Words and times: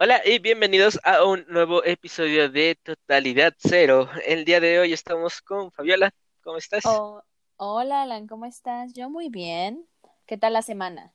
Hola 0.00 0.22
y 0.24 0.38
bienvenidos 0.38 1.00
a 1.02 1.24
un 1.24 1.44
nuevo 1.48 1.82
episodio 1.82 2.48
de 2.48 2.78
Totalidad 2.80 3.52
Cero. 3.58 4.08
El 4.24 4.44
día 4.44 4.60
de 4.60 4.78
hoy 4.78 4.92
estamos 4.92 5.42
con 5.42 5.72
Fabiola. 5.72 6.14
¿Cómo 6.44 6.56
estás? 6.56 6.86
Oh, 6.86 7.20
hola, 7.56 8.02
Alan, 8.02 8.28
¿cómo 8.28 8.46
estás? 8.46 8.92
Yo 8.92 9.10
muy 9.10 9.28
bien. 9.28 9.88
¿Qué 10.24 10.38
tal 10.38 10.52
la 10.52 10.62
semana? 10.62 11.12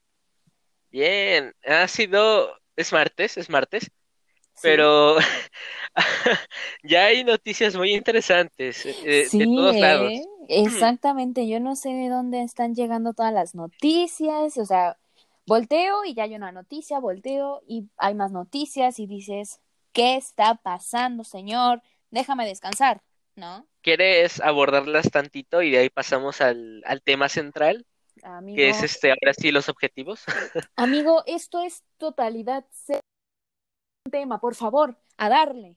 Bien, 0.92 1.54
ha 1.66 1.88
sido, 1.88 2.60
es 2.76 2.92
martes, 2.92 3.38
es 3.38 3.50
martes, 3.50 3.84
Sí, 3.84 4.59
pero 4.61 5.15
ya 6.84 7.05
hay 7.05 7.23
noticias 7.23 7.77
muy 7.77 7.93
interesantes 7.93 8.86
eh, 8.86 8.95
de 9.05 9.25
sí, 9.29 9.45
todos 9.45 9.77
¿eh? 9.77 9.79
lados. 9.79 10.13
Exactamente. 10.50 11.47
Yo 11.47 11.61
no 11.61 11.77
sé 11.77 11.88
de 11.93 12.09
dónde 12.09 12.43
están 12.43 12.75
llegando 12.75 13.13
todas 13.13 13.34
las 13.34 13.55
noticias. 13.55 14.57
O 14.57 14.65
sea, 14.65 14.97
volteo 15.46 16.05
y 16.05 16.14
ya 16.14 16.23
hay 16.23 16.36
una 16.36 16.52
noticia, 16.52 17.00
volteo 17.00 17.62
y 17.68 17.89
hay 17.98 18.16
más 18.16 18.32
noticias 18.32 19.00
y 19.00 19.07
dices, 19.07 19.60
¿qué 19.92 20.16
está 20.16 20.56
pasando, 20.56 21.24
señor? 21.24 21.82
Déjame 22.11 22.46
descansar, 22.46 23.02
¿no? 23.36 23.68
¿Quieres 23.82 24.39
abordarlas 24.39 25.11
tantito 25.11 25.61
y 25.61 25.71
de 25.71 25.79
ahí 25.79 25.89
pasamos 25.89 26.39
al, 26.42 26.82
al 26.86 27.02
tema 27.02 27.28
central, 27.28 27.86
que 28.16 28.69
es 28.69 28.78
Amigo, 28.78 28.86
este, 28.86 29.10
ahora 29.10 29.33
sí, 29.33 29.52
los 29.52 29.68
objetivos? 29.68 30.24
amigo, 30.78 31.24
esto 31.25 31.61
es 31.61 31.83
totalidad 31.97 32.66
cero 32.72 33.02
tema, 34.09 34.39
por 34.39 34.55
favor, 34.55 34.97
a 35.17 35.28
darle. 35.30 35.75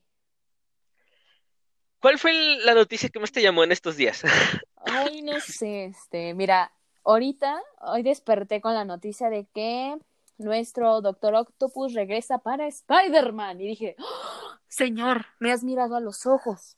¿Cuál 1.99 2.19
fue 2.19 2.31
el- 2.31 2.65
la 2.65 2.75
noticia 2.75 3.09
que 3.09 3.19
más 3.19 3.31
te 3.31 3.41
llamó 3.41 3.63
en 3.63 3.71
estos 3.71 3.97
días? 3.97 4.23
Ay, 4.85 5.21
no 5.21 5.39
sé, 5.39 5.85
este, 5.85 6.33
mira, 6.33 6.71
ahorita, 7.11 7.61
hoy 7.81 8.03
desperté 8.03 8.61
con 8.61 8.73
la 8.73 8.85
noticia 8.85 9.29
de 9.29 9.45
que 9.53 9.97
nuestro 10.37 11.01
Doctor 11.01 11.35
Octopus 11.35 11.93
regresa 11.93 12.39
para 12.39 12.67
Spider-Man 12.67 13.61
y 13.61 13.67
dije, 13.67 13.95
"Oh, 13.99 14.57
señor, 14.67 15.25
me 15.39 15.51
has 15.51 15.63
mirado 15.63 15.95
a 15.95 15.99
los 15.99 16.25
ojos. 16.25 16.77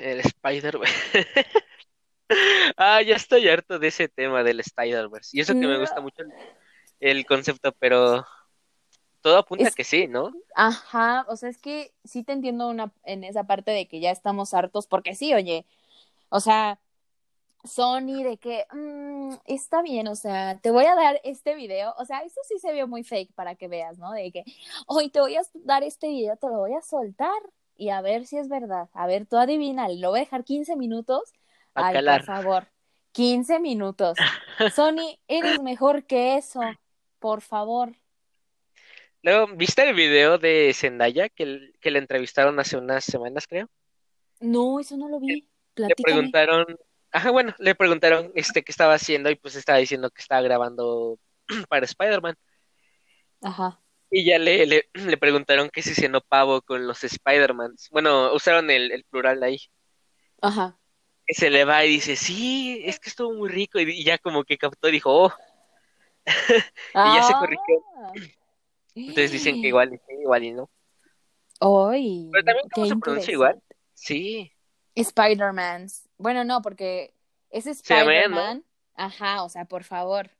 El 0.00 0.20
Spider, 0.20 0.78
Ah, 2.76 3.02
ya 3.02 3.16
estoy 3.16 3.48
harto 3.48 3.78
de 3.78 3.88
ese 3.88 4.08
tema 4.08 4.42
del 4.42 4.60
Spider-Verse. 4.60 5.36
Y 5.36 5.40
eso 5.40 5.52
que 5.52 5.66
me 5.66 5.78
gusta 5.78 6.00
mucho 6.00 6.22
el, 7.00 7.26
concepto, 7.26 7.72
pero 7.78 8.26
todo 9.20 9.38
apunta 9.38 9.68
a 9.68 9.70
que 9.70 9.84
sí, 9.84 10.06
¿no? 10.06 10.32
ajá, 10.54 11.26
o 11.28 11.36
sea, 11.36 11.48
es 11.48 11.58
que 11.58 11.92
sí 12.04 12.24
te 12.24 12.32
entiendo 12.32 12.68
una, 12.68 12.92
en 13.04 13.24
esa 13.24 13.44
parte 13.44 13.70
de 13.70 13.86
que 13.86 14.00
ya 14.00 14.10
estamos 14.10 14.54
hartos, 14.54 14.86
porque 14.86 15.14
sí, 15.14 15.34
oye, 15.34 15.66
o 16.28 16.40
sea, 16.40 16.78
Sony 17.64 18.22
de 18.22 18.36
que 18.38 18.66
"Mm, 18.72 19.34
está 19.46 19.82
bien, 19.82 20.08
o 20.08 20.14
sea, 20.14 20.58
te 20.60 20.70
voy 20.70 20.84
a 20.84 20.94
dar 20.94 21.20
este 21.24 21.54
video, 21.54 21.94
o 21.98 22.04
sea, 22.04 22.20
eso 22.20 22.40
sí 22.46 22.58
se 22.58 22.72
vio 22.72 22.86
muy 22.86 23.04
fake 23.04 23.32
para 23.34 23.54
que 23.54 23.68
veas, 23.68 23.98
¿no? 23.98 24.12
De 24.12 24.30
que, 24.30 24.44
hoy 24.86 25.08
te 25.10 25.20
voy 25.20 25.36
a 25.36 25.42
dar 25.54 25.82
este 25.82 26.08
video, 26.08 26.36
te 26.36 26.46
lo 26.48 26.58
voy 26.58 26.74
a 26.74 26.82
soltar 26.82 27.32
y 27.76 27.88
a 27.88 28.00
ver 28.02 28.26
si 28.26 28.36
es 28.36 28.48
verdad, 28.48 28.88
a 28.92 29.06
ver, 29.06 29.26
tú 29.26 29.36
adivina, 29.36 29.88
lo 29.88 30.10
voy 30.10 30.20
a 30.20 30.22
dejar 30.24 30.44
15 30.44 30.76
minutos, 30.76 31.32
A 31.74 31.88
ay, 31.88 32.04
por 32.04 32.22
favor, 32.24 32.68
15 33.12 33.58
minutos. 33.60 34.16
Sony, 34.76 35.18
eres 35.28 35.62
mejor 35.62 36.04
que 36.04 36.36
eso, 36.36 36.60
por 37.18 37.40
favor. 37.40 37.94
Luego, 39.22 39.46
¿viste 39.56 39.88
el 39.88 39.94
video 39.94 40.36
de 40.36 40.72
Zendaya 40.74 41.30
que, 41.30 41.46
le 41.46 41.98
entrevistaron 41.98 42.60
hace 42.60 42.76
unas 42.76 43.04
semanas, 43.04 43.46
creo? 43.46 43.70
No, 44.40 44.78
eso 44.80 44.98
no 44.98 45.08
lo 45.08 45.18
vi, 45.18 45.40
Le 45.40 45.48
platícame. 45.74 46.14
preguntaron, 46.14 46.66
ajá, 47.14 47.32
bueno, 47.32 47.54
le 47.60 47.74
preguntaron 47.76 48.32
este 48.36 48.64
qué 48.64 48.72
estaba 48.72 48.94
haciendo 48.94 49.30
y 49.30 49.36
pues 49.36 49.56
estaba 49.56 49.78
diciendo 49.80 50.10
que 50.10 50.22
estaba 50.22 50.42
grabando 50.42 51.18
para 51.70 51.86
Spider-Man. 51.86 52.36
Ajá, 53.42 53.80
Y 54.10 54.24
ya 54.24 54.38
le, 54.38 54.64
le, 54.66 54.88
le 54.94 55.16
preguntaron 55.18 55.68
que 55.70 55.82
si 55.82 55.94
cenó 55.94 56.20
pavo 56.22 56.62
con 56.62 56.86
los 56.86 57.04
Spider-Mans. 57.04 57.88
Bueno, 57.90 58.32
usaron 58.34 58.70
el, 58.70 58.92
el 58.92 59.04
plural 59.04 59.42
ahí. 59.42 59.58
ajá. 60.42 60.78
Y 61.26 61.34
se 61.34 61.50
le 61.50 61.64
va 61.66 61.84
y 61.84 61.88
dice, 61.90 62.16
sí, 62.16 62.82
es 62.84 62.98
que 63.00 63.10
estuvo 63.10 63.32
muy 63.34 63.48
rico. 63.50 63.78
Y, 63.80 63.84
y 63.90 64.04
ya 64.04 64.18
como 64.18 64.44
que 64.44 64.58
captó 64.58 64.88
y 64.88 64.92
dijo, 64.92 65.10
oh, 65.24 65.32
y 67.02 67.12
ya 67.12 67.22
se 67.22 67.34
Ah, 67.34 67.36
corrigió. 67.36 67.84
Entonces 69.06 69.30
dicen 69.32 69.56
que 69.58 69.68
igual 69.68 69.98
igual 70.20 70.44
y 70.44 70.52
no. 70.52 70.70
Pero 72.30 72.42
¡Ay! 72.42 72.44
también, 72.44 72.68
qué 72.68 72.70
¿cómo 72.70 72.86
se 72.86 72.96
pronuncia 72.96 73.32
igual? 73.32 73.62
Sí, 73.94 74.52
Spider-Man. 74.96 75.88
Bueno, 76.18 76.44
no, 76.44 76.62
porque 76.62 77.14
es 77.50 77.66
se 77.82 77.94
llama 77.94 78.14
Ian, 78.14 78.34
¿no? 78.34 78.42
Spider-Man. 78.42 78.64
Ajá, 78.94 79.44
o 79.44 79.48
sea, 79.48 79.64
por 79.66 79.84
favor. 79.84 80.30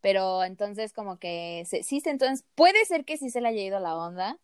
Pero 0.00 0.44
entonces 0.44 0.92
como 0.92 1.18
que 1.18 1.64
se, 1.66 1.82
sí, 1.84 2.00
se- 2.00 2.10
entonces 2.10 2.44
puede 2.56 2.84
ser 2.86 3.04
que 3.04 3.16
sí 3.18 3.30
se 3.30 3.40
le 3.40 3.48
haya 3.48 3.62
ido 3.62 3.80
la 3.80 3.96
onda 3.96 4.38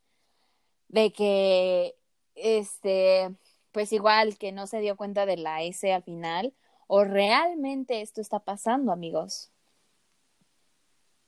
de 0.88 1.12
que, 1.12 1.96
este, 2.34 3.34
pues 3.72 3.92
igual 3.92 4.38
que 4.38 4.52
no 4.52 4.66
se 4.66 4.80
dio 4.80 4.96
cuenta 4.96 5.26
de 5.26 5.36
la 5.38 5.62
S 5.62 5.92
al 5.92 6.02
final, 6.04 6.54
o 6.88 7.04
realmente 7.04 8.00
esto 8.02 8.20
está 8.20 8.40
pasando, 8.40 8.92
amigos. 8.92 9.52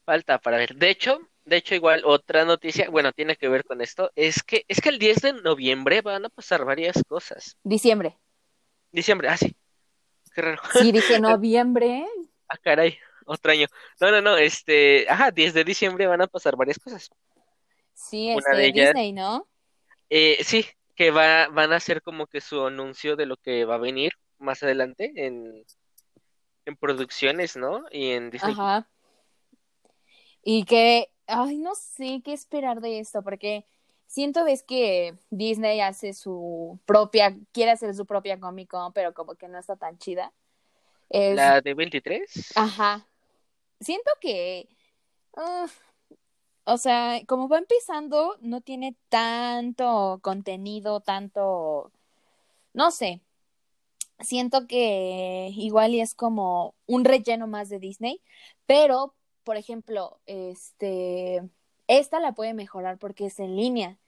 Falta 0.04 0.38
para 0.38 0.58
ver. 0.58 0.74
De 0.74 0.90
hecho, 0.90 1.20
de 1.46 1.56
hecho, 1.56 1.74
igual 1.74 2.02
otra 2.04 2.44
noticia, 2.44 2.90
bueno, 2.90 3.12
tiene 3.14 3.36
que 3.36 3.48
ver 3.48 3.64
con 3.64 3.80
esto, 3.80 4.10
es 4.14 4.42
que, 4.42 4.64
es 4.68 4.80
que 4.82 4.90
el 4.90 4.98
10 4.98 5.22
de 5.22 5.32
noviembre 5.32 6.02
van 6.02 6.26
a 6.26 6.28
pasar 6.28 6.64
varias 6.66 7.02
cosas. 7.08 7.56
Diciembre. 7.64 8.18
Diciembre, 8.92 9.28
ah, 9.28 9.36
sí, 9.36 9.54
qué 10.34 10.42
raro. 10.42 10.62
Sí, 10.72 10.92
dije 10.92 11.18
noviembre. 11.20 12.06
Ah, 12.48 12.56
caray, 12.58 12.98
otro 13.26 13.52
año. 13.52 13.66
No, 14.00 14.10
no, 14.10 14.20
no, 14.20 14.36
este, 14.36 15.06
ajá, 15.08 15.30
10 15.30 15.54
de 15.54 15.64
diciembre 15.64 16.06
van 16.06 16.22
a 16.22 16.26
pasar 16.26 16.56
varias 16.56 16.78
cosas. 16.78 17.10
Sí, 17.94 18.32
Una 18.34 18.56
de 18.56 18.66
este, 18.66 18.80
ellas, 18.80 18.94
Disney, 18.94 19.12
¿no? 19.12 19.46
eh, 20.08 20.38
sí, 20.42 20.66
que 20.96 21.10
va, 21.10 21.48
van 21.48 21.72
a 21.72 21.76
hacer 21.76 22.02
como 22.02 22.26
que 22.26 22.40
su 22.40 22.64
anuncio 22.66 23.16
de 23.16 23.26
lo 23.26 23.36
que 23.36 23.64
va 23.64 23.76
a 23.76 23.78
venir 23.78 24.12
más 24.38 24.62
adelante 24.62 25.12
en, 25.14 25.64
en 26.64 26.76
producciones, 26.76 27.56
¿no? 27.56 27.84
Y 27.90 28.10
en 28.10 28.30
Disney. 28.30 28.52
Ajá. 28.52 28.88
Y 30.42 30.64
que, 30.64 31.12
ay, 31.26 31.58
no 31.58 31.74
sé 31.74 32.22
qué 32.24 32.32
esperar 32.32 32.80
de 32.80 32.98
esto, 32.98 33.22
porque 33.22 33.66
siento 34.10 34.44
ves 34.44 34.64
que 34.64 35.14
Disney 35.30 35.80
hace 35.80 36.12
su 36.14 36.80
propia, 36.84 37.36
quiere 37.52 37.70
hacer 37.70 37.94
su 37.94 38.06
propia 38.06 38.40
Comic 38.40 38.68
Con, 38.68 38.92
pero 38.92 39.14
como 39.14 39.36
que 39.36 39.46
no 39.46 39.56
está 39.56 39.76
tan 39.76 39.98
chida. 39.98 40.32
Es, 41.08 41.36
La 41.36 41.60
de 41.60 41.74
23. 41.74 42.52
ajá. 42.56 43.06
Siento 43.78 44.10
que, 44.20 44.68
ah, 45.36 45.66
o 46.64 46.76
sea, 46.76 47.20
como 47.26 47.48
va 47.48 47.58
empezando, 47.58 48.36
no 48.40 48.60
tiene 48.60 48.96
tanto 49.08 50.18
contenido, 50.22 51.00
tanto, 51.00 51.92
no 52.74 52.90
sé. 52.90 53.22
Siento 54.18 54.66
que 54.66 55.50
igual 55.56 55.94
y 55.94 56.00
es 56.00 56.14
como 56.14 56.74
un 56.86 57.04
relleno 57.04 57.46
más 57.46 57.68
de 57.68 57.78
Disney, 57.78 58.20
pero, 58.66 59.14
por 59.44 59.56
ejemplo, 59.56 60.20
este, 60.26 61.48
esta 61.86 62.18
la 62.18 62.32
puede 62.32 62.54
mejorar 62.54 62.98
porque 62.98 63.26
es 63.26 63.38
en 63.38 63.56
línea. 63.56 63.99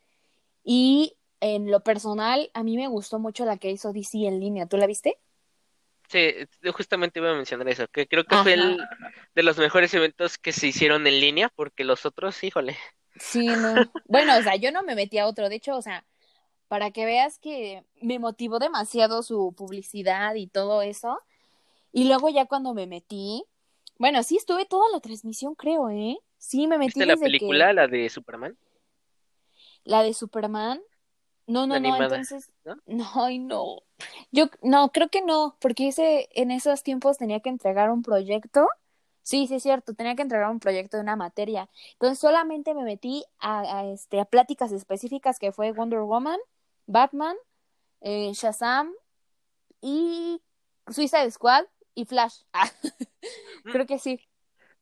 Y 0.65 1.17
en 1.41 1.71
lo 1.71 1.81
personal, 1.81 2.51
a 2.55 2.63
mí 2.63 2.77
me 2.77 2.89
gustó 2.89 3.19
mucho 3.19 3.45
la 3.45 3.57
que 3.57 3.71
hizo 3.71 3.93
DC 3.93 4.27
en 4.27 4.41
línea. 4.41 4.67
¿Tú 4.67 4.77
la 4.77 4.87
viste? 4.87 5.19
Sí, 6.09 6.33
yo 6.63 6.73
justamente 6.73 7.21
iba 7.21 7.31
a 7.31 7.35
mencionar 7.35 7.69
eso, 7.69 7.89
que 7.89 8.07
creo 8.07 8.25
que 8.25 8.37
fue 8.37 8.53
el 8.53 8.79
de 9.35 9.43
los 9.43 9.57
mejores 9.57 9.95
eventos 9.95 10.37
que 10.37 10.53
se 10.53 10.67
hicieron 10.67 11.07
en 11.07 11.21
línea, 11.21 11.49
porque 11.49 11.85
los 11.85 12.05
otros, 12.05 12.45
híjole, 12.45 12.77
Sí, 13.17 13.47
no. 13.47 13.75
Bueno, 14.09 14.37
o 14.39 14.43
sea, 14.43 14.57
yo 14.57 14.73
no 14.73 14.83
me 14.83 14.95
metí 14.95 15.19
a 15.19 15.27
otro. 15.27 15.49
De 15.49 15.57
hecho, 15.57 15.77
o 15.77 15.83
sea, 15.83 16.05
para 16.69 16.91
que 16.91 17.05
veas 17.05 17.39
que 17.39 17.85
me 18.01 18.19
motivó 18.19 18.59
demasiado 18.59 19.23
su 19.23 19.55
publicidad 19.57 20.35
y 20.35 20.47
todo 20.47 20.83
eso. 20.83 21.21
Y 21.93 22.05
luego 22.05 22.31
ya 22.31 22.47
cuando 22.47 22.73
me 22.75 22.87
metí, 22.87 23.45
bueno, 23.99 24.23
sí 24.23 24.37
estuve 24.37 24.65
toda 24.65 24.89
la 24.91 25.01
transmisión, 25.01 25.55
creo, 25.55 25.91
¿eh? 25.91 26.19
Sí, 26.39 26.67
me 26.67 26.79
metí 26.79 26.89
¿viste 26.89 27.07
la 27.07 27.15
desde 27.15 27.27
que 27.27 27.31
película, 27.31 27.73
la 27.73 27.87
de 27.87 28.09
Superman, 28.09 28.57
la 29.85 30.03
de 30.03 30.15
Superman. 30.15 30.81
No, 31.47 31.67
no, 31.67 31.79
no, 31.81 31.97
entonces, 31.97 32.51
¿no? 32.65 32.77
no, 32.87 33.11
ay, 33.15 33.39
no. 33.39 33.83
Yo, 34.31 34.47
no, 34.63 34.91
creo 34.93 35.09
que 35.09 35.23
no, 35.23 35.57
porque 35.61 35.89
ese, 35.89 36.29
en 36.33 36.51
esos 36.51 36.83
tiempos 36.83 37.19
tenía 37.19 37.41
que 37.41 37.49
entregar 37.49 37.91
un 37.91 38.03
proyecto. 38.03 38.69
Sí, 39.23 39.47
sí, 39.47 39.57
es 39.57 39.63
cierto, 39.63 39.95
tenía 39.95 40.17
que 40.17 40.23
entregar 40.23 40.51
un 40.51 40.61
proyecto 40.61 40.97
de 40.97 41.03
una 41.03 41.17
materia. 41.17 41.69
Entonces 41.93 42.19
solamente 42.19 42.75
me 42.75 42.83
metí 42.83 43.25
a, 43.39 43.61
a, 43.79 43.87
este, 43.87 44.21
a 44.21 44.25
pláticas 44.25 44.73
específicas 44.73 45.39
que 45.39 45.53
fue 45.53 45.73
Wonder 45.73 46.01
Woman, 46.01 46.39
Batman, 46.87 47.37
eh, 48.01 48.33
Shazam 48.35 48.93
y 49.81 50.41
Suicide 50.89 51.31
Squad 51.31 51.65
y 51.95 52.05
Flash. 52.05 52.43
Ah, 53.65 53.71
creo 53.71 53.87
que 53.87 54.01
sí. 54.01 54.21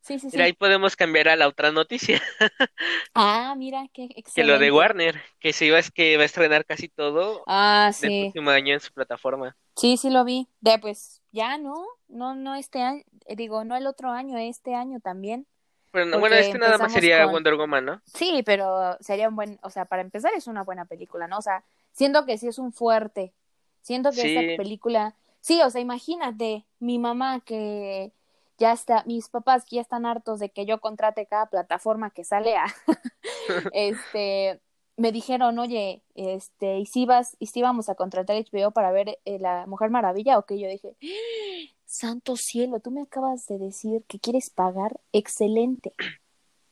Sí, 0.01 0.19
sí, 0.19 0.29
Mira, 0.33 0.45
ahí 0.47 0.53
sí. 0.53 0.57
podemos 0.57 0.97
cambiar 0.97 1.29
a 1.29 1.37
la 1.37 1.47
otra 1.47 1.73
noticia, 1.73 2.21
Ah, 3.15 3.55
mira, 3.57 3.87
qué 3.93 4.09
que 4.09 4.15
lo 4.15 4.19
de 4.19 4.21
excelente. 4.21 4.71
Warner, 4.73 5.21
que 5.39 5.53
se 5.53 5.67
iba 5.67 5.79
es 5.79 5.91
que 5.91 6.17
va 6.17 6.23
a 6.23 6.27
estrenar 6.27 6.65
casi 6.65 6.89
todo 6.89 7.43
Ah, 7.47 7.91
sí. 7.93 8.23
próximo 8.33 8.51
año 8.51 8.75
en 8.75 8.81
su 8.81 8.93
plataforma. 8.93 9.57
Sí, 9.77 9.97
sí 9.97 10.11
lo 10.11 10.25
vi. 10.25 10.49
De 10.61 10.79
pues 10.79 11.21
ya, 11.33 11.59
¿no? 11.59 11.85
No, 12.09 12.35
no 12.35 12.55
este 12.55 12.83
año, 12.83 13.03
eh, 13.27 13.37
digo, 13.37 13.65
no 13.65 13.77
el 13.77 13.87
otro 13.87 14.11
año, 14.11 14.39
este 14.39 14.75
año 14.75 15.01
también. 15.01 15.47
Bueno, 15.93 16.19
bueno, 16.21 16.37
este 16.37 16.59
nada 16.59 16.79
más 16.79 16.93
sería 16.93 17.25
con- 17.25 17.33
Wonder 17.35 17.57
Woman, 17.57 17.85
¿no? 17.85 18.03
Sí, 18.07 18.43
pero 18.45 18.97
sería 19.01 19.29
un 19.29 19.37
buen, 19.37 19.59
o 19.63 19.71
sea, 19.71 19.85
para 19.87 20.03
empezar 20.03 20.33
es 20.37 20.47
una 20.47 20.63
buena 20.63 20.85
película, 20.85 21.27
¿no? 21.27 21.39
O 21.39 21.43
sea, 21.43 21.65
siento 21.93 22.25
que 22.25 22.39
sí 22.39 22.47
es 22.49 22.59
un 22.59 22.73
fuerte. 22.73 23.33
Siento 23.83 24.11
que 24.11 24.21
Sí. 24.23 24.37
esta 24.37 24.57
película, 24.57 25.15
sí, 25.41 25.61
o 25.63 25.69
sea, 25.71 25.81
imagínate, 25.81 26.65
mi 26.79 26.99
mamá 26.99 27.41
que 27.41 28.13
ya 28.61 28.73
está, 28.73 29.03
mis 29.07 29.29
papás 29.29 29.65
ya 29.71 29.81
están 29.81 30.07
hartos 30.07 30.39
de 30.39 30.51
que 30.51 30.67
yo 30.67 30.81
contrate 30.81 31.27
cada 31.27 31.47
plataforma 31.47 32.11
que 32.11 32.25
sale 32.25 32.57
a, 32.57 32.67
este, 33.73 34.61
me 34.97 35.13
dijeron, 35.13 35.59
oye, 35.59 36.03
este, 36.15 36.79
¿y 36.79 36.87
si 36.87 37.07
vas, 37.07 37.37
y 37.41 37.47
si 37.47 37.63
vamos 37.63 37.89
a 37.89 37.95
contratar 37.95 38.37
HBO 38.37 38.71
para 38.71 38.93
ver 38.93 39.19
eh, 39.25 39.39
La 39.39 39.67
Mujer 39.67 39.91
Maravilla? 39.91 40.39
O 40.39 40.45
que 40.45 40.61
yo 40.61 40.69
dije, 40.69 40.95
santo 41.87 42.37
cielo, 42.37 42.81
tú 42.81 42.91
me 42.91 43.03
acabas 43.03 43.47
de 43.47 43.59
decir 43.59 44.05
que 44.07 44.21
quieres 44.21 44.51
pagar, 44.51 45.01
excelente. 45.13 45.93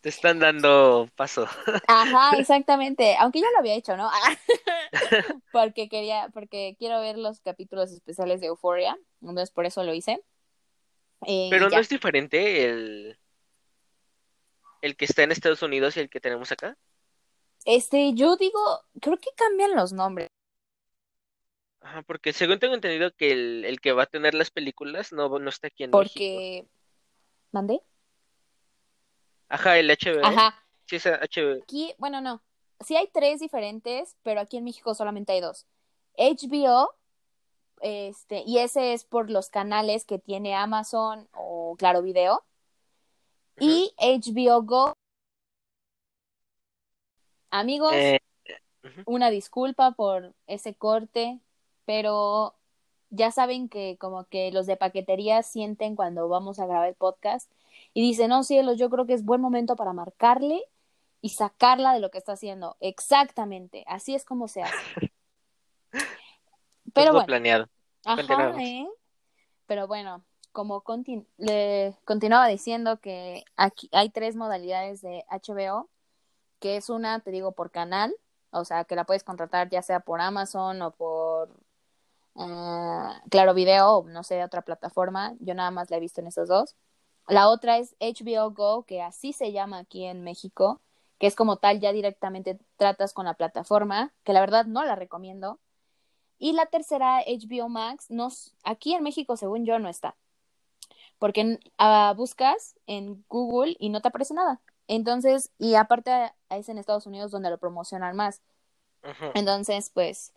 Te 0.02 0.10
están 0.10 0.38
dando 0.38 1.08
paso. 1.16 1.48
Ajá, 1.88 2.36
exactamente. 2.38 3.16
Aunque 3.18 3.40
ya 3.40 3.50
lo 3.50 3.58
había 3.58 3.74
hecho, 3.74 3.96
¿no? 3.96 4.10
porque 5.52 5.88
quería, 5.88 6.28
porque 6.32 6.76
quiero 6.78 7.00
ver 7.00 7.18
los 7.18 7.40
capítulos 7.40 7.90
especiales 7.90 8.40
de 8.40 8.48
Euphoria. 8.48 8.96
Entonces 9.22 9.50
por 9.50 9.64
eso 9.66 9.82
lo 9.82 9.94
hice. 9.94 10.22
Eh, 11.26 11.48
Pero 11.50 11.68
ya. 11.68 11.76
no 11.76 11.80
es 11.82 11.88
diferente 11.88 12.64
el, 12.64 13.18
el 14.82 14.96
que 14.96 15.04
está 15.04 15.22
en 15.22 15.32
Estados 15.32 15.62
Unidos 15.62 15.96
y 15.96 16.00
el 16.00 16.10
que 16.10 16.20
tenemos 16.20 16.52
acá. 16.52 16.76
Este, 17.64 18.14
yo 18.14 18.36
digo, 18.36 18.60
creo 19.00 19.18
que 19.18 19.30
cambian 19.36 19.74
los 19.74 19.92
nombres. 19.92 20.28
Ajá, 21.80 22.02
porque 22.02 22.32
según 22.32 22.58
tengo 22.58 22.74
entendido 22.74 23.12
que 23.14 23.32
el, 23.32 23.64
el 23.64 23.80
que 23.80 23.92
va 23.92 24.04
a 24.04 24.06
tener 24.06 24.34
las 24.34 24.50
películas 24.50 25.12
no, 25.12 25.38
no 25.38 25.48
está 25.48 25.68
aquí 25.68 25.84
en 25.84 25.90
México. 25.90 26.12
Porque. 26.12 26.66
¿Mandé? 27.52 27.80
Ajá, 29.48 29.78
el 29.78 29.90
HBO. 29.90 30.24
Ajá. 30.24 30.64
Sí, 30.86 30.96
es 30.96 31.06
HBO. 31.06 31.62
Aquí, 31.62 31.94
bueno, 31.98 32.20
no. 32.20 32.42
Sí 32.80 32.96
hay 32.96 33.08
tres 33.12 33.40
diferentes, 33.40 34.16
pero 34.22 34.40
aquí 34.40 34.56
en 34.56 34.64
México 34.64 34.94
solamente 34.94 35.32
hay 35.32 35.40
dos. 35.40 35.66
HBO, 36.16 36.94
este, 37.80 38.42
y 38.46 38.58
ese 38.58 38.92
es 38.92 39.04
por 39.04 39.30
los 39.30 39.50
canales 39.50 40.04
que 40.04 40.18
tiene 40.18 40.54
Amazon 40.54 41.28
o 41.32 41.76
Claro 41.78 42.02
Video. 42.02 42.44
Y 43.60 43.92
HBO 43.98 44.62
Go. 44.62 44.92
Amigos, 47.50 47.92
Eh, 47.92 48.20
una 49.06 49.30
disculpa 49.30 49.92
por 49.92 50.34
ese 50.46 50.74
corte, 50.74 51.40
pero 51.84 52.54
ya 53.10 53.30
saben 53.30 53.68
que 53.68 53.96
como 53.98 54.24
que 54.24 54.52
los 54.52 54.66
de 54.66 54.76
paquetería 54.76 55.42
sienten 55.42 55.96
cuando 55.96 56.28
vamos 56.28 56.58
a 56.58 56.66
grabar 56.66 56.88
el 56.88 56.94
podcast 56.94 57.50
y 57.94 58.02
dicen, 58.02 58.28
no, 58.30 58.44
cielos, 58.44 58.78
yo 58.78 58.90
creo 58.90 59.06
que 59.06 59.14
es 59.14 59.24
buen 59.24 59.40
momento 59.40 59.76
para 59.76 59.92
marcarle 59.92 60.62
y 61.20 61.30
sacarla 61.30 61.94
de 61.94 62.00
lo 62.00 62.10
que 62.10 62.18
está 62.18 62.32
haciendo. 62.32 62.76
Exactamente, 62.80 63.84
así 63.86 64.14
es 64.14 64.24
como 64.24 64.48
se 64.48 64.62
hace. 64.62 64.76
Pero 66.94 67.06
todo 67.06 67.12
bueno, 67.14 67.26
planeado. 67.26 67.68
ajá. 68.04 68.62
¿eh? 68.62 68.88
Pero 69.66 69.86
bueno, 69.86 70.24
como 70.52 70.82
le 71.36 71.94
continuaba 72.04 72.48
diciendo 72.48 73.00
que 73.00 73.44
aquí 73.56 73.88
hay 73.92 74.10
tres 74.10 74.34
modalidades 74.36 75.02
de 75.02 75.24
HBO, 75.30 75.88
que 76.58 76.76
es 76.76 76.90
una, 76.90 77.20
te 77.20 77.30
digo, 77.30 77.52
por 77.52 77.70
canal, 77.70 78.14
o 78.50 78.64
sea, 78.64 78.84
que 78.84 78.96
la 78.96 79.04
puedes 79.04 79.24
contratar 79.24 79.68
ya 79.68 79.82
sea 79.82 80.00
por 80.00 80.20
Amazon 80.20 80.80
o 80.82 80.90
por 80.92 81.50
eh, 82.36 83.08
Claro 83.30 83.54
Video 83.54 83.98
o 83.98 84.08
no 84.08 84.22
sé, 84.22 84.42
otra 84.42 84.62
plataforma. 84.62 85.34
Yo 85.40 85.54
nada 85.54 85.70
más 85.70 85.90
la 85.90 85.98
he 85.98 86.00
visto 86.00 86.20
en 86.20 86.28
esos 86.28 86.48
dos. 86.48 86.74
La 87.28 87.48
otra 87.48 87.78
es 87.78 87.94
HBO 88.00 88.50
Go, 88.52 88.84
que 88.84 89.02
así 89.02 89.32
se 89.32 89.52
llama 89.52 89.78
aquí 89.78 90.04
en 90.06 90.24
México, 90.24 90.80
que 91.18 91.26
es 91.26 91.36
como 91.36 91.58
tal, 91.58 91.78
ya 91.78 91.92
directamente 91.92 92.58
tratas 92.76 93.12
con 93.12 93.26
la 93.26 93.34
plataforma, 93.34 94.12
que 94.24 94.32
la 94.32 94.40
verdad 94.40 94.64
no 94.64 94.84
la 94.84 94.96
recomiendo. 94.96 95.60
Y 96.38 96.52
la 96.52 96.66
tercera, 96.66 97.20
HBO 97.26 97.68
Max, 97.68 98.06
no, 98.10 98.28
s- 98.28 98.52
aquí 98.64 98.94
en 98.94 99.02
México, 99.02 99.36
según 99.36 99.64
yo, 99.66 99.78
no 99.78 99.88
está. 99.88 100.16
Porque 101.18 101.58
ah, 101.78 102.14
buscas 102.16 102.76
en 102.86 103.24
Google 103.28 103.76
y 103.78 103.88
no 103.90 104.00
te 104.00 104.08
aparece 104.08 104.34
nada. 104.34 104.60
Entonces, 104.86 105.50
y 105.58 105.74
aparte 105.74 106.32
es 106.50 106.68
en 106.68 106.78
Estados 106.78 107.06
Unidos 107.06 107.30
donde 107.30 107.50
lo 107.50 107.58
promocionan 107.58 108.16
más. 108.16 108.40
Entonces, 109.34 109.90
pues, 109.92 110.32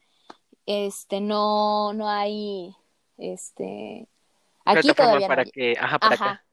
este, 0.65 1.21
no, 1.21 1.93
no 1.93 2.09
hay, 2.09 2.75
este, 3.17 4.07
aquí 4.65 4.93
Plataforma 4.93 4.93
todavía 4.95 5.29
no 5.29 5.35
para 5.35 5.45
que, 5.45 5.73
ajá, 5.79 5.99
para 5.99 6.15
Ajá, 6.15 6.31
acá. 6.31 6.45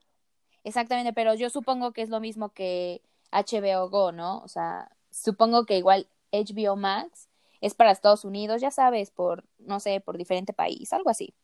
exactamente, 0.65 1.12
pero 1.12 1.35
yo 1.35 1.51
supongo 1.51 1.93
que 1.93 2.03
es 2.03 2.11
lo 2.11 2.21
mismo 2.21 2.51
que 2.51 3.03
HBO 3.31 3.89
Go, 3.91 4.12
¿no? 4.12 4.41
O 4.41 4.49
sea, 4.49 4.91
supongo 5.11 5.67
que 5.67 5.79
igual 5.79 6.09
HBO 6.33 6.77
Max 6.77 7.28
es 7.60 7.75
para 7.75 7.90
Estados 7.90 8.25
Unidos, 8.25 8.60
ya 8.60 8.70
sabes, 8.70 9.10
por, 9.10 9.44
no 9.58 9.81
sé, 9.81 10.00
por 10.00 10.16
diferente 10.19 10.52
país, 10.52 10.93
algo 10.93 11.10
así. 11.10 11.34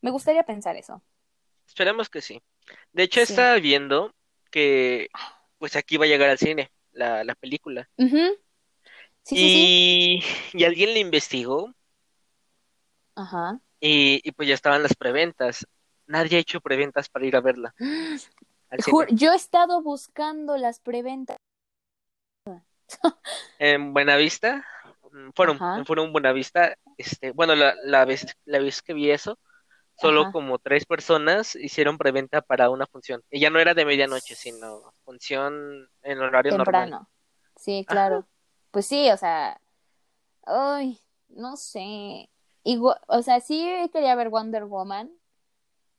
Me 0.00 0.10
gustaría 0.10 0.44
pensar 0.44 0.76
eso. 0.76 1.02
Esperemos 1.66 2.08
que 2.08 2.22
sí. 2.22 2.42
De 2.92 3.02
hecho, 3.04 3.24
Sí. 3.24 3.32
estaba 3.32 3.56
viendo 3.56 4.14
que 4.50 5.08
pues 5.58 5.76
aquí 5.76 5.96
va 5.96 6.04
a 6.04 6.08
llegar 6.08 6.30
al 6.30 6.38
cine 6.38 6.70
la, 6.92 7.24
la 7.24 7.34
película. 7.34 7.90
Sí, 9.24 9.36
sí, 9.36 9.36
sí. 9.36 10.22
Y, 10.54 10.58
y 10.58 10.64
alguien 10.64 10.94
le 10.94 11.00
investigó 11.00 11.74
Ajá. 13.14 13.60
y, 13.80 14.20
y 14.26 14.32
pues 14.32 14.48
ya 14.48 14.54
estaban 14.54 14.82
las 14.82 14.94
preventas. 14.94 15.66
Nadie 16.06 16.38
ha 16.38 16.40
hecho 16.40 16.60
preventas 16.60 17.08
para 17.10 17.26
ir 17.26 17.36
a 17.36 17.40
verla 17.42 17.74
yo 19.10 19.32
he 19.32 19.36
estado 19.36 19.82
buscando 19.82 20.56
las 20.56 20.80
preventas. 20.80 21.36
En 23.58 23.92
Buenavista, 23.92 24.64
fueron, 25.34 25.56
Ajá. 25.56 25.84
Forum 25.84 26.12
Buenavista, 26.12 26.76
este, 26.96 27.32
bueno, 27.32 27.54
la, 27.54 27.74
la 27.84 28.04
vez, 28.04 28.26
la 28.44 28.58
vez 28.58 28.82
que 28.82 28.94
vi 28.94 29.10
eso, 29.10 29.38
solo 29.96 30.22
Ajá. 30.22 30.32
como 30.32 30.58
tres 30.58 30.86
personas 30.86 31.56
hicieron 31.56 31.98
preventa 31.98 32.40
para 32.40 32.70
una 32.70 32.86
función. 32.86 33.22
Y 33.30 33.40
ya 33.40 33.50
no 33.50 33.58
era 33.58 33.74
de 33.74 33.84
medianoche, 33.84 34.34
sino 34.34 34.92
función 35.04 35.88
en 36.02 36.18
horario 36.18 36.52
normal. 36.52 36.64
Temprano. 36.64 37.10
Sí, 37.56 37.84
claro. 37.86 38.26
Pues 38.70 38.86
sí, 38.86 39.10
o 39.10 39.16
sea, 39.16 39.60
ay, 40.46 41.00
no 41.28 41.56
sé. 41.56 42.30
Igual, 42.62 42.98
o 43.08 43.22
sea, 43.22 43.40
sí 43.40 43.66
quería 43.92 44.14
ver 44.14 44.28
Wonder 44.28 44.64
Woman, 44.64 45.10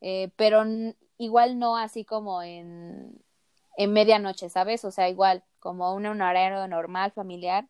eh, 0.02 0.32
pero 0.36 0.64
igual 1.18 1.60
no 1.60 1.78
así 1.78 2.06
como 2.06 2.42
en, 2.42 3.22
en 3.76 3.94
medianoche, 3.94 4.50
¿sabes? 4.50 4.86
O 4.86 4.92
sea, 4.92 5.10
igual 5.10 5.44
como 5.60 5.94
un 5.94 6.06
horario 6.06 6.68
normal, 6.68 7.12
familiar. 7.12 7.68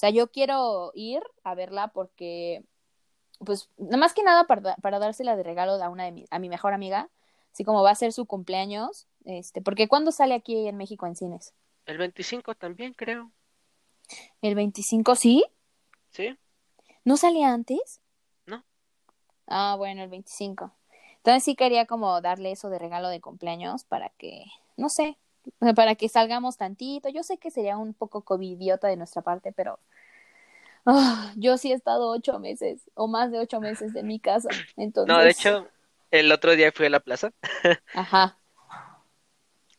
O 0.00 0.06
sea, 0.06 0.08
yo 0.08 0.28
quiero 0.28 0.92
ir 0.94 1.22
a 1.44 1.54
verla 1.54 1.88
porque, 1.88 2.64
pues, 3.44 3.68
nada 3.76 3.98
más 3.98 4.14
que 4.14 4.22
nada 4.22 4.44
para, 4.44 4.74
para 4.76 4.98
dársela 4.98 5.36
de 5.36 5.42
regalo 5.42 5.72
a 5.72 5.90
una 5.90 6.04
de 6.04 6.12
mi, 6.12 6.24
a 6.30 6.38
mi 6.38 6.48
mejor 6.48 6.72
amiga, 6.72 7.10
así 7.52 7.64
como 7.64 7.82
va 7.82 7.90
a 7.90 7.94
ser 7.94 8.14
su 8.14 8.24
cumpleaños, 8.24 9.06
este, 9.26 9.60
porque 9.60 9.88
¿cuándo 9.88 10.10
sale 10.10 10.32
aquí 10.32 10.66
en 10.66 10.78
México 10.78 11.06
en 11.06 11.16
cines? 11.16 11.52
El 11.84 11.98
25 11.98 12.54
también, 12.54 12.94
creo. 12.94 13.30
¿El 14.40 14.54
25 14.54 15.16
sí? 15.16 15.44
¿Sí? 16.08 16.34
¿No 17.04 17.18
salía 17.18 17.52
antes? 17.52 18.00
No. 18.46 18.64
Ah, 19.48 19.74
bueno, 19.76 20.02
el 20.02 20.08
25. 20.08 20.72
Entonces 21.16 21.44
sí 21.44 21.54
quería 21.54 21.84
como 21.84 22.22
darle 22.22 22.52
eso 22.52 22.70
de 22.70 22.78
regalo 22.78 23.10
de 23.10 23.20
cumpleaños 23.20 23.84
para 23.84 24.08
que, 24.16 24.46
no 24.78 24.88
sé, 24.88 25.18
para 25.76 25.94
que 25.94 26.08
salgamos 26.08 26.56
tantito. 26.56 27.10
Yo 27.10 27.22
sé 27.22 27.36
que 27.36 27.50
sería 27.50 27.76
un 27.76 27.92
poco 27.92 28.22
covidiota 28.22 28.88
de 28.88 28.96
nuestra 28.96 29.20
parte, 29.20 29.52
pero 29.52 29.78
ah, 30.86 31.32
yo 31.36 31.56
sí 31.58 31.72
he 31.72 31.74
estado 31.74 32.08
ocho 32.10 32.38
meses 32.40 32.90
o 32.94 33.08
más 33.08 33.30
de 33.32 33.38
ocho 33.40 33.60
meses 33.60 33.92
de 33.92 34.02
mi 34.02 34.20
casa. 34.20 34.64
Entonces, 34.76 35.16
No, 35.16 35.18
de 35.20 35.30
hecho, 35.30 35.68
el 36.10 36.30
otro 36.32 36.56
día 36.56 36.72
fui 36.72 36.86
a 36.86 36.90
la 36.90 37.00
plaza 37.00 37.30
Ajá, 37.92 38.40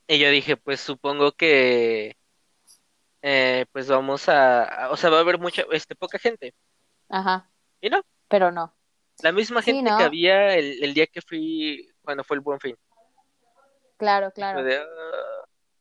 y 0.08 0.20
yo 0.20 0.30
dije, 0.30 0.58
pues 0.58 0.80
supongo 0.82 1.32
que 1.34 2.16
eh, 3.22 3.66
pues 3.72 3.88
vamos 3.88 4.30
a, 4.30 4.64
a- 4.64 4.92
o 4.92 4.98
sea, 4.98 5.10
va 5.10 5.18
a 5.18 5.22
haber 5.22 5.40
mucha, 5.40 5.64
este, 5.72 5.96
poca 5.96 6.20
gente. 6.20 6.54
ajá, 7.10 7.52
Y 7.82 7.90
no, 7.90 8.02
pero 8.28 8.52
no. 8.52 8.76
la 9.22 9.32
misma 9.32 9.62
Sí, 9.66 9.82
gente 9.82 9.84
¿no? 9.84 9.92
que 9.94 10.04
había 10.04 10.56
el, 10.56 10.84
el 10.84 10.94
día 10.94 11.08
que 11.08 11.22
fui, 11.22 11.88
cuando 12.02 12.24
fue 12.24 12.36
el 12.38 12.42
Buen 12.42 12.60
Fin. 12.60 12.76
Claro, 13.98 14.32
claro. 14.34 14.66
de, 14.66 14.80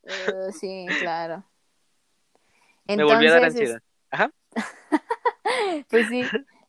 Eh, 0.03 0.53
sí, 0.53 0.95
claro. 0.99 1.45
me 2.93 3.05
volvió 3.05 3.29
a 3.31 3.33
dar 3.33 3.45
ansiedad. 3.45 3.81
Ajá. 4.11 4.31
Pues 5.89 6.09
sí, 6.09 6.23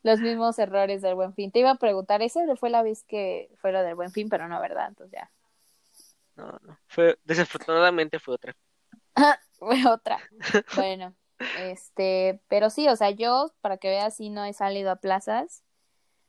los 0.03 0.19
mismos 0.19 0.57
errores 0.57 1.01
del 1.01 1.15
buen 1.15 1.33
fin. 1.33 1.51
Te 1.51 1.59
iba 1.59 1.71
a 1.71 1.75
preguntar, 1.75 2.21
ese 2.21 2.55
fue 2.55 2.69
la 2.69 2.81
vez 2.81 3.03
que 3.03 3.49
fue 3.57 3.71
lo 3.71 3.83
del 3.83 3.95
buen 3.95 4.11
fin, 4.11 4.27
pero 4.29 4.47
no, 4.47 4.59
¿verdad? 4.59 4.87
Entonces 4.89 5.19
ya. 5.19 5.31
No, 6.35 6.59
no. 6.63 6.77
Fue, 6.87 7.17
desafortunadamente 7.23 8.19
fue 8.19 8.35
otra. 8.35 8.55
Fue 9.59 9.85
otra. 9.85 10.17
Bueno, 10.75 11.13
este, 11.59 12.41
pero 12.47 12.71
sí, 12.71 12.87
o 12.87 12.95
sea, 12.95 13.11
yo, 13.11 13.51
para 13.61 13.77
que 13.77 13.89
veas, 13.89 14.15
sí 14.15 14.31
no 14.31 14.43
he 14.43 14.53
salido 14.53 14.89
a 14.89 14.95
plazas. 14.95 15.63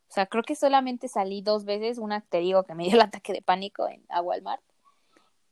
O 0.09 0.13
sea, 0.13 0.27
creo 0.27 0.43
que 0.43 0.55
solamente 0.55 1.09
salí 1.09 1.41
dos 1.41 1.65
veces. 1.65 1.97
Una 1.97 2.21
te 2.21 2.39
digo 2.39 2.65
que 2.65 2.75
me 2.75 2.85
dio 2.85 2.95
el 2.95 3.01
ataque 3.01 3.33
de 3.33 3.41
pánico 3.41 3.89
en 3.89 4.05
a 4.11 4.21
Walmart. 4.21 4.63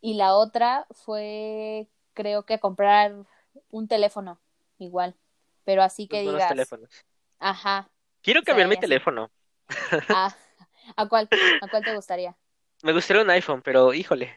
Y 0.02 0.14
la 0.14 0.34
otra 0.34 0.86
fue 0.90 1.88
creo 2.12 2.44
que 2.44 2.58
comprar 2.58 3.14
un 3.70 3.88
teléfono 3.88 4.38
igual, 4.78 5.16
pero 5.70 5.82
así 5.84 6.08
que 6.08 6.22
Los 6.22 6.22
digas, 6.22 6.48
teléfonos. 6.48 6.90
ajá, 7.40 7.90
Quiero 8.22 8.42
cambiar 8.42 8.68
mi 8.68 8.76
teléfono. 8.78 9.30
ah, 10.10 10.36
¿a 10.96 11.08
cuál? 11.08 11.30
¿A 11.60 11.68
cuál 11.68 11.84
te 11.84 11.92
gustaría? 11.94 12.36
Me 12.82 12.92
gustaría 12.92 13.22
un 13.22 13.30
iPhone, 13.30 13.62
pero 13.62 13.94
híjole, 13.94 14.36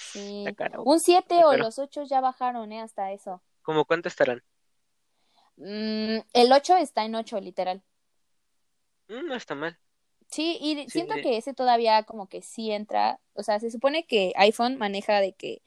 Sí, 0.00 0.56
un 0.84 0.98
7 1.00 1.34
Está 1.36 1.44
o 1.44 1.56
los 1.56 1.78
8 1.78 2.02
ya 2.04 2.20
bajaron, 2.20 2.72
¿eh? 2.72 2.80
Hasta 2.80 3.12
eso. 3.12 3.42
¿Cómo 3.62 3.84
cuánto 3.84 4.08
estarán? 4.08 4.42
Mm, 5.58 6.20
el 6.32 6.52
8 6.52 6.76
está 6.78 7.04
en 7.04 7.14
8, 7.14 7.38
literal. 7.40 7.82
Mm, 9.08 9.26
no 9.26 9.34
está 9.34 9.54
mal. 9.54 9.78
Sí, 10.30 10.58
y 10.60 10.88
Sí. 10.88 10.90
siento 10.90 11.14
que 11.20 11.36
ese 11.38 11.54
todavía 11.54 12.02
como 12.04 12.28
que 12.28 12.42
sí 12.42 12.70
entra, 12.70 13.20
o 13.34 13.42
sea, 13.42 13.60
se 13.60 13.70
supone 13.70 14.06
que 14.06 14.32
iPhone 14.36 14.76
maneja 14.78 15.20
de 15.20 15.32
que 15.34 15.62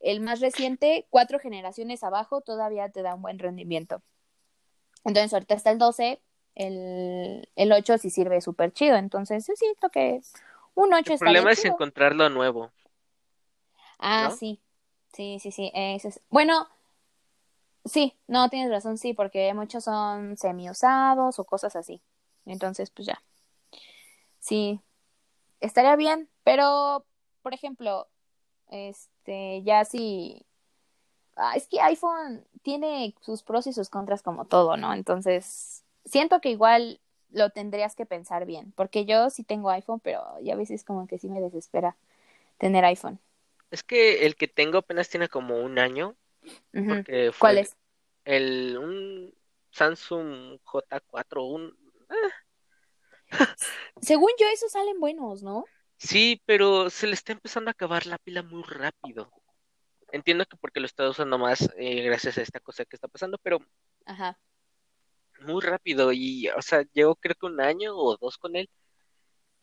el 0.00 0.20
más 0.20 0.40
reciente, 0.40 1.06
cuatro 1.10 1.38
generaciones 1.40 2.04
abajo, 2.04 2.40
todavía 2.42 2.90
te 2.90 3.02
da 3.02 3.14
un 3.14 3.22
buen 3.22 3.38
rendimiento. 3.38 4.02
Entonces, 5.06 5.32
ahorita 5.32 5.54
está 5.54 5.70
el 5.70 5.78
12, 5.78 6.20
el, 6.54 7.48
el 7.56 7.72
8 7.72 7.98
sí 7.98 8.10
sirve 8.10 8.40
súper 8.42 8.72
chido, 8.72 8.96
entonces 8.96 9.46
yo 9.46 9.54
siento 9.56 9.90
que 9.90 10.20
un 10.74 10.92
8 10.94 11.12
El 11.12 11.14
está 11.14 11.24
problema 11.24 11.48
bien 11.48 11.52
es 11.52 11.62
chido. 11.62 11.74
encontrar 11.74 12.14
lo 12.14 12.28
nuevo. 12.30 12.70
Ah, 13.98 14.28
¿no? 14.30 14.36
sí, 14.36 14.60
sí, 15.12 15.38
sí, 15.40 15.50
sí, 15.52 15.70
es- 15.74 16.20
Bueno, 16.30 16.68
sí, 17.84 18.14
no, 18.26 18.48
tienes 18.50 18.70
razón, 18.70 18.98
sí, 18.98 19.14
porque 19.14 19.52
muchos 19.54 19.84
son 19.84 20.36
semi 20.36 20.70
usados 20.70 21.38
o 21.38 21.44
cosas 21.44 21.76
así. 21.76 22.02
Entonces, 22.46 22.90
pues 22.90 23.06
ya. 23.06 23.22
Sí, 24.38 24.80
estaría 25.60 25.96
bien, 25.96 26.30
pero, 26.44 27.06
por 27.42 27.54
ejemplo, 27.54 28.08
este, 28.70 29.62
ya 29.64 29.84
sí. 29.86 30.45
Ah, 31.36 31.54
es 31.56 31.68
que 31.68 31.80
iPhone 31.80 32.44
tiene 32.62 33.14
sus 33.20 33.42
pros 33.42 33.66
y 33.66 33.72
sus 33.72 33.90
contras 33.90 34.22
como 34.22 34.46
todo, 34.46 34.76
¿no? 34.76 34.94
Entonces, 34.94 35.84
siento 36.04 36.40
que 36.40 36.50
igual 36.50 37.00
lo 37.30 37.50
tendrías 37.50 37.94
que 37.96 38.06
pensar 38.06 38.46
bien, 38.46 38.72
porque 38.76 39.04
yo 39.06 39.30
sí 39.30 39.44
tengo 39.44 39.70
iPhone, 39.70 40.00
pero 40.00 40.24
ya 40.42 40.54
a 40.54 40.56
veces 40.56 40.84
como 40.84 41.06
que 41.06 41.18
sí 41.18 41.28
me 41.28 41.40
desespera 41.40 41.96
tener 42.58 42.84
iPhone. 42.86 43.20
Es 43.70 43.82
que 43.82 44.26
el 44.26 44.36
que 44.36 44.48
tengo 44.48 44.78
apenas 44.78 45.08
tiene 45.08 45.28
como 45.28 45.58
un 45.60 45.78
año, 45.78 46.16
porque 46.86 47.32
fue 47.32 47.50
¿Cuál 47.50 47.58
el- 47.58 47.58
es? 47.58 47.76
el 48.24 48.78
un 48.78 49.34
Samsung 49.72 50.60
J4, 50.64 51.44
un 51.46 51.76
Según 54.00 54.30
yo, 54.38 54.46
esos 54.48 54.72
salen 54.72 55.00
buenos, 55.00 55.42
¿no? 55.42 55.68
sí, 55.98 56.42
pero 56.46 56.88
se 56.90 57.06
le 57.06 57.14
está 57.14 57.32
empezando 57.32 57.68
a 57.70 57.72
acabar 57.72 58.06
la 58.06 58.18
pila 58.18 58.42
muy 58.42 58.62
rápido. 58.62 59.30
Entiendo 60.12 60.46
que 60.46 60.56
porque 60.56 60.80
lo 60.80 60.86
está 60.86 61.08
usando 61.08 61.38
más 61.38 61.68
eh, 61.76 62.02
gracias 62.02 62.38
a 62.38 62.42
esta 62.42 62.60
cosa 62.60 62.84
que 62.84 62.96
está 62.96 63.08
pasando, 63.08 63.38
pero 63.42 63.58
Ajá. 64.04 64.38
muy 65.40 65.60
rápido 65.60 66.12
y, 66.12 66.48
o 66.48 66.62
sea, 66.62 66.82
llevo 66.92 67.16
creo 67.16 67.34
que 67.34 67.46
un 67.46 67.60
año 67.60 67.96
o 67.96 68.16
dos 68.16 68.38
con 68.38 68.56
él 68.56 68.70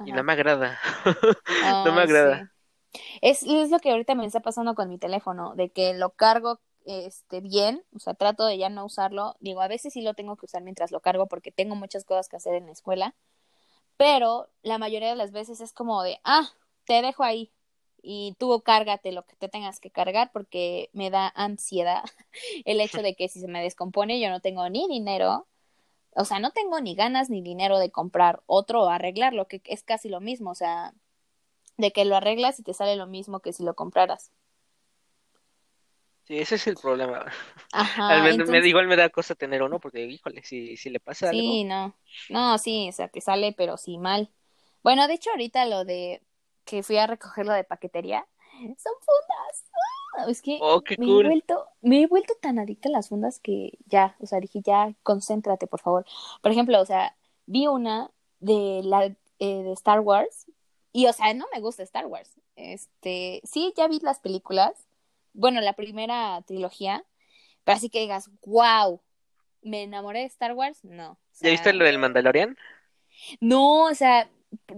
y 0.05 0.11
no 0.11 0.23
me 0.23 0.33
agrada. 0.33 0.79
No 1.85 1.93
me 1.93 2.01
agrada. 2.01 2.51
sí. 2.93 2.99
Es, 3.21 3.43
es 3.43 3.71
lo 3.71 3.79
que 3.79 3.91
ahorita 3.91 4.15
me 4.15 4.25
está 4.25 4.41
pasando 4.41 4.75
con 4.75 4.89
mi 4.89 4.97
teléfono, 4.97 5.55
de 5.55 5.71
que 5.71 5.93
lo 5.93 6.11
cargo 6.11 6.59
este 6.85 7.41
bien, 7.41 7.83
o 7.95 7.99
sea, 7.99 8.13
trato 8.13 8.45
de 8.45 8.57
ya 8.57 8.69
no 8.69 8.85
usarlo. 8.85 9.35
Digo, 9.39 9.61
a 9.61 9.67
veces 9.67 9.93
sí 9.93 10.01
lo 10.01 10.13
tengo 10.13 10.35
que 10.35 10.45
usar 10.45 10.61
mientras 10.63 10.91
lo 10.91 10.99
cargo 10.99 11.27
porque 11.27 11.51
tengo 11.51 11.75
muchas 11.75 12.05
cosas 12.05 12.27
que 12.27 12.35
hacer 12.35 12.55
en 12.55 12.65
la 12.65 12.71
escuela, 12.71 13.15
pero 13.97 14.49
la 14.61 14.77
mayoría 14.77 15.09
de 15.09 15.15
las 15.15 15.31
veces 15.31 15.61
es 15.61 15.73
como 15.73 16.03
de, 16.03 16.19
ah, 16.23 16.49
te 16.85 17.01
dejo 17.01 17.23
ahí 17.23 17.51
y 18.03 18.35
tú 18.39 18.61
cárgate 18.63 19.11
lo 19.13 19.25
que 19.25 19.35
te 19.37 19.49
tengas 19.49 19.79
que 19.79 19.91
cargar 19.91 20.31
porque 20.33 20.89
me 20.93 21.09
da 21.11 21.31
ansiedad 21.35 22.03
el 22.65 22.81
hecho 22.81 23.01
de 23.03 23.15
que 23.15 23.29
si 23.29 23.41
se 23.41 23.47
me 23.49 23.63
descompone 23.63 24.19
yo 24.21 24.29
no 24.29 24.41
tengo 24.41 24.69
ni 24.69 24.87
dinero, 24.89 25.47
o 26.15 26.25
sea, 26.25 26.39
no 26.39 26.51
tengo 26.51 26.81
ni 26.81 26.95
ganas 26.95 27.29
ni 27.29 27.41
dinero 27.41 27.79
de 27.79 27.91
comprar 27.91 28.43
otro 28.47 28.83
o 28.83 28.89
arreglarlo, 28.89 29.47
que 29.47 29.61
es 29.65 29.83
casi 29.83 30.09
lo 30.09 30.21
mismo, 30.21 30.51
o 30.51 30.55
sea, 30.55 30.93
de 31.77 31.91
que 31.91 32.05
lo 32.05 32.15
arreglas 32.17 32.59
y 32.59 32.63
te 32.63 32.73
sale 32.73 32.95
lo 32.95 33.07
mismo 33.07 33.41
que 33.41 33.53
si 33.53 33.63
lo 33.63 33.75
compraras. 33.75 34.31
Sí, 36.25 36.39
ese 36.39 36.55
es 36.55 36.67
el 36.67 36.77
problema. 36.77 37.25
Ajá, 37.71 38.05
Al 38.07 38.23
menos 38.23 38.49
me, 38.49 38.59
entonces, 38.59 38.67
igual 38.67 38.87
me 38.87 38.95
da 38.95 39.09
cosa 39.09 39.35
tener 39.35 39.61
uno 39.63 39.79
porque, 39.79 40.05
híjole, 40.05 40.43
si, 40.43 40.77
si 40.77 40.89
le 40.89 40.99
pasa 41.01 41.29
algo, 41.29 41.59
sí, 41.59 41.63
no, 41.63 41.95
no, 42.29 42.57
sí, 42.57 42.89
o 42.89 42.91
sea, 42.91 43.07
te 43.09 43.21
sale, 43.21 43.53
pero 43.53 43.77
sí 43.77 43.97
mal. 43.97 44.29
Bueno, 44.83 45.07
de 45.07 45.15
hecho, 45.15 45.29
ahorita 45.31 45.65
lo 45.65 45.85
de 45.85 46.21
que 46.65 46.83
fui 46.83 46.97
a 46.97 47.07
recoger 47.07 47.45
lo 47.45 47.53
de 47.53 47.63
paquetería, 47.63 48.25
son 48.59 48.93
fundas. 48.99 49.63
Ah, 50.17 50.25
Es 50.29 50.41
que 50.41 50.57
oh, 50.61 50.81
qué 50.81 50.95
me 50.97 51.05
he 51.05 51.09
cool. 51.09 51.25
vuelto, 51.25 51.65
me 51.81 52.01
he 52.03 52.07
vuelto 52.07 52.33
tan 52.41 52.59
adicta 52.59 52.89
a 52.89 52.91
las 52.91 53.09
fundas 53.09 53.39
que 53.39 53.77
ya, 53.87 54.15
o 54.19 54.25
sea, 54.27 54.39
dije, 54.39 54.61
ya, 54.63 54.93
concéntrate, 55.03 55.67
por 55.67 55.81
favor. 55.81 56.05
Por 56.41 56.51
ejemplo, 56.51 56.79
o 56.81 56.85
sea, 56.85 57.15
vi 57.45 57.67
una 57.67 58.11
de 58.39 58.81
la 58.83 59.05
eh, 59.05 59.15
de 59.63 59.71
Star 59.73 59.99
Wars 60.01 60.45
y, 60.91 61.07
o 61.07 61.13
sea, 61.13 61.33
no 61.33 61.45
me 61.53 61.59
gusta 61.61 61.83
Star 61.83 62.05
Wars. 62.05 62.31
Este, 62.55 63.41
sí, 63.43 63.73
ya 63.75 63.87
vi 63.87 63.99
las 64.01 64.19
películas, 64.19 64.87
bueno, 65.33 65.59
la 65.61 65.73
primera 65.73 66.41
trilogía, 66.45 67.03
pero 67.63 67.77
así 67.77 67.89
que 67.89 68.01
digas, 68.01 68.29
wow, 68.45 69.01
me 69.63 69.83
enamoré 69.83 70.19
de 70.19 70.25
Star 70.25 70.53
Wars, 70.53 70.79
no. 70.83 71.13
O 71.13 71.17
¿Ya 71.41 71.49
viste 71.49 71.73
lo 71.73 71.85
del 71.85 71.97
Mandalorian? 71.99 72.57
no, 73.39 73.85
o 73.85 73.93
sea, 73.95 74.29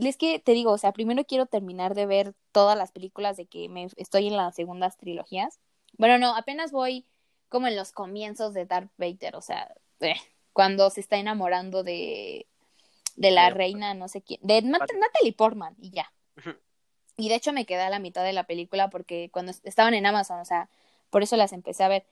es 0.02 0.18
que 0.18 0.40
te 0.40 0.54
digo, 0.54 0.72
o 0.72 0.78
sea, 0.78 0.92
primero 0.94 1.26
quiero 1.26 1.46
terminar 1.46 1.96
de 1.96 2.06
ver 2.06 2.34
todas 2.52 2.78
las 2.78 2.92
películas 2.92 3.38
de 3.38 3.46
que 3.48 3.70
me 3.70 3.88
estoy 3.98 4.28
en 4.28 4.38
las 4.38 4.56
segundas 4.56 4.98
trilogías. 4.98 5.60
Bueno, 5.98 6.18
no, 6.18 6.36
apenas 6.36 6.72
voy 6.72 7.06
como 7.50 7.68
en 7.68 7.76
los 7.76 7.92
comienzos 7.92 8.54
de 8.54 8.66
Darth 8.66 8.92
Vader, 8.98 9.36
o 9.36 9.42
sea, 9.42 9.74
eh, 10.02 10.16
cuando 10.54 10.90
se 10.90 11.00
está 11.02 11.18
enamorando 11.18 11.84
de, 11.84 12.48
de 13.16 13.32
la 13.32 13.50
reina, 13.50 13.94
no 13.94 14.08
sé 14.08 14.22
quién, 14.22 14.40
de 14.44 14.62
Nat- 14.64 14.92
Natalie 15.00 15.34
Portman, 15.34 15.76
y 15.80 15.92
ya. 15.92 16.12
Y 17.18 17.30
de 17.30 17.36
hecho 17.36 17.54
me 17.54 17.66
quedé 17.66 17.82
a 17.82 17.90
la 17.90 18.00
mitad 18.00 18.24
de 18.24 18.34
la 18.34 18.46
película 18.46 18.90
porque 18.90 19.30
cuando 19.32 19.52
est- 19.52 19.66
estaban 19.66 19.94
en 19.94 20.06
Amazon, 20.06 20.40
o 20.40 20.46
sea, 20.46 20.70
por 21.10 21.24
eso 21.24 21.38
las 21.38 21.54
empecé 21.54 21.84
a 21.84 21.88
ver. 21.88 22.06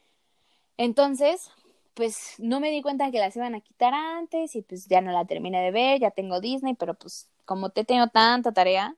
Entonces, 0.78 1.52
pues 1.94 2.36
no 2.40 2.60
me 2.60 2.72
di 2.72 2.82
cuenta 2.82 3.12
que 3.12 3.20
las 3.20 3.36
iban 3.36 3.56
a 3.56 3.62
quitar 3.62 3.94
antes 3.94 4.56
y 4.56 4.62
pues 4.64 4.88
ya 4.88 5.02
no 5.02 5.12
la 5.12 5.26
terminé 5.26 5.62
de 5.62 5.72
ver, 5.72 6.00
ya 6.00 6.12
tengo 6.12 6.40
Disney, 6.42 6.76
pero 6.76 6.96
pues 6.96 7.30
como 7.46 7.70
te 7.72 7.84
tengo 7.84 8.08
tanta 8.08 8.52
tarea, 8.52 8.96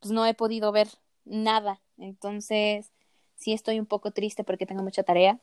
pues 0.00 0.12
no 0.12 0.24
he 0.26 0.34
podido 0.34 0.72
ver 0.72 0.88
nada. 1.24 1.80
Entonces, 1.98 2.90
sí 3.36 3.52
estoy 3.52 3.78
un 3.80 3.86
poco 3.86 4.10
triste 4.12 4.44
porque 4.44 4.66
tengo 4.66 4.82
mucha 4.82 5.02
tarea. 5.02 5.38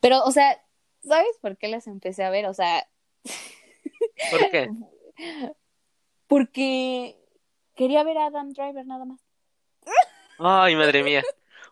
Pero, 0.00 0.22
o 0.24 0.30
sea, 0.30 0.62
¿sabes 1.02 1.36
por 1.40 1.56
qué 1.56 1.68
las 1.68 1.86
empecé 1.86 2.24
a 2.24 2.30
ver? 2.30 2.46
O 2.46 2.54
sea, 2.54 2.88
¿Por 4.30 4.50
qué? 4.50 4.68
porque 6.26 7.16
quería 7.74 8.02
ver 8.04 8.18
a 8.18 8.26
Adam 8.26 8.52
Driver 8.52 8.86
nada 8.86 9.04
más. 9.04 9.20
Ay, 10.38 10.76
madre 10.76 11.02
mía. 11.02 11.22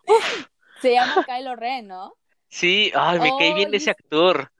Se 0.81 0.93
llama 0.93 1.25
Kylo 1.25 1.55
Ren, 1.55 1.87
¿no? 1.87 2.15
Sí, 2.47 2.91
ay, 2.95 3.19
me 3.19 3.29
cae 3.37 3.53
bien 3.53 3.73
ese 3.73 3.91
es- 3.91 3.97
actor. 3.97 4.51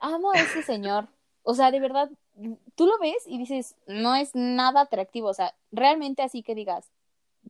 Amo 0.00 0.30
a 0.32 0.40
ese 0.40 0.62
señor. 0.62 1.08
O 1.42 1.54
sea, 1.54 1.70
de 1.70 1.80
verdad, 1.80 2.08
tú 2.74 2.86
lo 2.86 2.98
ves 2.98 3.24
y 3.26 3.38
dices, 3.38 3.76
no 3.86 4.14
es 4.14 4.34
nada 4.34 4.82
atractivo. 4.82 5.28
O 5.28 5.34
sea, 5.34 5.54
realmente 5.72 6.22
así 6.22 6.42
que 6.42 6.54
digas, 6.54 6.90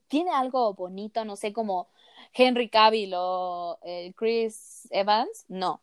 tiene 0.08 0.30
algo 0.30 0.72
bonito, 0.74 1.24
no 1.24 1.36
sé, 1.36 1.52
como 1.52 1.88
Henry 2.34 2.68
Cavill 2.68 3.12
o 3.16 3.78
eh, 3.82 4.12
Chris 4.16 4.88
Evans. 4.90 5.44
No. 5.48 5.80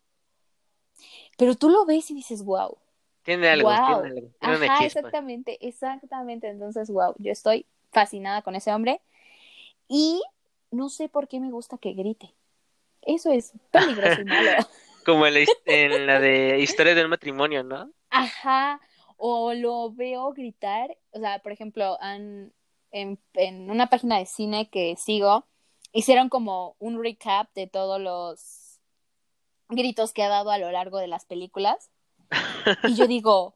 Pero 1.37 1.55
tú 1.55 1.69
lo 1.69 1.85
ves 1.85 2.09
y 2.11 2.13
dices, 2.15 2.43
wow. 2.43 2.77
Tiene 3.23 3.49
algo, 3.49 3.69
Wow. 3.69 4.01
tiene 4.01 4.17
algo. 4.19 4.29
Tiene 4.39 4.55
una 4.57 4.65
Ajá, 4.65 4.83
chispa. 4.83 4.99
exactamente, 4.99 5.67
exactamente. 5.67 6.47
Entonces, 6.47 6.89
wow, 6.89 7.13
yo 7.17 7.31
estoy 7.31 7.65
fascinada 7.91 8.41
con 8.41 8.55
ese 8.55 8.71
hombre. 8.73 9.01
Y 9.87 10.21
no 10.71 10.89
sé 10.89 11.09
por 11.09 11.27
qué 11.27 11.39
me 11.39 11.51
gusta 11.51 11.77
que 11.77 11.93
grite. 11.93 12.33
Eso 13.01 13.31
es 13.31 13.53
peligroso 13.71 14.21
y 14.21 14.25
malo. 14.25 14.49
Como 15.05 15.27
en 15.27 15.33
la, 15.35 15.45
en 15.65 16.07
la 16.07 16.19
de 16.19 16.59
Historia 16.61 16.95
del 16.95 17.07
matrimonio, 17.07 17.63
¿no? 17.63 17.91
Ajá, 18.09 18.79
o 19.17 19.53
lo 19.53 19.91
veo 19.91 20.33
gritar, 20.33 20.97
o 21.11 21.19
sea, 21.19 21.39
por 21.39 21.51
ejemplo, 21.51 21.97
en, 22.01 22.53
en, 22.91 23.19
en 23.33 23.69
una 23.69 23.89
página 23.89 24.19
de 24.19 24.25
cine 24.25 24.69
que 24.69 24.95
sigo, 24.97 25.45
hicieron 25.93 26.29
como 26.29 26.75
un 26.79 27.01
recap 27.01 27.53
de 27.53 27.67
todos 27.67 28.01
los 28.01 28.79
gritos 29.69 30.13
que 30.13 30.23
ha 30.23 30.29
dado 30.29 30.51
a 30.51 30.57
lo 30.57 30.71
largo 30.71 30.97
de 30.99 31.07
las 31.07 31.25
películas. 31.25 31.89
Y 32.83 32.95
yo 32.95 33.07
digo, 33.07 33.55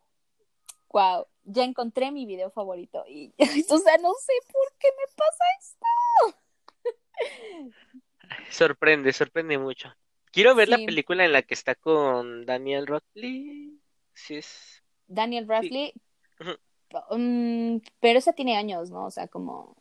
wow, 0.89 1.25
ya 1.43 1.63
encontré 1.63 2.11
mi 2.11 2.25
video 2.25 2.49
favorito. 2.51 3.03
Y, 3.07 3.33
o 3.69 3.77
sea, 3.77 3.97
no 3.97 4.13
sé 4.13 4.33
por 4.51 4.73
qué 4.79 4.87
me 4.97 5.13
pasa 5.15 5.43
esto. 5.59 5.85
Sorprende, 8.49 9.11
sorprende 9.13 9.57
mucho. 9.57 9.93
Quiero 10.31 10.55
ver 10.55 10.69
la 10.69 10.77
película 10.77 11.25
en 11.25 11.33
la 11.33 11.41
que 11.41 11.55
está 11.55 11.75
con 11.75 12.45
Daniel 12.45 12.87
Radcliffe. 12.87 13.79
Sí, 14.13 14.35
es. 14.35 14.78
Daniel 15.09 15.47
Radcliffe, 15.47 15.99
Ujú. 16.39 16.51
mm, 17.11 17.81
pero 17.99 18.19
esa 18.19 18.33
tiene 18.33 18.55
años, 18.55 18.89
¿no? 18.91 19.05
O 19.05 19.11
sea, 19.11 19.27
como... 19.27 19.75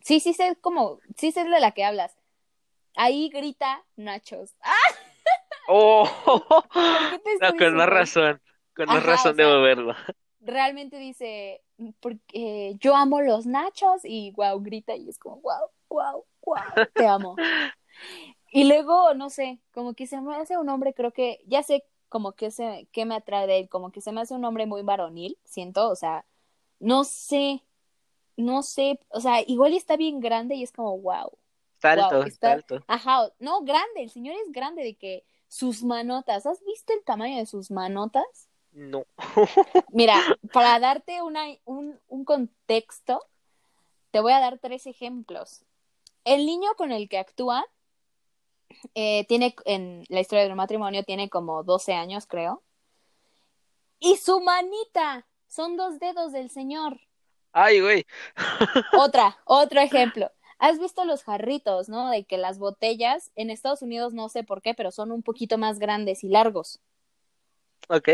Sí, 0.00 0.20
sí 0.20 0.32
sé 0.32 0.56
como, 0.60 1.00
sí 1.16 1.32
sé 1.32 1.44
de 1.44 1.60
la 1.60 1.72
que 1.72 1.84
hablas. 1.84 2.16
ahí 2.96 3.28
grita 3.30 3.84
nachos. 3.96 4.54
¡Ah! 4.62 4.72
¡Oh! 5.68 6.08
qué 7.10 7.18
te 7.18 7.30
No, 7.40 7.56
con 7.56 7.76
más 7.76 7.88
razón. 7.88 8.40
Con 8.74 8.86
más 8.86 9.02
Ajá, 9.02 9.12
razón 9.12 9.36
sea, 9.36 9.46
debo 9.46 9.62
verlo. 9.62 9.94
Realmente 10.40 10.98
dice, 10.98 11.62
porque 12.00 12.76
yo 12.80 12.94
amo 12.94 13.20
los 13.20 13.46
nachos 13.46 14.02
y 14.04 14.30
wow, 14.32 14.60
grita 14.60 14.94
y 14.94 15.08
es 15.08 15.18
como 15.18 15.40
wow, 15.40 15.70
wow, 15.88 16.24
wow, 16.42 16.86
te 16.94 17.06
amo. 17.06 17.36
Y 18.50 18.64
luego, 18.64 19.12
no 19.14 19.28
sé, 19.30 19.60
como 19.72 19.94
que 19.94 20.06
se 20.06 20.20
me 20.20 20.34
hace 20.36 20.56
un 20.56 20.68
hombre, 20.70 20.94
creo 20.94 21.12
que, 21.12 21.40
ya 21.46 21.62
sé 21.62 21.84
como 22.08 22.32
que 22.32 22.50
se, 22.50 22.88
que 22.92 23.04
me 23.04 23.14
atrae 23.16 23.46
de 23.46 23.58
él, 23.60 23.68
como 23.68 23.92
que 23.92 24.00
se 24.00 24.12
me 24.12 24.20
hace 24.20 24.34
un 24.34 24.44
hombre 24.44 24.66
muy 24.66 24.82
varonil, 24.82 25.38
siento, 25.44 25.88
o 25.90 25.96
sea, 25.96 26.26
no 26.80 27.04
sé, 27.04 27.64
no 28.36 28.62
sé, 28.62 29.00
o 29.08 29.20
sea, 29.20 29.42
igual 29.46 29.74
está 29.74 29.96
bien 29.96 30.20
grande 30.20 30.54
y 30.56 30.62
es 30.62 30.72
como 30.72 30.98
wow, 30.98 31.38
Está 31.74 31.94
wow, 31.94 32.04
alto, 32.04 32.22
está 32.24 32.52
está, 32.52 32.52
alto. 32.52 32.84
ajá, 32.86 33.32
no, 33.38 33.62
grande, 33.62 34.02
el 34.02 34.10
señor 34.10 34.36
es 34.36 34.52
grande 34.52 34.82
de 34.82 34.96
que 34.96 35.24
sus 35.48 35.82
manotas, 35.84 36.46
¿has 36.46 36.62
visto 36.64 36.92
el 36.92 37.04
tamaño 37.04 37.38
de 37.38 37.46
sus 37.46 37.70
manotas? 37.70 38.48
No. 38.72 39.06
Mira, 39.92 40.16
para 40.52 40.78
darte 40.80 41.22
una, 41.22 41.44
un, 41.64 41.98
un 42.08 42.24
contexto, 42.24 43.20
te 44.10 44.20
voy 44.20 44.32
a 44.32 44.40
dar 44.40 44.58
tres 44.58 44.86
ejemplos. 44.86 45.64
El 46.24 46.46
niño 46.46 46.70
con 46.76 46.92
el 46.92 47.08
que 47.08 47.18
actúa 47.18 47.64
eh, 48.94 49.24
tiene, 49.26 49.54
en 49.64 50.04
la 50.08 50.20
historia 50.20 50.44
del 50.44 50.54
matrimonio, 50.54 51.02
tiene 51.04 51.28
como 51.28 51.62
12 51.62 51.94
años, 51.94 52.26
creo. 52.26 52.62
Y 53.98 54.16
su 54.16 54.40
manita, 54.40 55.26
son 55.48 55.76
dos 55.76 55.98
dedos 55.98 56.32
del 56.32 56.50
señor. 56.50 57.00
Ay, 57.52 57.80
güey. 57.80 58.06
Otra, 58.98 59.38
otro 59.44 59.80
ejemplo. 59.80 60.30
¿Has 60.58 60.78
visto 60.78 61.04
los 61.04 61.22
jarritos, 61.22 61.88
no? 61.88 62.10
De 62.10 62.24
que 62.24 62.36
las 62.36 62.58
botellas 62.58 63.30
en 63.36 63.50
Estados 63.50 63.82
Unidos 63.82 64.12
no 64.12 64.28
sé 64.28 64.42
por 64.42 64.60
qué, 64.60 64.74
pero 64.74 64.90
son 64.90 65.12
un 65.12 65.22
poquito 65.22 65.56
más 65.56 65.78
grandes 65.78 66.24
y 66.24 66.28
largos. 66.28 66.80
Ok. 67.88 68.08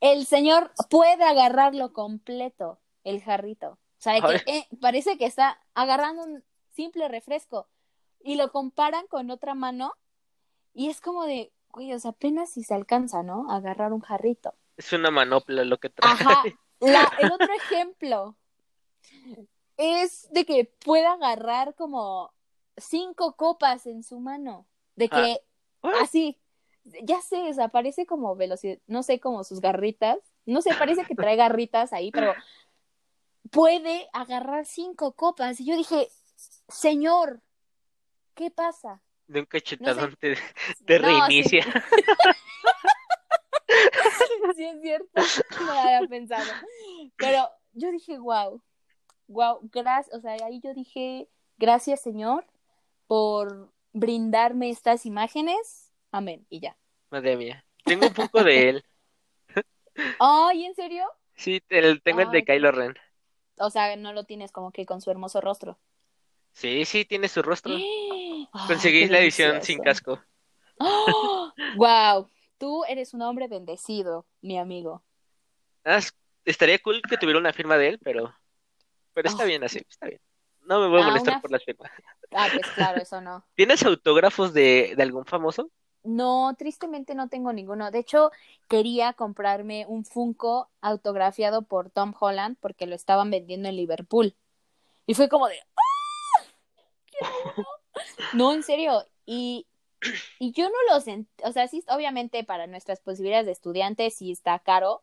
El 0.00 0.26
señor 0.26 0.72
puede 0.90 1.24
agarrarlo 1.24 1.92
completo, 1.92 2.80
el 3.04 3.22
jarrito. 3.22 3.70
O 3.70 3.78
sea, 4.04 4.20
que, 4.20 4.42
eh, 4.50 4.66
parece 4.80 5.16
que 5.16 5.26
está 5.26 5.60
agarrando 5.74 6.24
un 6.24 6.44
simple 6.70 7.08
refresco 7.08 7.68
y 8.24 8.36
lo 8.36 8.50
comparan 8.50 9.06
con 9.06 9.30
otra 9.30 9.54
mano 9.54 9.94
y 10.72 10.88
es 10.88 11.00
como 11.00 11.24
de, 11.24 11.52
güey, 11.68 11.92
o 11.92 11.98
sea, 12.00 12.10
apenas 12.12 12.50
si 12.50 12.64
se 12.64 12.74
alcanza, 12.74 13.22
¿no? 13.22 13.50
A 13.52 13.56
agarrar 13.56 13.92
un 13.92 14.00
jarrito. 14.00 14.54
Es 14.76 14.92
una 14.92 15.10
manopla 15.12 15.62
lo 15.64 15.78
que 15.78 15.90
trae. 15.90 16.10
Ajá. 16.12 16.42
La, 16.80 17.08
el 17.20 17.30
otro 17.30 17.52
ejemplo 17.54 18.36
es 19.76 20.28
de 20.32 20.44
que 20.44 20.64
puede 20.84 21.06
agarrar 21.06 21.74
como 21.74 22.32
cinco 22.76 23.36
copas 23.36 23.86
en 23.86 24.02
su 24.02 24.18
mano. 24.18 24.66
De 24.96 25.08
Ah, 25.10 25.22
que 25.22 25.40
what? 25.82 25.94
así, 26.02 26.38
ya 27.02 27.20
sé, 27.20 27.48
o 27.48 27.52
sea, 27.52 27.68
parece 27.68 28.06
como 28.06 28.34
velocidad, 28.36 28.78
no 28.86 29.02
sé, 29.02 29.20
como 29.20 29.44
sus 29.44 29.60
garritas. 29.60 30.18
No 30.46 30.60
sé, 30.62 30.70
parece 30.78 31.04
que 31.04 31.14
trae 31.14 31.36
garritas 31.36 31.92
ahí, 31.92 32.10
pero 32.10 32.34
puede 33.50 34.08
agarrar 34.12 34.66
cinco 34.66 35.12
copas. 35.12 35.60
Y 35.60 35.66
yo 35.66 35.76
dije, 35.76 36.08
señor, 36.68 37.40
¿qué 38.34 38.50
pasa? 38.50 39.02
De 39.26 39.40
un 39.40 39.46
cachetadón 39.46 40.16
te, 40.16 40.36
No, 40.80 40.84
te 40.84 40.98
sí. 40.98 40.98
reinicia. 40.98 41.64
sí 44.56 44.64
es 44.64 44.80
cierto, 44.82 45.08
no 45.60 45.74
lo 45.74 45.80
había 45.80 46.06
pensado. 46.08 46.44
Pero 47.18 47.48
yo 47.72 47.90
dije, 47.90 48.18
wow, 48.18 48.62
wow, 49.28 49.60
gracias, 49.72 50.16
o 50.16 50.20
sea, 50.20 50.32
ahí 50.44 50.60
yo 50.60 50.74
dije, 50.74 51.28
gracias 51.56 52.02
Señor 52.02 52.46
por 53.06 53.72
brindarme 53.92 54.70
estas 54.70 55.06
imágenes. 55.06 55.92
Amén, 56.10 56.46
y 56.50 56.60
ya. 56.60 56.76
Madre 57.10 57.36
mía. 57.36 57.64
Tengo 57.84 58.06
un 58.08 58.14
poco 58.14 58.42
de 58.44 58.68
él. 58.70 58.84
Ay, 60.18 60.64
¿en 60.64 60.74
serio? 60.74 61.04
Sí, 61.36 61.62
el, 61.68 62.02
tengo 62.02 62.20
el 62.20 62.30
de 62.30 62.44
Kylo 62.44 62.72
Ren. 62.72 62.94
o 63.58 63.70
sea, 63.70 63.94
no 63.96 64.12
lo 64.12 64.24
tienes 64.24 64.52
como 64.52 64.72
que 64.72 64.86
con 64.86 65.00
su 65.00 65.10
hermoso 65.10 65.40
rostro. 65.40 65.78
Sí, 66.52 66.84
sí, 66.84 67.04
tiene 67.04 67.28
su 67.28 67.42
rostro. 67.42 67.74
Ay, 68.54 68.66
Conseguí 68.68 69.00
qué 69.00 69.08
la 69.08 69.18
edición 69.20 69.62
sin 69.62 69.80
casco. 69.80 70.20
Wow, 71.72 72.28
tú 72.58 72.84
eres 72.84 73.14
un 73.14 73.22
hombre 73.22 73.48
bendecido, 73.48 74.26
mi 74.42 74.58
amigo. 74.58 75.02
Ah, 75.84 75.96
es- 75.98 76.14
estaría 76.44 76.78
cool 76.80 77.02
que 77.02 77.16
tuviera 77.18 77.38
una 77.38 77.52
firma 77.52 77.76
de 77.76 77.88
él, 77.88 77.98
pero, 78.02 78.34
pero 79.14 79.28
está 79.28 79.44
Oh, 79.44 79.46
bien 79.46 79.64
así, 79.64 79.80
está 79.88 80.06
bien. 80.08 80.20
No 80.62 80.80
me 80.80 80.88
voy 80.88 81.00
a 81.00 81.02
ah, 81.02 81.06
molestar 81.06 81.34
una... 81.34 81.40
por 81.40 81.50
las 81.50 81.64
firmas. 81.64 81.90
Ah, 82.32 82.50
pues 82.52 82.70
claro, 82.72 82.98
eso 83.00 83.20
no. 83.20 83.44
¿Tienes 83.56 83.84
autógrafos 83.84 84.52
de, 84.54 84.94
de 84.96 85.02
algún 85.02 85.26
famoso? 85.26 85.70
No, 86.02 86.54
tristemente 86.58 87.14
no 87.14 87.28
tengo 87.28 87.52
ninguno. 87.52 87.90
De 87.90 87.98
hecho, 88.00 88.30
quería 88.68 89.14
comprarme 89.14 89.86
un 89.88 90.04
Funko 90.04 90.70
autografiado 90.82 91.62
por 91.62 91.90
Tom 91.90 92.12
Holland 92.18 92.58
porque 92.60 92.86
lo 92.86 92.94
estaban 92.94 93.30
vendiendo 93.30 93.68
en 93.68 93.76
Liverpool. 93.76 94.36
Y 95.06 95.14
fue 95.14 95.28
como 95.28 95.48
de, 95.48 95.60
¡ah! 95.60 95.82
¡Quiero 97.06 97.28
uno! 97.56 97.73
No, 98.32 98.52
en 98.52 98.62
serio. 98.62 99.06
Y, 99.26 99.66
y 100.38 100.52
yo 100.52 100.68
no 100.68 100.76
lo 100.92 101.00
sentí, 101.00 101.30
o 101.44 101.52
sea, 101.52 101.68
sí, 101.68 101.82
obviamente 101.88 102.44
para 102.44 102.66
nuestras 102.66 103.00
posibilidades 103.00 103.46
de 103.46 103.52
estudiantes 103.52 104.14
sí 104.16 104.30
está 104.32 104.58
caro, 104.58 105.02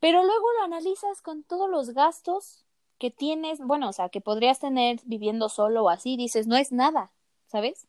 pero 0.00 0.22
luego 0.24 0.46
lo 0.58 0.64
analizas 0.64 1.22
con 1.22 1.42
todos 1.42 1.68
los 1.68 1.90
gastos 1.90 2.64
que 2.98 3.10
tienes, 3.10 3.58
bueno, 3.60 3.88
o 3.88 3.92
sea, 3.92 4.08
que 4.08 4.20
podrías 4.20 4.58
tener 4.60 5.00
viviendo 5.04 5.48
solo 5.48 5.84
o 5.84 5.88
así, 5.88 6.16
dices, 6.16 6.46
no 6.46 6.56
es 6.56 6.72
nada, 6.72 7.12
¿sabes? 7.46 7.86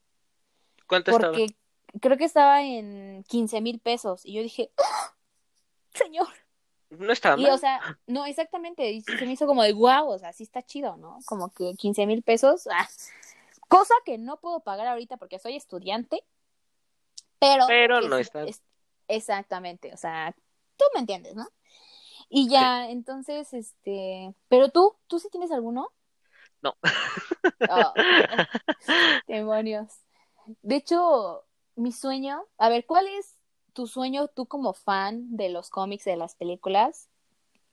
¿Cuánto 0.88 1.12
estaba? 1.12 1.34
Porque 1.34 1.56
creo 2.02 2.18
que 2.18 2.26
estaba 2.26 2.62
en 2.64 3.24
15 3.28 3.62
mil 3.62 3.80
pesos 3.80 4.26
y 4.26 4.34
yo 4.34 4.42
dije, 4.42 4.72
¡Ah! 4.78 5.14
señor. 5.94 6.28
No 6.90 7.12
estaba 7.12 7.40
Y 7.40 7.46
o 7.46 7.50
mal. 7.50 7.60
sea, 7.60 8.00
no, 8.08 8.26
exactamente, 8.26 8.92
y 8.92 9.02
se 9.02 9.26
me 9.26 9.34
hizo 9.34 9.46
como 9.46 9.62
de 9.62 9.74
wow, 9.74 10.08
o 10.10 10.18
sea, 10.18 10.34
sí 10.34 10.44
está 10.44 10.64
chido, 10.64 10.98
¿no? 10.98 11.20
Como 11.26 11.52
que 11.54 11.76
15 11.76 12.08
mil 12.08 12.24
pesos, 12.24 12.68
ah, 12.72 12.88
cosa 13.70 13.94
que 14.06 14.18
no 14.18 14.38
puedo 14.42 14.60
pagar 14.60 14.88
ahorita 14.88 15.16
porque 15.16 15.40
soy 15.40 15.56
estudiante, 15.56 16.26
pero 17.40 17.66
Pero 17.68 18.02
no 18.02 18.18
está. 18.18 18.44
es- 18.44 18.62
exactamente, 19.08 19.94
o 19.94 19.98
sea, 19.98 20.36
tú 20.78 20.86
me 20.94 21.00
entiendes, 21.00 21.36
¿no? 21.36 21.48
Y 22.30 22.46
Sí. 22.46 22.50
ya, 22.52 22.90
entonces, 22.90 23.54
este, 23.54 24.34
pero 24.50 24.70
tú, 24.70 24.96
¿tú 25.08 25.20
sí 25.20 25.30
tienes 25.32 25.52
alguno? 25.52 25.90
No. 26.62 26.76
Oh, 27.70 27.94
demonios. 29.28 29.90
De 30.62 30.76
hecho, 30.76 31.46
mi 31.76 31.92
sueño, 31.92 32.46
a 32.58 32.70
ver, 32.70 32.86
¿cuál 32.86 33.08
es 33.08 33.38
tu 33.74 33.88
sueño 33.88 34.28
tú 34.28 34.46
como 34.48 34.74
fan 34.74 35.36
de 35.38 35.50
los 35.50 35.70
cómics, 35.70 36.06
de 36.06 36.18
las 36.18 36.36
películas, 36.36 37.08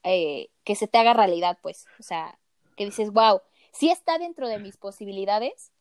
eh, 0.05 0.51
que 0.65 0.77
se 0.77 0.89
te 0.89 0.99
haga 0.99 1.15
realidad, 1.15 1.59
pues? 1.63 1.87
O 1.99 2.03
sea, 2.03 2.39
que 2.77 2.85
dices, 2.85 3.13
wow, 3.13 3.41
sí 3.73 3.91
está 3.91 4.19
dentro 4.19 4.49
de 4.49 4.59
mis 4.59 4.77
posibilidades, 4.77 5.73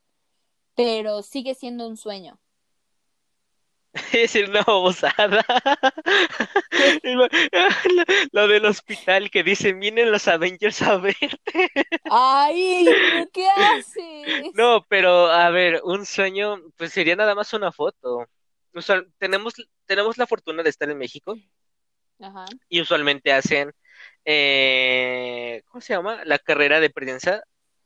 pero 0.76 1.22
sigue 1.24 1.56
siendo 1.56 1.88
un 1.88 1.98
sueño. 1.98 2.40
Es 3.94 4.12
decir 4.34 4.50
una 4.50 4.62
babosada. 4.64 5.44
Lo, 7.04 7.28
lo 8.32 8.48
del 8.48 8.66
hospital 8.66 9.30
que 9.32 9.44
dicen, 9.44 9.80
vienen 9.80 10.12
los 10.12 10.28
Avengers 10.28 10.82
a 10.82 10.98
verte. 10.98 11.40
¡Ay! 12.10 12.86
¿pero 12.86 13.30
¿Qué 13.32 13.48
haces? 13.50 14.52
No, 14.54 14.86
pero 14.90 15.28
a 15.28 15.50
ver, 15.50 15.82
un 15.84 16.06
sueño, 16.06 16.58
pues 16.78 16.92
sería 16.94 17.16
nada 17.16 17.36
más 17.36 17.54
una 17.54 17.72
foto. 17.72 18.26
Usual- 18.74 19.12
tenemos, 19.18 19.54
tenemos 19.86 20.18
la 20.18 20.28
fortuna 20.28 20.64
de 20.64 20.70
estar 20.70 20.90
en 20.90 20.98
México 20.98 21.36
Ajá. 22.20 22.46
y 22.70 22.82
usualmente 22.82 23.32
hacen, 23.32 23.72
eh, 24.26 25.62
¿cómo 25.68 25.82
se 25.82 25.94
llama? 25.94 26.24
La 26.26 26.40
carrera 26.40 26.80
de 26.80 26.90
prensa 26.90 27.44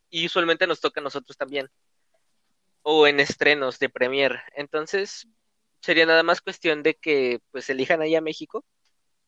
y 0.09 0.25
usualmente 0.25 0.67
nos 0.67 0.79
toca 0.81 0.99
a 1.01 1.03
nosotros 1.03 1.37
también. 1.37 1.69
O 2.81 3.07
en 3.07 3.19
estrenos 3.19 3.79
de 3.79 3.89
premier. 3.89 4.39
Entonces, 4.55 5.27
sería 5.81 6.05
nada 6.05 6.23
más 6.23 6.41
cuestión 6.41 6.83
de 6.83 6.95
que 6.95 7.39
pues 7.51 7.69
elijan 7.69 8.01
ahí 8.01 8.15
a 8.15 8.21
México, 8.21 8.65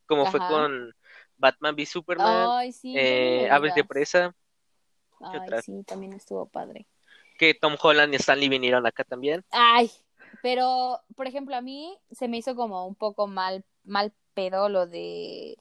como 0.05 0.25
fue 0.25 0.39
con 0.39 0.93
Batman 1.37 1.75
v 1.75 1.85
Superman, 1.85 2.49
Ay, 2.51 2.71
sí, 2.71 2.93
eh, 2.97 3.49
Aves 3.49 3.75
de. 3.75 3.83
Presa, 3.83 4.35
¿qué 5.31 5.39
Ay, 5.39 5.61
sí, 5.63 5.83
también 5.83 6.13
estuvo 6.13 6.45
padre. 6.47 6.87
Que 7.37 7.53
Tom 7.53 7.75
Holland 7.81 8.13
y 8.13 8.17
Stanley 8.17 8.49
vinieron 8.49 8.85
acá 8.85 9.03
también. 9.03 9.43
Ay, 9.51 9.91
pero, 10.41 11.01
por 11.15 11.27
ejemplo, 11.27 11.55
a 11.55 11.61
mí 11.61 11.97
se 12.11 12.27
me 12.27 12.37
hizo 12.37 12.55
como 12.55 12.85
un 12.85 12.95
poco 12.95 13.27
mal, 13.27 13.65
mal 13.83 14.13
pedo 14.33 14.69
lo 14.69 14.87
de 14.87 15.57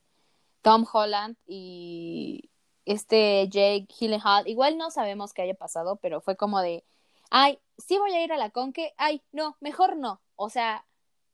Tom 0.63 0.87
Holland 0.91 1.37
y 1.47 2.51
este 2.85 3.49
Jake 3.49 3.87
Gyllenhaal. 3.89 4.49
Igual 4.49 4.79
no 4.79 4.91
sabemos 4.91 5.33
qué 5.33 5.43
haya 5.43 5.55
pasado, 5.55 5.97
pero 5.97 6.21
fue 6.21 6.37
como 6.37 6.61
de, 6.61 6.85
ay, 7.31 7.59
sí 7.81 7.99
voy 7.99 8.13
a 8.13 8.25
ir 8.25 8.33
a 8.33 8.37
la 8.37 8.51
Conque, 8.51 8.95
ay, 8.97 9.23
no, 9.33 9.57
mejor 9.61 9.97
no. 9.97 10.21
O 10.37 10.51
sea, 10.51 10.87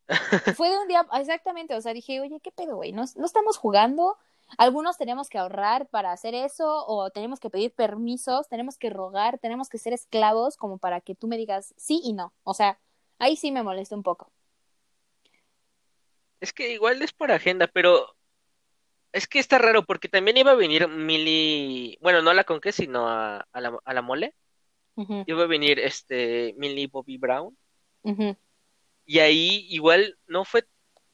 fue 0.57 0.71
de 0.71 0.79
un 0.79 0.89
día, 0.89 1.07
exactamente, 1.15 1.75
o 1.75 1.81
sea, 1.81 1.93
dije, 1.93 2.21
oye, 2.21 2.41
¿qué 2.41 2.53
pedo, 2.53 2.77
güey? 2.77 2.93
No, 2.93 3.05
no 3.17 3.27
estamos 3.27 3.59
jugando 3.59 4.17
algunos 4.59 4.97
tenemos 4.97 5.29
que 5.29 5.39
ahorrar 5.39 5.89
para 5.89 6.13
hacer 6.13 6.35
eso 6.35 6.87
o 6.87 7.11
tenemos 7.11 7.41
que 7.41 7.51
pedir 7.51 7.73
permisos, 7.73 8.49
tenemos 8.49 8.79
que 8.79 8.91
rogar, 8.91 9.39
tenemos 9.39 9.69
que 9.69 9.79
ser 9.79 9.93
esclavos 9.93 10.57
como 10.57 10.79
para 10.79 11.01
que 11.01 11.15
tú 11.15 11.27
me 11.27 11.37
digas 11.37 11.75
sí 11.77 12.01
y 12.03 12.13
no. 12.13 12.33
O 12.45 12.55
sea, 12.55 12.79
ahí 13.19 13.37
sí 13.37 13.51
me 13.51 13.63
molesta 13.63 13.97
un 13.97 14.03
poco. 14.03 14.31
Es 16.41 16.53
que 16.53 16.73
igual 16.73 17.03
es 17.03 17.13
por 17.13 17.33
agenda, 17.33 17.67
pero 17.67 18.15
es 19.13 19.27
que 19.27 19.39
está 19.39 19.59
raro 19.59 19.85
porque 19.85 20.09
también 20.09 20.37
iba 20.37 20.53
a 20.53 20.57
venir 20.57 20.89
Millie, 20.89 21.99
bueno, 22.01 22.23
no 22.23 22.31
a 22.31 22.35
la 22.35 22.45
Conque, 22.45 22.73
sino 22.73 23.09
a, 23.09 23.47
a, 23.53 23.61
la, 23.61 23.79
a 23.85 23.95
la 23.95 24.03
Mole. 24.03 24.35
Ujú, 24.97 25.25
Iba 25.27 25.43
a 25.45 25.47
venir 25.47 25.79
este 25.79 26.55
Millie 26.57 26.87
Bobby 26.89 27.19
Brown. 27.19 27.57
Y 29.05 29.19
ahí 29.21 29.67
igual 29.71 30.19
no 30.27 30.45
fue, 30.45 30.65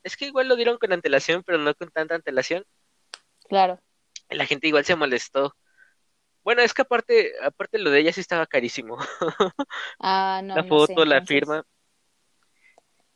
es 0.03 0.17
que 0.17 0.27
igual 0.27 0.49
lo 0.49 0.57
dieron 0.57 0.79
con 0.79 0.93
antelación, 0.93 1.43
pero 1.45 1.59
no 1.59 1.75
con 1.75 1.91
tanta 1.91 2.15
antelación. 2.15 2.65
claro. 3.49 3.79
La 4.31 4.47
gente 4.47 4.67
igual 4.69 4.85
se 4.85 4.97
molestó. 4.97 5.55
Bueno, 6.45 6.63
es 6.63 6.75
que 6.75 6.83
aparte, 6.83 7.33
aparte 7.43 7.79
lo 7.79 7.91
de 7.91 8.01
ella 8.01 8.13
sí 8.13 8.21
estaba 8.21 8.47
carísimo. 8.47 8.99
Ah, 10.01 10.41
no, 10.43 10.57
La 10.57 10.63
no 10.63 10.87
sé, 10.87 10.95
foto, 10.95 11.05
la 11.05 11.21
firma. 11.23 11.65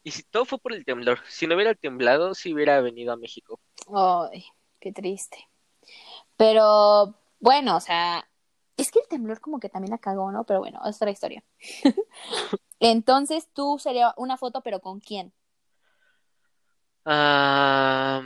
Y 0.03 0.13
si 0.13 0.23
todo 0.23 0.45
fue 0.47 0.59
por 0.59 0.73
el 0.73 0.85
temblor. 0.85 1.21
Si 1.29 1.47
no 1.47 1.55
hubiera 1.55 1.75
temblado, 1.75 2.35
sí 2.35 2.55
hubiera 2.55 2.81
venido 2.81 3.13
a 3.13 3.17
México. 3.17 3.61
Ay, 3.95 4.45
qué 4.81 4.93
triste. 4.93 5.49
Pero 6.37 7.15
bueno, 7.41 7.77
o 7.77 7.81
sea, 7.81 8.29
es 8.77 8.91
que 8.91 9.01
el 9.01 9.09
temblor 9.09 9.41
como 9.41 9.61
que 9.61 9.69
también 9.69 9.91
la 9.91 9.99
cagó, 9.99 10.31
¿no? 10.33 10.45
Pero 10.45 10.61
bueno, 10.61 10.81
es 10.87 10.97
otra 10.97 11.11
historia. 11.11 11.43
Entonces 12.81 13.49
tú 13.53 13.79
sería 13.79 14.15
una 14.17 14.37
foto, 14.37 14.61
pero 14.63 14.81
¿con 14.81 15.01
quién? 15.01 15.33
Ah, 17.05 18.23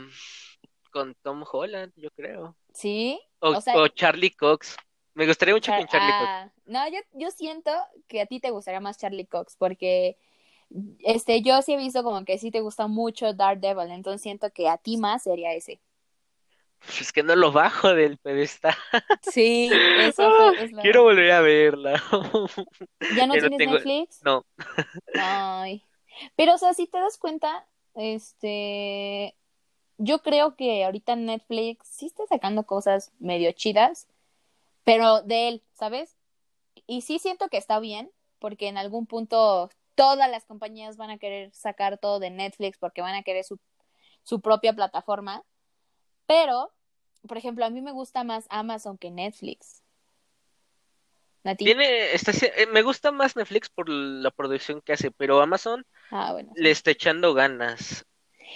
con 0.91 1.15
Tom 1.21 1.43
Holland, 1.49 1.93
yo 1.95 2.09
creo. 2.11 2.55
¿Sí? 2.73 3.19
O, 3.39 3.49
O 3.51 3.61
sea, 3.61 3.75
o 3.77 3.87
Charlie 3.87 4.31
Cox. 4.31 4.75
Me 5.13 5.27
gustaría 5.27 5.53
mucho 5.53 5.71
Char- 5.71 5.79
con 5.81 5.87
Charlie 5.87 6.13
Cox. 6.13 6.29
ah, 6.29 6.51
no, 6.65 6.87
yo, 6.89 6.99
yo 7.13 7.31
siento 7.31 7.71
que 8.07 8.21
a 8.21 8.25
ti 8.25 8.39
te 8.39 8.49
gustaría 8.51 8.79
más 8.79 8.97
Charlie 8.97 9.27
Cox, 9.27 9.55
porque 9.57 10.17
este, 10.99 11.41
yo 11.41 11.61
sí 11.61 11.73
he 11.73 11.77
visto 11.77 12.03
como 12.03 12.23
que 12.25 12.37
sí 12.37 12.49
te 12.51 12.61
gusta 12.61 12.87
mucho 12.87 13.33
Daredevil, 13.33 13.91
entonces 13.91 14.21
siento 14.21 14.51
que 14.51 14.69
a 14.69 14.77
ti 14.77 14.97
más 14.97 15.23
sería 15.23 15.53
ese. 15.53 15.81
Es 16.99 17.11
que 17.13 17.23
no 17.23 17.35
lo 17.35 17.51
bajo 17.51 17.93
del 17.93 18.17
pedestal. 18.17 18.75
Sí, 19.21 19.69
eso 19.99 20.23
Ah, 20.23 20.51
fue, 20.55 20.63
es 20.65 20.71
lo- 20.71 20.81
quiero 20.81 21.03
volver 21.03 21.31
a 21.31 21.41
verla. 21.41 22.01
¿Ya 23.15 23.27
no 23.27 23.35
Ya 23.35 23.41
no 23.41 23.49
tienes 23.49 23.57
tengo- 23.57 23.73
Netflix? 23.73 24.21
No, 24.23 24.45
Ay. 25.15 25.83
Pero, 26.35 26.55
o 26.55 26.57
sea, 26.57 26.73
si 26.73 26.87
te 26.87 26.99
das 26.99 27.17
cuenta, 27.17 27.65
este, 27.95 29.35
yo 29.97 30.19
creo 30.21 30.55
que 30.55 30.83
ahorita 30.85 31.15
Netflix 31.15 31.87
sí 31.87 32.05
está 32.07 32.25
sacando 32.27 32.63
cosas 32.65 33.11
medio 33.19 33.51
chidas, 33.53 34.07
pero 34.83 35.21
de 35.21 35.47
él, 35.47 35.63
¿sabes? 35.73 36.17
Y 36.87 37.01
sí 37.01 37.19
siento 37.19 37.47
que 37.49 37.57
está 37.57 37.79
bien, 37.79 38.11
porque 38.39 38.67
en 38.67 38.77
algún 38.77 39.05
punto 39.05 39.69
todas 39.95 40.29
las 40.29 40.45
compañías 40.45 40.97
van 40.97 41.11
a 41.11 41.17
querer 41.17 41.51
sacar 41.53 41.97
todo 41.97 42.19
de 42.19 42.29
Netflix 42.31 42.77
porque 42.77 43.01
van 43.01 43.15
a 43.15 43.23
querer 43.23 43.43
su, 43.43 43.59
su 44.23 44.41
propia 44.41 44.73
plataforma. 44.73 45.43
Pero, 46.31 46.71
por 47.27 47.37
ejemplo, 47.37 47.65
a 47.65 47.69
mí 47.69 47.81
me 47.81 47.91
gusta 47.91 48.23
más 48.23 48.45
Amazon 48.49 48.97
que 48.97 49.11
Netflix. 49.11 49.83
Tiene, 51.57 52.13
está, 52.13 52.31
eh, 52.31 52.67
me 52.67 52.83
gusta 52.83 53.11
más 53.11 53.35
Netflix 53.35 53.67
por 53.69 53.89
la 53.89 54.31
producción 54.31 54.79
que 54.81 54.93
hace, 54.93 55.11
pero 55.11 55.41
Amazon 55.41 55.85
Ah, 56.09 56.31
bueno. 56.31 56.53
le 56.55 56.71
está 56.71 56.91
echando 56.91 57.33
ganas. 57.33 58.05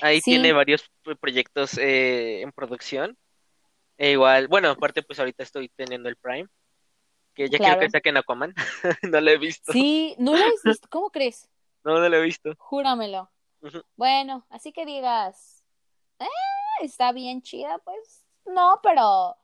Ahí 0.01 0.21
Sí. 0.21 0.31
tiene 0.31 0.53
varios 0.53 0.89
pro- 1.03 1.17
proyectos 1.17 1.77
eh, 1.77 2.43
en 2.43 2.53
producción. 2.53 3.17
E 3.97 4.11
igual, 4.11 4.47
bueno, 4.47 4.69
aparte 4.69 5.03
pues 5.03 5.19
ahorita 5.19 5.43
estoy 5.43 5.67
teniendo 5.67 6.07
el 6.07 6.15
Prime, 6.15 6.47
que 7.33 7.49
ya 7.49 7.57
Claro. 7.57 7.73
quiero 7.73 7.79
que 7.81 7.89
saquen 7.89 8.15
Aquaman. 8.15 8.53
No 9.11 9.19
lo 9.19 9.31
he 9.31 9.37
visto. 9.37 9.73
Sí, 9.73 10.15
¿no 10.17 10.31
lo 10.37 10.45
has 10.45 10.63
visto? 10.63 10.87
¿Cómo 10.89 11.09
crees? 11.09 11.49
No, 11.83 11.99
no 11.99 12.07
lo 12.07 12.15
he 12.15 12.21
visto. 12.21 12.53
Júramelo. 12.57 13.29
Bueno, 13.97 14.45
así 14.49 14.71
que 14.71 14.85
digas, 14.85 15.61
"Eh, 16.19 16.25
está 16.81 17.11
bien 17.11 17.41
chida, 17.41 17.77
pues 17.79 18.23
no, 18.45 18.79
pero 18.83 19.35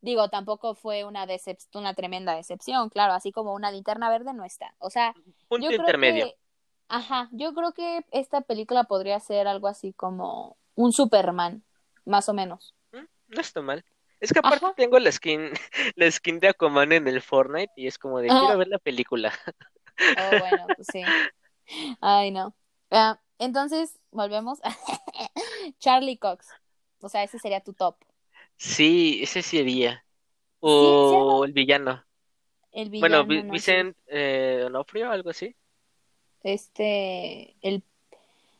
digo, 0.00 0.28
tampoco 0.28 0.74
fue 0.74 1.04
una 1.04 1.26
decep- 1.26 1.66
una 1.74 1.94
tremenda 1.94 2.34
decepción, 2.34 2.88
claro, 2.90 3.12
así 3.14 3.32
como 3.32 3.54
una 3.54 3.70
linterna 3.72 4.08
verde 4.10 4.32
no 4.34 4.44
está. 4.44 4.74
O 4.78 4.90
sea, 4.90 5.14
Punto 5.48 5.64
yo 5.64 5.68
creo 5.68 5.78
intermedio. 5.80 6.26
que, 6.26 6.36
ajá, 6.88 7.28
yo 7.32 7.54
creo 7.54 7.72
que 7.72 8.04
esta 8.12 8.40
película 8.42 8.84
podría 8.84 9.18
ser 9.20 9.46
algo 9.48 9.68
así 9.68 9.92
como 9.92 10.56
un 10.74 10.92
Superman, 10.92 11.64
más 12.04 12.28
o 12.28 12.34
menos. 12.34 12.74
Mm, 12.92 13.04
No 13.28 13.40
está 13.40 13.60
mal. 13.62 13.84
Es 14.20 14.32
que 14.32 14.38
aparte 14.38 14.64
Ajá. 14.64 14.74
tengo 14.76 14.98
la 14.98 15.12
skin, 15.12 15.50
la 15.96 16.10
skin 16.10 16.40
de 16.40 16.48
Aquaman 16.48 16.92
en 16.92 17.08
el 17.08 17.20
Fortnite 17.20 17.72
y 17.76 17.86
es 17.86 17.98
como 17.98 18.20
de 18.20 18.28
Ah. 18.30 18.38
quiero 18.40 18.58
ver 18.58 18.68
la 18.68 18.78
película. 18.78 19.32
Oh, 20.18 20.38
bueno, 20.38 20.66
pues 20.76 20.88
sí. 20.88 21.04
Ay, 22.00 22.30
no. 22.30 22.54
Ah, 22.90 23.20
entonces, 23.38 23.98
volvemos. 24.10 24.60
Charlie 25.78 26.18
Cox. 26.18 26.48
O 27.06 27.10
sea, 27.10 27.22
ese 27.24 27.38
sería 27.38 27.60
tu 27.62 27.72
top. 27.74 27.96
Sí, 28.56 29.20
ese 29.22 29.42
sería. 29.42 30.04
O 30.60 31.44
el 31.46 31.52
villano. 31.52 32.06
El 32.70 32.90
Bueno, 32.98 33.24
villano, 33.24 33.26
Vi- 33.26 33.42
no. 33.42 33.50
Vicent 33.50 33.96
eh, 34.08 34.64
Onofrio, 34.66 35.10
algo 35.10 35.30
así. 35.30 35.56
Este, 36.42 37.56
el, 37.62 37.82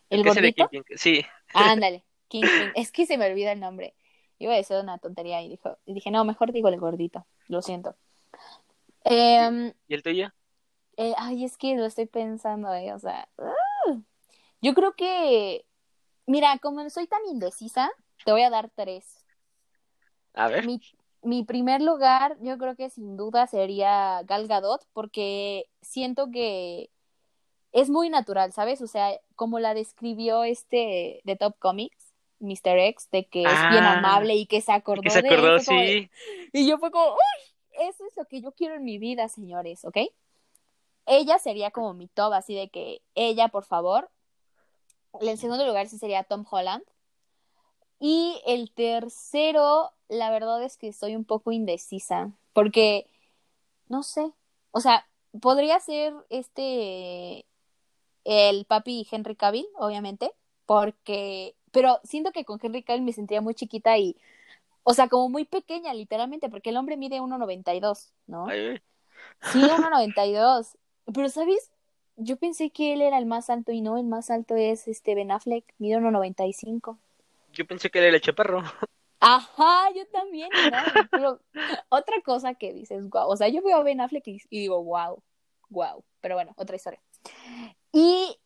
el 0.09 0.23
gordito. 0.23 0.73
Sí, 0.95 1.23
Ándale, 1.53 2.05
Kingpin. 2.29 2.71
Es 2.75 2.91
que 2.91 3.05
se 3.05 3.17
me 3.17 3.27
olvida 3.31 3.51
el 3.53 3.59
nombre. 3.59 3.95
Iba 4.39 4.53
a 4.53 4.57
decir 4.57 4.77
una 4.77 4.99
tontería 4.99 5.41
y 5.41 5.49
dijo, 5.49 5.77
y 5.85 5.93
dije, 5.93 6.11
no, 6.11 6.25
mejor 6.25 6.51
digo 6.53 6.69
el 6.69 6.79
gordito. 6.79 7.27
Lo 7.47 7.61
siento. 7.61 7.95
Em, 9.05 9.73
¿y 9.87 9.93
el 9.95 10.03
tuyo? 10.03 10.29
eh, 10.97 11.13
ay, 11.17 11.45
es 11.45 11.57
que 11.57 11.75
lo 11.75 11.85
estoy 11.85 12.05
pensando, 12.07 12.73
eh, 12.73 12.93
o 12.93 12.99
sea, 12.99 13.29
¡ah! 13.37 14.01
yo 14.61 14.73
creo 14.73 14.93
que, 14.95 15.65
mira, 16.27 16.59
como 16.59 16.89
soy 16.89 17.07
tan 17.07 17.21
indecisa, 17.27 17.91
te 18.25 18.31
voy 18.31 18.41
a 18.41 18.49
dar 18.49 18.69
tres. 18.75 19.23
A 20.33 20.47
ver. 20.49 20.65
Mi, 20.65 20.79
mi 21.23 21.43
primer 21.43 21.81
lugar, 21.81 22.37
yo 22.41 22.57
creo 22.57 22.75
que 22.75 22.89
sin 22.89 23.17
duda 23.17 23.47
sería 23.47 24.21
Gal 24.23 24.47
Gadot, 24.47 24.85
porque 24.93 25.69
siento 25.81 26.29
que 26.31 26.89
es 27.71 27.89
muy 27.89 28.09
natural, 28.09 28.53
¿sabes? 28.53 28.81
O 28.81 28.87
sea, 28.87 29.19
como 29.35 29.59
la 29.59 29.73
describió 29.73 30.43
este 30.43 31.21
de 31.23 31.35
Top 31.35 31.57
Comics, 31.59 32.13
Mr. 32.39 32.77
X, 32.79 33.09
de 33.11 33.25
que 33.27 33.43
es 33.51 33.67
bien 33.67 33.85
Ah, 33.85 33.93
amable 33.93 34.35
y 34.35 34.45
que 34.45 34.61
se 34.61 34.71
acordó 34.71 35.03
Que 35.03 35.09
se 35.09 35.19
de 35.19 35.29
acordó, 35.29 35.57
de- 35.57 35.63
sí. 35.63 36.09
y 36.53 36.67
yo 36.67 36.77
fue 36.77 36.91
como, 36.91 37.13
uy, 37.13 37.87
eso 37.87 38.05
es 38.05 38.15
lo 38.15 38.25
que 38.25 38.41
yo 38.41 38.51
quiero 38.51 38.75
en 38.75 38.83
mi 38.83 38.97
vida, 38.99 39.27
señores, 39.27 39.85
¿ok? 39.85 39.97
Ella 41.05 41.39
sería 41.39 41.71
como 41.71 41.93
mi 41.93 42.07
top, 42.07 42.33
así 42.33 42.53
de 42.55 42.69
que 42.69 43.01
ella, 43.15 43.47
por 43.47 43.63
favor. 43.63 44.09
En 45.19 45.37
segundo 45.37 45.65
lugar 45.65 45.87
sí 45.87 45.97
sería 45.97 46.23
Tom 46.23 46.45
Holland. 46.49 46.83
Y 47.99 48.41
el 48.45 48.71
tercero, 48.71 49.91
la 50.07 50.29
verdad 50.29 50.63
es 50.63 50.77
que 50.77 50.87
estoy 50.87 51.15
un 51.15 51.25
poco 51.25 51.51
indecisa, 51.51 52.31
porque, 52.53 53.07
no 53.87 54.03
sé, 54.03 54.31
o 54.71 54.79
sea, 54.79 55.07
podría 55.41 55.79
ser 55.79 56.13
este, 56.29 57.45
el 58.23 58.65
papi 58.65 59.07
Henry 59.09 59.35
Cavill, 59.35 59.67
obviamente, 59.75 60.31
porque, 60.65 61.55
pero 61.71 61.99
siento 62.03 62.31
que 62.31 62.45
con 62.45 62.59
Henry 62.61 62.83
Cavill 62.83 63.03
me 63.03 63.13
sentiría 63.13 63.41
muy 63.41 63.55
chiquita 63.55 63.97
y, 63.97 64.15
o 64.83 64.93
sea, 64.93 65.07
como 65.07 65.29
muy 65.29 65.45
pequeña, 65.45 65.93
literalmente, 65.93 66.49
porque 66.49 66.69
el 66.69 66.77
hombre 66.77 66.97
mide 66.97 67.19
1.92, 67.19 68.11
¿no? 68.27 68.47
Ay. 68.47 68.79
Sí, 69.51 69.61
1.92. 69.61 70.77
Pero, 71.13 71.29
¿sabes? 71.29 71.71
Yo 72.15 72.37
pensé 72.37 72.69
que 72.69 72.93
él 72.93 73.01
era 73.01 73.17
el 73.17 73.25
más 73.25 73.49
alto 73.49 73.71
y 73.71 73.81
no, 73.81 73.97
el 73.97 74.05
más 74.05 74.29
alto 74.29 74.55
es 74.55 74.87
este 74.87 75.15
Ben 75.15 75.31
Affleck, 75.31 75.73
mide 75.77 75.97
1.95. 75.97 76.97
Yo 77.57 77.65
pensé 77.67 77.89
que 77.89 77.99
era 77.99 78.07
el 78.09 78.21
chaparro. 78.21 78.63
Ajá, 79.19 79.89
yo 79.95 80.07
también, 80.09 80.53
¿no? 80.61 81.07
Pero 81.13 81.41
otra 81.89 82.21
cosa 82.23 82.53
que 82.55 82.73
dices, 82.73 83.09
wow, 83.09 83.27
o 83.29 83.35
sea, 83.37 83.47
yo 83.49 83.63
veo 83.63 83.77
a 83.77 83.83
Ben 83.83 83.99
Affleck 84.01 84.27
y, 84.27 84.37
y 84.49 84.59
digo, 84.61 84.83
wow, 84.83 85.23
wow, 85.69 86.03
pero 86.21 86.35
bueno, 86.35 86.53
otra 86.57 86.75
historia. 86.75 87.01
Y 87.93 88.39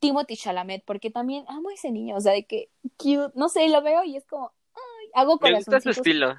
Timothy 0.00 0.36
Chalamet, 0.36 0.84
porque 0.84 1.10
también 1.10 1.44
amo 1.48 1.70
a 1.70 1.74
ese 1.74 1.92
niño, 1.92 2.16
o 2.16 2.20
sea, 2.20 2.32
de 2.32 2.46
que 2.46 2.70
cute, 2.98 3.32
no 3.36 3.48
sé, 3.48 3.68
lo 3.68 3.82
veo 3.82 4.04
y 4.04 4.16
es 4.16 4.26
como, 4.26 4.52
ay, 4.74 5.10
hago 5.14 5.38
Me 5.40 5.54
gusta 5.54 5.80
su 5.80 5.88
corazoncitos, 5.88 5.88
estilo. 5.90 6.38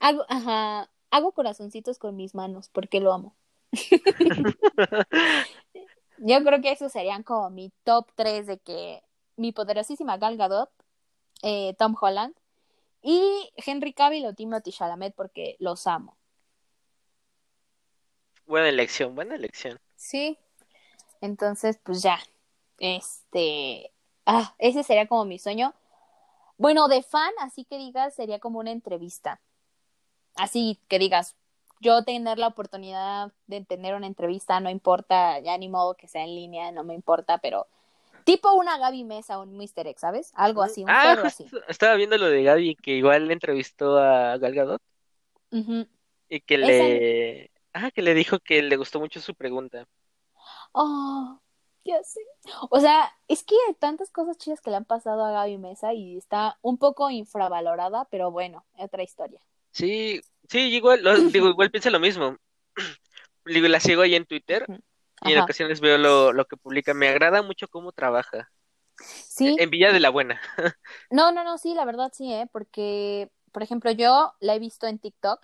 hago, 0.00 0.24
ajá, 0.28 0.90
hago 1.10 1.32
corazoncitos 1.32 1.98
con 1.98 2.16
mis 2.16 2.34
manos, 2.34 2.68
porque 2.70 3.00
lo 3.00 3.12
amo. 3.12 3.36
Yo 6.16 6.42
creo 6.44 6.60
que 6.60 6.72
esos 6.72 6.92
serían 6.92 7.22
como 7.22 7.50
mi 7.50 7.72
top 7.84 8.08
3 8.14 8.46
de 8.46 8.58
que 8.60 9.02
mi 9.36 9.52
poderosísima 9.52 10.18
Gal 10.18 10.36
Gadot, 10.36 10.70
eh, 11.42 11.74
Tom 11.78 11.94
Holland 12.00 12.34
y 13.02 13.50
Henry 13.56 13.92
Cavill 13.92 14.26
o 14.26 14.34
Timothy 14.34 14.72
Chalamet 14.72 15.14
porque 15.14 15.56
los 15.58 15.86
amo. 15.86 16.16
Buena 18.46 18.68
elección, 18.68 19.14
buena 19.14 19.34
elección. 19.34 19.78
Sí. 19.96 20.38
Entonces, 21.20 21.78
pues 21.82 22.02
ya. 22.02 22.18
Este, 22.78 23.92
ah, 24.26 24.54
ese 24.58 24.82
sería 24.82 25.06
como 25.06 25.24
mi 25.24 25.38
sueño. 25.38 25.74
Bueno, 26.58 26.88
de 26.88 27.02
fan, 27.02 27.32
así 27.40 27.64
que 27.64 27.78
digas, 27.78 28.14
sería 28.14 28.38
como 28.38 28.58
una 28.58 28.70
entrevista. 28.70 29.40
Así 30.34 30.80
que 30.88 30.98
digas, 30.98 31.34
yo 31.80 32.04
tener 32.04 32.38
la 32.38 32.48
oportunidad 32.48 33.32
de 33.46 33.64
tener 33.64 33.94
una 33.94 34.06
entrevista, 34.06 34.60
no 34.60 34.70
importa, 34.70 35.40
ya 35.40 35.58
ni 35.58 35.68
modo 35.68 35.94
que 35.94 36.08
sea 36.08 36.24
en 36.24 36.34
línea, 36.34 36.72
no 36.72 36.84
me 36.84 36.94
importa, 36.94 37.38
pero 37.38 37.66
tipo 38.24 38.52
una 38.54 38.78
Gaby 38.78 39.04
Mesa 39.04 39.38
o 39.38 39.42
un 39.42 39.56
Mr. 39.56 39.86
X, 39.88 40.00
¿sabes? 40.00 40.32
Algo 40.34 40.62
así, 40.62 40.84
un 40.84 40.94
Ah, 40.94 40.94
juego 40.94 41.24
así. 41.24 41.52
estaba 41.68 41.94
viendo 41.96 42.18
lo 42.18 42.26
de 42.26 42.42
Gaby, 42.42 42.76
que 42.76 42.92
igual 42.96 43.26
le 43.28 43.32
entrevistó 43.34 43.98
a 43.98 44.36
Gal 44.38 44.54
Gadot 44.54 44.82
y 46.28 46.40
que 46.40 46.58
le... 46.58 47.50
Ah, 47.74 47.90
que 47.90 48.02
le 48.02 48.14
dijo 48.14 48.38
que 48.40 48.62
le 48.62 48.76
gustó 48.76 49.00
mucho 49.00 49.20
su 49.20 49.34
pregunta. 49.34 49.86
Oh, 50.74 51.40
ya 51.84 52.02
sé. 52.04 52.20
O 52.70 52.80
sea, 52.80 53.10
es 53.28 53.44
que 53.44 53.54
hay 53.68 53.74
tantas 53.74 54.10
cosas 54.10 54.36
chidas 54.38 54.60
que 54.60 54.70
le 54.70 54.76
han 54.76 54.84
pasado 54.84 55.24
a 55.24 55.32
Gaby 55.32 55.58
Mesa 55.58 55.92
y 55.94 56.16
está 56.18 56.58
un 56.62 56.78
poco 56.78 57.10
infravalorada, 57.10 58.06
pero 58.10 58.30
bueno, 58.30 58.64
otra 58.78 59.02
historia. 59.02 59.40
Sí, 59.72 60.20
sí, 60.48 60.58
igual, 60.74 61.02
lo- 61.02 61.22
digo, 61.22 61.48
igual 61.48 61.70
piensa 61.70 61.90
lo 61.90 62.00
mismo. 62.00 62.36
Digo, 63.44 63.68
la 63.68 63.80
sigo 63.80 64.02
ahí 64.02 64.14
en 64.14 64.26
Twitter. 64.26 64.68
Y 65.24 65.32
en 65.32 65.38
Ajá. 65.38 65.40
ocasiones 65.40 65.80
veo 65.80 65.98
lo, 65.98 66.32
lo 66.32 66.46
que 66.46 66.56
publica. 66.56 66.94
Me 66.94 67.08
agrada 67.08 67.42
mucho 67.42 67.68
cómo 67.68 67.92
trabaja. 67.92 68.50
Sí, 69.28 69.56
En 69.56 69.70
Villa 69.70 69.92
de 69.92 70.00
la 70.00 70.10
Buena. 70.10 70.40
no, 71.10 71.32
no, 71.32 71.44
no, 71.44 71.58
sí, 71.58 71.74
la 71.74 71.84
verdad 71.84 72.10
sí, 72.14 72.32
¿eh? 72.32 72.48
Porque, 72.52 73.30
por 73.52 73.62
ejemplo, 73.62 73.90
yo 73.90 74.32
la 74.40 74.54
he 74.54 74.58
visto 74.58 74.86
en 74.86 74.98
TikTok 74.98 75.40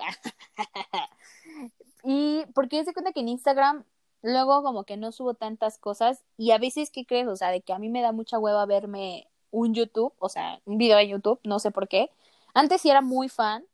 y 2.05 2.45
porque 2.55 2.85
se 2.85 2.93
cuenta 2.93 3.13
que 3.13 3.21
en 3.21 3.29
Instagram 3.29 3.85
luego 4.23 4.63
como 4.63 4.85
que 4.85 4.97
no 4.97 5.13
subo 5.13 5.35
tantas 5.35 5.79
cosas 5.79 6.25
y 6.37 6.51
a 6.53 6.59
veces, 6.59 6.91
¿qué 6.91 7.07
crees? 7.07 7.29
O 7.29 7.37
sea, 7.37 7.51
de 7.51 7.61
que 7.63 7.73
a 7.73 7.79
mí 7.79 7.89
me 7.89 8.03
da 8.03 8.13
mucha 8.13 8.39
hueva 8.39 8.67
verme 8.67 9.29
un 9.51 9.75
YouTube, 9.75 10.13
o 10.19 10.29
sea, 10.29 10.61
un 10.65 10.79
video 10.79 10.97
de 10.99 11.09
YouTube, 11.09 11.41
no 11.45 11.59
sé 11.59 11.71
por 11.71 11.89
qué. 11.89 12.11
Antes 12.55 12.83
sí 12.83 12.91
era 12.91 13.01
muy 13.03 13.29
fan, 13.29 13.65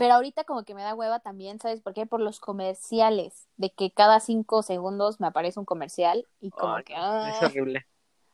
pero 0.00 0.14
ahorita 0.14 0.44
como 0.44 0.64
que 0.64 0.74
me 0.74 0.82
da 0.82 0.94
hueva 0.94 1.20
también, 1.20 1.60
¿sabes 1.60 1.82
por 1.82 1.92
qué? 1.92 2.06
Por 2.06 2.22
los 2.22 2.40
comerciales, 2.40 3.46
de 3.58 3.70
que 3.70 3.90
cada 3.90 4.18
cinco 4.18 4.62
segundos 4.62 5.20
me 5.20 5.26
aparece 5.26 5.60
un 5.60 5.66
comercial 5.66 6.26
y 6.40 6.48
como 6.48 6.76
que... 6.76 6.94
es 6.94 6.98
ah, 6.98 7.38
horrible. 7.42 7.86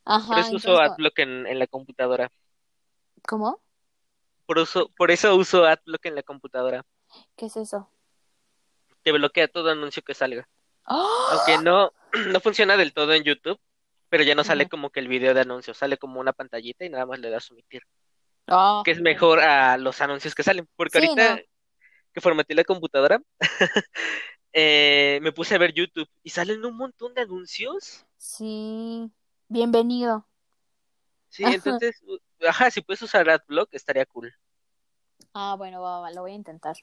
Por 0.05 0.15
ajá, 0.15 0.41
eso 0.43 0.55
uso 0.55 0.71
entonces, 0.71 0.93
Adblock 0.93 1.19
en, 1.19 1.45
en 1.49 1.59
la 1.59 1.67
computadora. 1.67 2.31
¿cómo? 3.27 3.61
Por, 4.47 4.59
uso, 4.59 4.93
por 4.97 5.11
eso 5.11 5.35
uso 5.35 5.65
Adblock 5.65 6.07
en 6.07 6.15
la 6.15 6.23
computadora. 6.23 6.87
¿Qué 7.35 7.47
es 7.47 7.57
eso? 7.57 7.91
Te 9.03 9.11
bloquea 9.11 9.49
todo 9.49 9.71
anuncio 9.71 10.05
que 10.05 10.15
salga. 10.15 10.49
¡Ah! 10.85 11.31
Aunque 11.33 11.59
no, 11.65 11.91
no 12.29 12.39
funciona 12.39 12.77
del 12.77 12.95
todo 12.95 13.13
en 13.13 13.25
YouTube, 13.25 13.59
pero 14.09 14.23
ya 14.23 14.37
no 14.37 14.45
sale 14.45 14.69
como 14.69 14.91
que 14.91 15.01
el 15.01 15.09
video 15.09 15.35
de 15.35 15.41
anuncio, 15.41 15.75
sale 15.75 15.99
como 15.99 16.21
una 16.21 16.33
pantallita 16.33 16.85
y 16.85 16.91
nada 16.91 17.07
más 17.07 17.19
le 17.19 17.29
das 17.29 17.51
omitir. 17.51 17.83
Ah, 18.47 18.83
Que 18.85 18.93
es 18.93 19.01
mejor 19.01 19.41
a 19.41 19.77
los 19.79 20.01
anuncios 20.01 20.37
que 20.37 20.45
salen. 20.45 20.69
Porque 20.77 21.01
Sí, 21.01 21.09
ahorita 21.09 21.35
no. 21.35 21.43
Que 22.17 22.23
formateé 22.23 22.57
la 22.57 22.65
computadora, 22.65 23.21
eh, 24.55 25.21
me 25.23 25.33
puse 25.33 25.55
a 25.55 25.59
ver 25.59 25.75
YouTube 25.75 26.09
y 26.23 26.31
salen 26.31 26.65
un 26.65 26.75
montón 26.79 27.13
de 27.13 27.21
anuncios. 27.21 28.07
Sí, 28.19 29.11
bienvenido. 29.49 30.27
Sí, 31.29 31.53
entonces, 31.53 32.03
ajá, 32.49 32.71
si 32.71 32.81
puedes 32.81 33.03
usar 33.03 33.29
Adblock 33.29 33.69
estaría 33.75 34.07
cool. 34.07 34.33
Ah, 35.35 35.55
bueno, 35.59 35.83
va, 35.83 36.01
va, 36.01 36.11
lo 36.11 36.23
voy 36.23 36.33
a 36.33 36.35
intentar. 36.35 36.77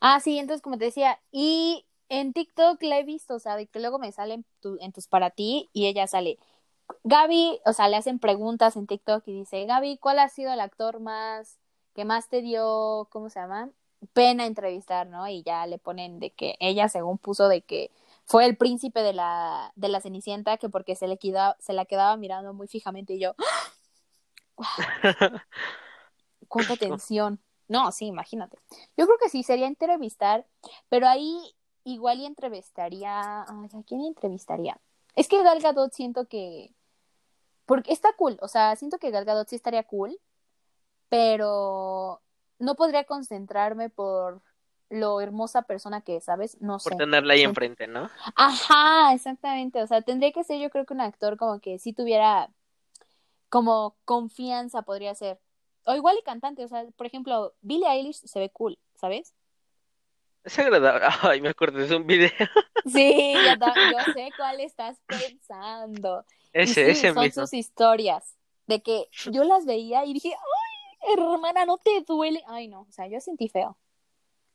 Ah, 0.00 0.20
sí, 0.20 0.38
entonces 0.38 0.62
como 0.62 0.78
te 0.78 0.86
decía, 0.86 1.20
y 1.32 1.86
en 2.08 2.32
TikTok 2.32 2.82
la 2.82 2.98
he 2.98 3.04
visto, 3.04 3.34
o 3.36 3.38
sea, 3.38 3.56
de 3.56 3.66
que 3.68 3.80
luego 3.80 3.98
me 3.98 4.12
salen 4.12 4.44
tu- 4.60 4.78
en 4.80 4.92
tus 4.92 5.08
para 5.08 5.30
ti 5.30 5.70
y 5.72 5.86
ella 5.86 6.06
sale. 6.06 6.38
Gaby, 7.04 7.60
o 7.66 7.72
sea, 7.74 7.88
le 7.88 7.96
hacen 7.96 8.18
preguntas 8.20 8.76
en 8.76 8.86
TikTok 8.88 9.24
y 9.28 9.32
dice, 9.40 9.66
Gaby, 9.66 9.98
¿cuál 9.98 10.18
ha 10.20 10.28
sido 10.30 10.52
el 10.52 10.60
actor 10.60 11.00
más 11.00 11.58
que 11.94 12.04
más 12.06 12.28
te 12.30 12.42
dio, 12.42 13.08
¿cómo 13.10 13.30
se 13.30 13.40
llama? 13.40 13.70
Pena 14.12 14.46
entrevistar, 14.46 15.06
¿no? 15.06 15.26
Y 15.28 15.42
ya 15.42 15.66
le 15.66 15.78
ponen 15.78 16.20
de 16.20 16.30
que 16.30 16.56
ella 16.60 16.88
según 16.88 17.18
puso 17.18 17.48
de 17.48 17.62
que 17.62 17.90
fue 18.24 18.44
el 18.46 18.56
príncipe 18.56 19.02
de 19.02 19.12
la 19.12 19.72
de 19.74 19.88
la 19.88 20.00
Cenicienta 20.00 20.56
que 20.56 20.68
porque 20.68 20.94
se 20.94 21.08
le 21.08 21.18
quedaba, 21.18 21.56
se 21.58 21.72
la 21.72 21.84
quedaba 21.84 22.16
mirando 22.16 22.54
muy 22.54 22.68
fijamente 22.68 23.14
y 23.14 23.20
yo, 23.20 23.34
cuánta 26.48 26.76
tensión. 26.76 27.40
No, 27.68 27.92
sí, 27.92 28.06
imagínate. 28.06 28.58
Yo 28.96 29.06
creo 29.06 29.18
que 29.18 29.28
sí, 29.28 29.42
sería 29.42 29.66
entrevistar, 29.66 30.46
pero 30.88 31.06
ahí 31.06 31.54
igual 31.84 32.20
y 32.20 32.26
entrevistaría. 32.26 33.42
Ay, 33.42 33.68
¿a 33.74 33.82
quién 33.86 34.02
entrevistaría? 34.02 34.80
Es 35.14 35.28
que 35.28 35.42
Gal 35.42 35.60
Gadot 35.60 35.92
siento 35.92 36.26
que. 36.26 36.74
Porque 37.66 37.92
está 37.92 38.12
cool, 38.14 38.38
o 38.40 38.48
sea, 38.48 38.74
siento 38.76 38.98
que 38.98 39.10
Gal 39.10 39.26
Gadot 39.26 39.48
sí 39.48 39.56
estaría 39.56 39.82
cool, 39.84 40.18
pero 41.10 42.22
no 42.58 42.74
podría 42.76 43.04
concentrarme 43.04 43.90
por 43.90 44.42
lo 44.90 45.20
hermosa 45.20 45.62
persona 45.62 46.00
que 46.02 46.16
es, 46.16 46.24
¿sabes? 46.24 46.60
No 46.60 46.78
Por 46.82 46.92
sé. 46.92 46.98
tenerla 46.98 47.34
ahí 47.34 47.42
enfrente, 47.42 47.86
¿no? 47.86 48.10
Ajá, 48.36 49.12
exactamente. 49.14 49.82
O 49.82 49.86
sea, 49.86 50.02
tendría 50.02 50.32
que 50.32 50.44
ser 50.44 50.60
yo 50.60 50.70
creo 50.70 50.86
que 50.86 50.94
un 50.94 51.00
actor 51.00 51.36
como 51.36 51.60
que 51.60 51.78
sí 51.78 51.92
tuviera 51.92 52.50
como 53.48 53.96
confianza 54.04 54.82
podría 54.82 55.14
ser. 55.14 55.40
O 55.84 55.94
igual 55.94 56.16
y 56.18 56.22
cantante, 56.22 56.64
o 56.64 56.68
sea, 56.68 56.86
por 56.96 57.06
ejemplo, 57.06 57.54
Billie 57.62 57.88
Eilish 57.88 58.16
se 58.24 58.38
ve 58.40 58.50
cool, 58.50 58.78
¿sabes? 58.94 59.34
Es 60.44 60.58
agradable. 60.58 61.06
Ay, 61.22 61.40
me 61.40 61.50
acordé 61.50 61.86
de 61.86 61.96
un 61.96 62.06
video. 62.06 62.30
Sí, 62.84 63.42
yo, 63.44 63.54
yo 63.84 64.04
sé 64.12 64.32
cuál 64.36 64.60
estás 64.60 64.98
pensando. 65.06 66.24
Y 66.62 66.74
Ese, 66.74 66.74
sí, 66.76 66.90
ese 66.90 67.12
son 67.12 67.22
mismo. 67.22 67.42
sus 67.42 67.52
historias. 67.52 68.36
De 68.66 68.82
que 68.82 69.10
yo 69.24 69.44
las 69.44 69.64
veía 69.66 70.04
y 70.04 70.12
dije, 70.12 70.30
ay, 70.30 70.36
hermana, 71.00 71.64
no 71.66 71.78
te 71.78 72.02
duele. 72.06 72.42
Ay, 72.48 72.68
no, 72.68 72.82
o 72.82 72.92
sea, 72.92 73.06
yo 73.08 73.20
sentí 73.20 73.48
feo. 73.48 73.78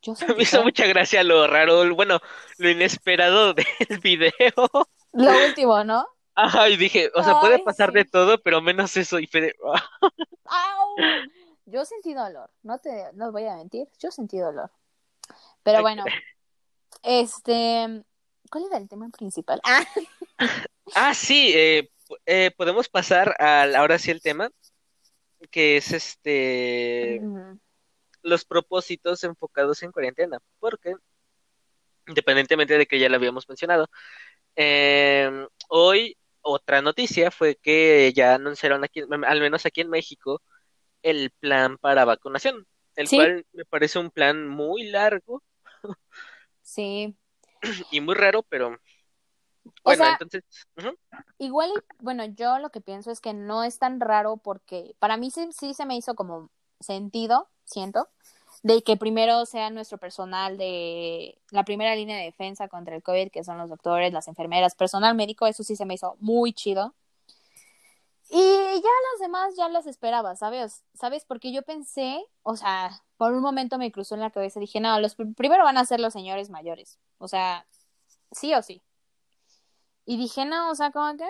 Yo 0.02 0.16
Me 0.38 0.38
sentí 0.38 0.44
hizo 0.44 0.62
feo. 0.62 0.64
mucha 0.64 0.86
gracia 0.88 1.24
lo 1.24 1.48
raro, 1.48 1.94
bueno, 1.96 2.20
lo 2.58 2.70
inesperado 2.70 3.54
del 3.90 4.00
video. 4.02 4.34
Lo 5.14 5.40
último, 5.42 5.84
¿no? 5.84 6.08
Ajá, 6.36 6.70
y 6.70 6.78
dije, 6.78 7.12
o 7.16 7.24
sea, 7.24 7.36
puede 7.36 7.60
pasar 7.60 7.92
sí. 7.92 7.98
de 8.00 8.06
todo, 8.06 8.42
pero 8.42 8.62
menos 8.62 8.98
eso. 8.98 9.20
Y 9.20 9.28
fue 9.28 9.42
de, 9.42 9.56
ah, 9.74 9.90
¡Au! 10.46 11.06
Yo 11.66 11.86
sentí 11.86 12.14
dolor, 12.14 12.52
no 12.64 12.80
te 12.80 13.14
no 13.14 13.32
voy 13.32 13.46
a 13.46 13.56
mentir, 13.56 13.88
yo 14.00 14.12
sentí 14.12 14.38
dolor. 14.38 14.72
Pero 15.64 15.82
bueno, 15.82 16.04
este, 17.04 18.04
¿cuál 18.52 18.66
era 18.66 18.78
el 18.78 18.90
tema 18.90 19.10
principal? 19.10 19.62
Ah, 19.64 19.86
Ah, 20.96 21.14
sí, 21.14 21.54
eh, 21.56 21.90
eh, 22.26 22.52
podemos 22.58 22.90
pasar 22.90 23.36
al, 23.40 23.76
ahora 23.76 23.98
sí 23.98 24.12
el 24.12 24.22
tema, 24.22 24.50
que 25.52 25.78
es 25.78 25.92
este, 25.92 27.22
los 28.22 28.46
propósitos 28.46 29.24
enfocados 29.24 29.84
en 29.84 29.92
cuarentena, 29.92 30.40
porque 30.60 30.96
independientemente 32.08 32.78
de 32.78 32.86
que 32.86 33.00
ya 33.00 33.10
lo 33.10 33.16
habíamos 33.16 33.48
mencionado, 33.48 33.90
eh, 34.56 35.48
hoy 35.70 36.18
otra 36.42 36.82
noticia 36.82 37.32
fue 37.32 37.56
que 37.56 38.12
ya 38.14 38.36
anunciaron 38.36 38.84
aquí, 38.84 39.02
al 39.02 39.40
menos 39.40 39.66
aquí 39.66 39.82
en 39.82 39.90
México, 39.90 40.42
el 41.02 41.32
plan 41.40 41.78
para 41.78 42.06
vacunación, 42.06 42.68
el 42.96 43.08
Sí. 43.08 43.18
cual 43.18 43.46
me 43.54 43.66
parece 43.66 44.00
un 44.00 44.12
plan 44.12 44.48
muy 44.48 44.84
largo 44.84 45.44
sí. 46.62 47.16
y 47.92 48.02
muy 48.02 48.16
raro, 48.16 48.44
pero 48.44 48.78
O 49.66 49.72
bueno, 49.86 50.04
sea, 50.04 50.12
entonces, 50.14 50.44
igual, 51.38 51.72
bueno, 52.00 52.26
yo 52.26 52.60
lo 52.60 52.70
que 52.70 52.82
pienso 52.82 53.12
es 53.12 53.20
que 53.20 53.34
no 53.34 53.64
es 53.64 53.80
tan 53.80 54.00
raro 54.00 54.38
porque 54.38 54.96
para 55.00 55.18
mí 55.18 55.32
sí, 55.32 55.50
sí 55.52 55.74
se 55.74 55.86
me 55.86 55.96
hizo 55.96 56.16
como 56.16 56.50
sentido, 56.80 57.50
siento, 57.66 58.10
de 58.62 58.82
que 58.84 58.98
primero 58.98 59.46
sea 59.46 59.70
nuestro 59.70 59.98
personal 59.98 60.58
de 60.58 61.38
la 61.52 61.64
primera 61.64 61.96
línea 61.96 62.18
de 62.18 62.26
defensa 62.26 62.68
contra 62.68 62.96
el 62.96 63.04
COVID, 63.04 63.32
que 63.32 63.44
son 63.44 63.58
los 63.58 63.70
doctores, 63.70 64.14
las 64.14 64.28
enfermeras, 64.28 64.76
personal 64.76 65.16
médico, 65.16 65.48
eso 65.48 65.64
sí 65.64 65.76
se 65.76 65.86
me 65.86 65.96
hizo 65.96 66.16
muy 66.20 66.54
chido. 66.54 66.94
Y 68.30 68.42
ya 68.42 68.90
las 69.12 69.20
demás 69.20 69.54
ya 69.56 69.70
las 69.70 69.86
esperaba, 69.86 70.36
¿sabes? 70.36 70.84
¿Sabes? 70.96 71.24
Porque 71.26 71.52
yo 71.52 71.62
pensé, 71.62 72.26
o 72.42 72.56
sea, 72.56 73.04
por 73.18 73.34
un 73.34 73.42
momento 73.42 73.78
me 73.78 73.92
cruzó 73.92 74.16
en 74.16 74.22
la 74.22 74.32
cabeza, 74.32 74.60
dije, 74.60 74.80
no, 74.80 75.00
los 75.00 75.18
pr- 75.18 75.36
primero 75.36 75.64
van 75.64 75.78
a 75.78 75.86
ser 75.86 76.00
los 76.00 76.14
señores 76.14 76.50
mayores, 76.50 76.98
o 77.20 77.28
sea, 77.28 77.68
sí 78.32 78.54
o 78.56 78.62
sí. 78.64 78.82
Y 80.06 80.18
dije, 80.18 80.46
no, 80.46 80.72
o 80.72 80.76
sea, 80.76 80.92
como 80.92 81.16
que, 81.18 81.24
ah, 81.24 81.30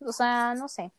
o 0.00 0.12
sea, 0.12 0.54
no 0.54 0.68
sé. 0.68 0.92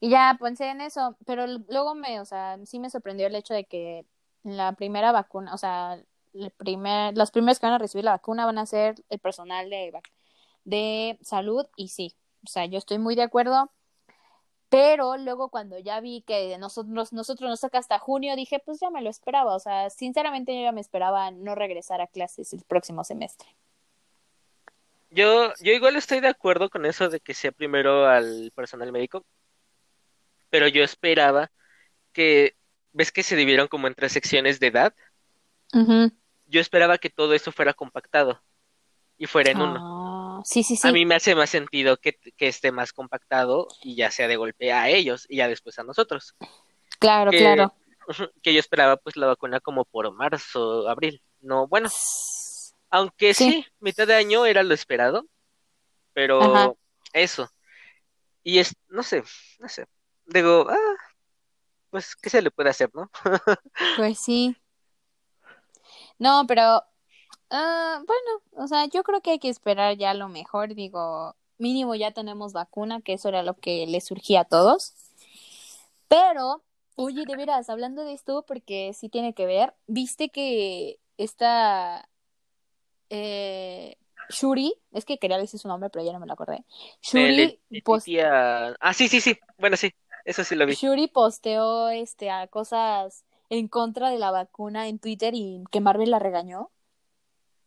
Y 0.00 0.10
ya 0.10 0.36
pensé 0.40 0.70
en 0.70 0.80
eso, 0.80 1.16
pero 1.26 1.46
luego 1.46 1.94
me, 1.94 2.20
o 2.20 2.24
sea, 2.24 2.58
sí 2.66 2.78
me 2.80 2.90
sorprendió 2.90 3.26
el 3.26 3.34
hecho 3.34 3.54
de 3.54 3.64
que 3.66 4.06
la 4.44 4.72
primera 4.72 5.12
vacuna, 5.12 5.54
o 5.54 5.58
sea, 5.58 6.02
el 6.34 6.50
primer, 6.52 7.16
los 7.18 7.30
primeros 7.30 7.58
que 7.60 7.66
van 7.66 7.74
a 7.74 7.78
recibir 7.78 8.04
la 8.04 8.12
vacuna 8.12 8.46
van 8.46 8.58
a 8.58 8.66
ser 8.66 8.96
el 9.10 9.18
personal 9.18 9.68
de, 9.70 9.92
de 10.64 11.18
salud 11.22 11.66
y 11.76 11.88
sí, 11.88 12.16
o 12.44 12.48
sea, 12.48 12.66
yo 12.66 12.78
estoy 12.78 12.98
muy 12.98 13.14
de 13.14 13.22
acuerdo, 13.22 13.70
pero 14.70 15.16
luego 15.18 15.50
cuando 15.50 15.78
ya 15.78 16.00
vi 16.00 16.22
que 16.22 16.56
nosotros, 16.58 17.12
nosotros 17.12 17.50
nos 17.50 17.60
toca 17.60 17.78
hasta 17.78 17.98
junio, 17.98 18.36
dije, 18.36 18.60
pues 18.60 18.80
ya 18.80 18.90
me 18.90 19.02
lo 19.02 19.10
esperaba, 19.10 19.54
o 19.56 19.60
sea, 19.60 19.90
sinceramente 19.90 20.54
yo 20.54 20.62
ya 20.62 20.72
me 20.72 20.80
esperaba 20.80 21.30
no 21.32 21.54
regresar 21.54 22.00
a 22.00 22.06
clases 22.06 22.52
el 22.54 22.62
próximo 22.64 23.04
semestre. 23.04 23.48
Yo, 25.10 25.52
yo 25.60 25.72
igual 25.72 25.96
estoy 25.96 26.20
de 26.20 26.28
acuerdo 26.28 26.70
con 26.70 26.86
eso 26.86 27.08
de 27.08 27.20
que 27.20 27.34
sea 27.34 27.50
primero 27.50 28.06
al 28.06 28.52
personal 28.54 28.92
médico, 28.92 29.26
pero 30.50 30.68
yo 30.68 30.84
esperaba 30.84 31.50
que 32.12 32.56
ves 32.92 33.12
que 33.12 33.22
se 33.22 33.36
dividieron 33.36 33.68
como 33.68 33.86
en 33.86 33.94
tres 33.94 34.12
secciones 34.12 34.60
de 34.60 34.68
edad. 34.68 34.94
Yo 36.46 36.60
esperaba 36.60 36.98
que 36.98 37.10
todo 37.10 37.34
eso 37.34 37.52
fuera 37.52 37.74
compactado 37.74 38.40
y 39.16 39.26
fuera 39.26 39.50
en 39.50 39.60
uno. 39.60 40.38
Ah, 40.38 40.42
sí, 40.44 40.62
sí, 40.62 40.76
sí. 40.76 40.86
A 40.86 40.92
mí 40.92 41.04
me 41.04 41.14
hace 41.14 41.34
más 41.34 41.50
sentido 41.50 41.96
que, 41.96 42.18
que, 42.36 42.48
esté 42.48 42.72
más 42.72 42.92
compactado 42.92 43.68
y 43.82 43.94
ya 43.94 44.10
sea 44.10 44.26
de 44.28 44.36
golpe 44.36 44.72
a 44.72 44.88
ellos 44.88 45.26
y 45.28 45.36
ya 45.36 45.48
después 45.48 45.78
a 45.78 45.84
nosotros. 45.84 46.34
Claro, 46.98 47.30
claro. 47.30 47.74
Que 48.42 48.52
yo 48.52 48.58
esperaba 48.58 48.96
pues 48.96 49.16
la 49.16 49.28
vacuna 49.28 49.60
como 49.60 49.84
por 49.84 50.12
marzo, 50.12 50.88
abril. 50.88 51.22
No, 51.40 51.68
bueno. 51.68 51.88
Aunque 52.90 53.34
sí, 53.34 53.64
mitad 53.78 54.06
de 54.06 54.14
año 54.14 54.46
era 54.46 54.62
lo 54.62 54.74
esperado, 54.74 55.26
pero 56.12 56.76
eso. 57.12 57.48
Y 58.42 58.58
es, 58.58 58.74
no 58.88 59.02
sé, 59.02 59.22
no 59.58 59.68
sé. 59.68 59.86
Digo, 60.26 60.66
ah, 60.68 60.96
pues, 61.90 62.16
¿qué 62.16 62.30
se 62.30 62.42
le 62.42 62.50
puede 62.50 62.70
hacer, 62.70 62.90
no? 62.94 63.10
pues 63.96 64.18
sí. 64.18 64.56
No, 66.18 66.44
pero, 66.46 66.78
uh, 67.50 68.04
bueno, 68.06 68.42
o 68.52 68.66
sea, 68.66 68.86
yo 68.86 69.02
creo 69.02 69.20
que 69.20 69.32
hay 69.32 69.38
que 69.38 69.48
esperar 69.48 69.96
ya 69.96 70.14
lo 70.14 70.28
mejor. 70.28 70.74
Digo, 70.74 71.36
mínimo 71.58 71.94
ya 71.94 72.12
tenemos 72.12 72.52
vacuna, 72.52 73.00
que 73.02 73.14
eso 73.14 73.28
era 73.28 73.42
lo 73.42 73.54
que 73.54 73.86
le 73.86 74.00
surgía 74.00 74.40
a 74.40 74.44
todos. 74.44 74.94
Pero, 76.08 76.62
oye, 76.96 77.24
de 77.24 77.36
veras, 77.36 77.70
hablando 77.70 78.04
de 78.04 78.14
esto, 78.14 78.44
porque 78.46 78.92
sí 78.94 79.08
tiene 79.08 79.32
que 79.34 79.46
ver, 79.46 79.74
viste 79.86 80.30
que 80.30 80.98
esta 81.16 82.09
eh, 83.10 83.96
Shuri, 84.30 84.74
es 84.92 85.04
que 85.04 85.18
quería 85.18 85.38
decir 85.38 85.60
su 85.60 85.68
nombre, 85.68 85.90
pero 85.90 86.04
ya 86.04 86.12
no 86.12 86.20
me 86.20 86.26
lo 86.26 86.32
acordé. 86.32 86.64
Shuri 87.02 87.60
Ah, 88.80 88.94
sí, 88.94 89.08
sí, 89.08 89.20
sí. 89.20 89.38
Bueno, 89.58 89.76
sí, 89.76 89.92
eso 90.24 90.44
sí 90.44 90.54
lo 90.54 90.66
vi. 90.66 90.74
Shuri 90.74 91.08
posteó 91.08 91.88
este 91.88 92.30
a 92.30 92.46
cosas 92.46 93.24
en 93.48 93.68
contra 93.68 94.10
de 94.10 94.18
la 94.18 94.30
vacuna 94.30 94.88
en 94.88 94.98
Twitter 94.98 95.34
y 95.34 95.64
que 95.70 95.80
Marvel 95.80 96.10
la 96.10 96.18
regañó. 96.18 96.70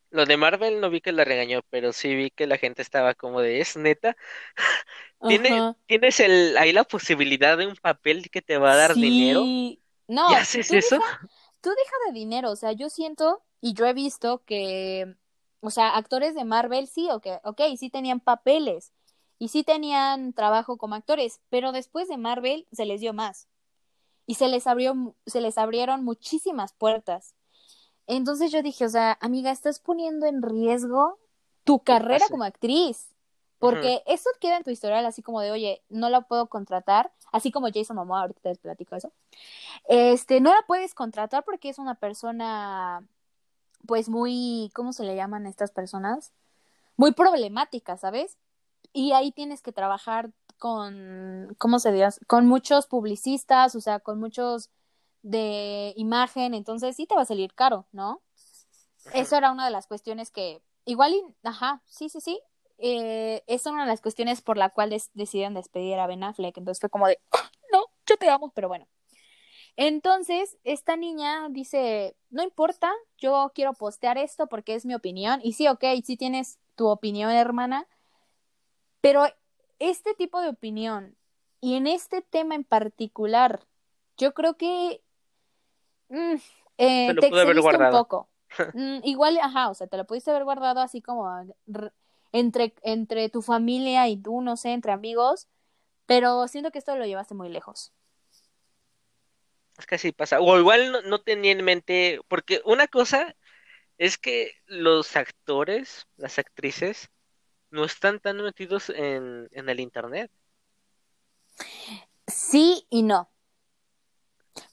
Lo 0.10 0.25
de 0.25 0.38
Marvel 0.38 0.79
no 0.79 0.89
vi 0.89 1.01
que 1.01 1.12
la 1.12 1.25
regañó, 1.25 1.62
pero 1.69 1.91
sí 1.91 2.15
vi 2.15 2.29
que 2.29 2.45
la 2.45 2.58
gente 2.58 2.84
estaba 2.84 3.15
como 3.15 3.41
de, 3.41 3.62
es 3.62 3.75
neta. 3.75 4.15
¿Tiene, 5.27 5.73
tienes 5.88 6.19
el, 6.19 6.56
ahí 6.58 6.71
la 6.71 6.84
posibilidad 6.84 7.58
de 7.58 7.65
un 7.65 7.75
papel 7.75 8.29
que 8.29 8.41
te 8.41 8.58
va 8.58 8.73
a 8.73 8.75
dar 8.75 8.93
dinero. 8.93 9.41
No, 10.08 10.32
¿Y 10.32 10.36
haces 10.36 10.71
eso? 10.71 10.99
tú 11.62 11.69
deja 11.69 11.95
de 12.08 12.13
dinero, 12.13 12.51
o 12.51 12.56
sea, 12.56 12.73
yo 12.73 12.89
siento 12.89 13.41
y 13.60 13.73
yo 13.73 13.86
he 13.86 13.93
visto 13.93 14.43
que 14.45 15.15
o 15.63 15.69
sea, 15.69 15.95
actores 15.95 16.36
de 16.36 16.43
Marvel 16.43 16.88
sí, 16.88 17.10
okay, 17.10 17.38
ok, 17.43 17.62
sí 17.78 17.89
tenían 17.89 18.19
papeles 18.19 18.91
y 19.39 19.47
sí 19.47 19.63
tenían 19.63 20.34
trabajo 20.34 20.78
como 20.78 20.95
actores, 20.95 21.39
pero 21.49 21.71
después 21.71 22.10
de 22.10 22.17
Marvel 22.17 22.67
se 22.73 22.86
les 22.86 22.99
dio 22.99 23.13
más 23.13 23.47
y 24.26 24.36
se 24.36 24.49
les 24.49 24.67
abrió, 24.67 25.15
se 25.26 25.39
les 25.39 25.58
abrieron 25.58 26.04
muchísimas 26.04 26.73
puertas. 26.73 27.34
Entonces 28.08 28.52
yo 28.52 28.62
dije, 28.62 28.86
o 28.86 28.89
sea, 28.89 29.17
amiga, 29.21 29.52
estás 29.52 29.80
poniendo 29.80 30.26
en 30.26 30.41
riesgo 30.41 31.17
tu 31.63 31.80
carrera 31.80 32.26
como 32.30 32.43
actriz. 32.43 33.10
Porque 33.60 34.04
eso 34.08 34.30
queda 34.41 34.58
en 34.58 34.63
tu 34.65 34.71
historial 34.71 35.06
así 35.06 35.21
como 35.21 35.39
de, 35.39 35.49
oye, 35.49 35.82
no 35.88 36.10
la 36.10 36.19
puedo 36.19 36.47
contratar, 36.47 37.13
así 37.32 37.49
como 37.49 37.69
Jason 37.73 37.95
Momoa, 37.95 38.23
ahorita 38.23 38.41
te 38.41 38.56
platico 38.58 38.97
eso. 38.97 39.13
Este, 39.88 40.41
no 40.41 40.49
la 40.49 40.62
puedes 40.67 40.93
contratar 40.93 41.45
porque 41.45 41.69
es 41.69 41.80
una 41.80 41.95
persona 41.95 43.08
pues 43.85 44.09
muy, 44.09 44.71
¿cómo 44.73 44.93
se 44.93 45.03
le 45.03 45.15
llaman 45.15 45.45
a 45.45 45.49
estas 45.49 45.71
personas? 45.71 46.33
Muy 46.95 47.11
problemáticas, 47.11 48.01
¿sabes? 48.01 48.37
Y 48.93 49.13
ahí 49.13 49.31
tienes 49.31 49.61
que 49.61 49.71
trabajar 49.71 50.31
con, 50.57 51.55
¿cómo 51.57 51.79
se 51.79 51.91
dice? 51.91 52.19
Con 52.27 52.45
muchos 52.45 52.87
publicistas, 52.87 53.75
o 53.75 53.81
sea, 53.81 53.99
con 53.99 54.19
muchos 54.19 54.69
de 55.23 55.93
imagen, 55.95 56.53
entonces 56.53 56.95
sí 56.95 57.05
te 57.05 57.15
va 57.15 57.21
a 57.21 57.25
salir 57.25 57.53
caro, 57.53 57.85
¿no? 57.91 58.21
Eso 59.13 59.35
era 59.35 59.51
una 59.51 59.65
de 59.65 59.71
las 59.71 59.87
cuestiones 59.87 60.31
que, 60.31 60.61
igual, 60.85 61.13
ajá, 61.43 61.81
sí, 61.87 62.09
sí, 62.09 62.21
sí, 62.21 62.39
eh, 62.77 63.43
es 63.47 63.65
una 63.65 63.83
de 63.83 63.89
las 63.89 64.01
cuestiones 64.01 64.41
por 64.41 64.57
la 64.57 64.69
cual 64.69 64.89
deciden 65.13 65.53
despedir 65.53 65.99
a 65.99 66.07
Ben 66.07 66.23
Affleck, 66.23 66.57
entonces 66.57 66.79
fue 66.79 66.89
como 66.89 67.07
de, 67.07 67.19
no, 67.71 67.85
yo 68.05 68.17
te 68.17 68.29
amo, 68.29 68.51
pero 68.53 68.67
bueno, 68.67 68.87
entonces, 69.75 70.57
esta 70.63 70.95
niña 70.95 71.47
dice, 71.49 72.15
no 72.29 72.43
importa, 72.43 72.91
yo 73.17 73.51
quiero 73.55 73.73
postear 73.73 74.17
esto 74.17 74.47
porque 74.47 74.75
es 74.75 74.86
mi 74.86 74.93
opinión. 74.93 75.39
Y 75.43 75.53
sí, 75.53 75.67
ok, 75.67 75.83
sí 76.03 76.15
tienes 76.17 76.59
tu 76.75 76.88
opinión, 76.88 77.31
hermana, 77.31 77.88
pero 79.01 79.25
este 79.79 80.13
tipo 80.13 80.41
de 80.41 80.49
opinión 80.49 81.17
y 81.59 81.75
en 81.75 81.88
este 81.88 82.21
tema 82.21 82.55
en 82.55 82.63
particular, 82.63 83.65
yo 84.17 84.33
creo 84.33 84.55
que 84.55 85.01
mm, 86.09 86.36
eh, 86.77 87.15
te 87.15 87.77
un 87.77 87.91
poco. 87.91 88.29
Mm, 88.75 88.99
igual, 89.01 89.39
ajá, 89.41 89.69
o 89.69 89.73
sea, 89.73 89.88
te 89.88 89.97
lo 89.97 90.05
pudiste 90.05 90.29
haber 90.29 90.43
guardado 90.43 90.79
así 90.79 91.01
como 91.01 91.27
entre, 92.31 92.75
entre 92.83 93.27
tu 93.29 93.41
familia 93.41 94.07
y 94.07 94.15
tú, 94.15 94.41
no 94.41 94.57
sé, 94.57 94.73
entre 94.73 94.91
amigos, 94.91 95.47
pero 96.05 96.47
siento 96.47 96.69
que 96.69 96.77
esto 96.77 96.95
lo 96.95 97.07
llevaste 97.07 97.33
muy 97.33 97.49
lejos. 97.49 97.93
Es 99.77 99.86
que 99.86 99.95
así 99.95 100.12
pasa. 100.12 100.39
O 100.39 100.57
igual 100.59 101.03
no, 101.05 101.21
tenía 101.21 101.51
en 101.51 101.63
mente, 101.63 102.19
porque 102.27 102.62
una 102.65 102.88
cosa 102.88 103.36
es 103.97 104.17
que 104.17 104.51
los 104.65 105.15
actores, 105.15 106.07
las 106.17 106.39
actrices, 106.39 107.09
no 107.71 107.86
están 107.86 108.19
tan 108.19 108.38
metidos 108.38 108.89
en, 108.89 109.49
en 109.51 109.69
el 109.69 109.79
Internet. 109.79 110.31
Sí 112.27 112.86
y 112.89 113.01
no. 113.03 113.29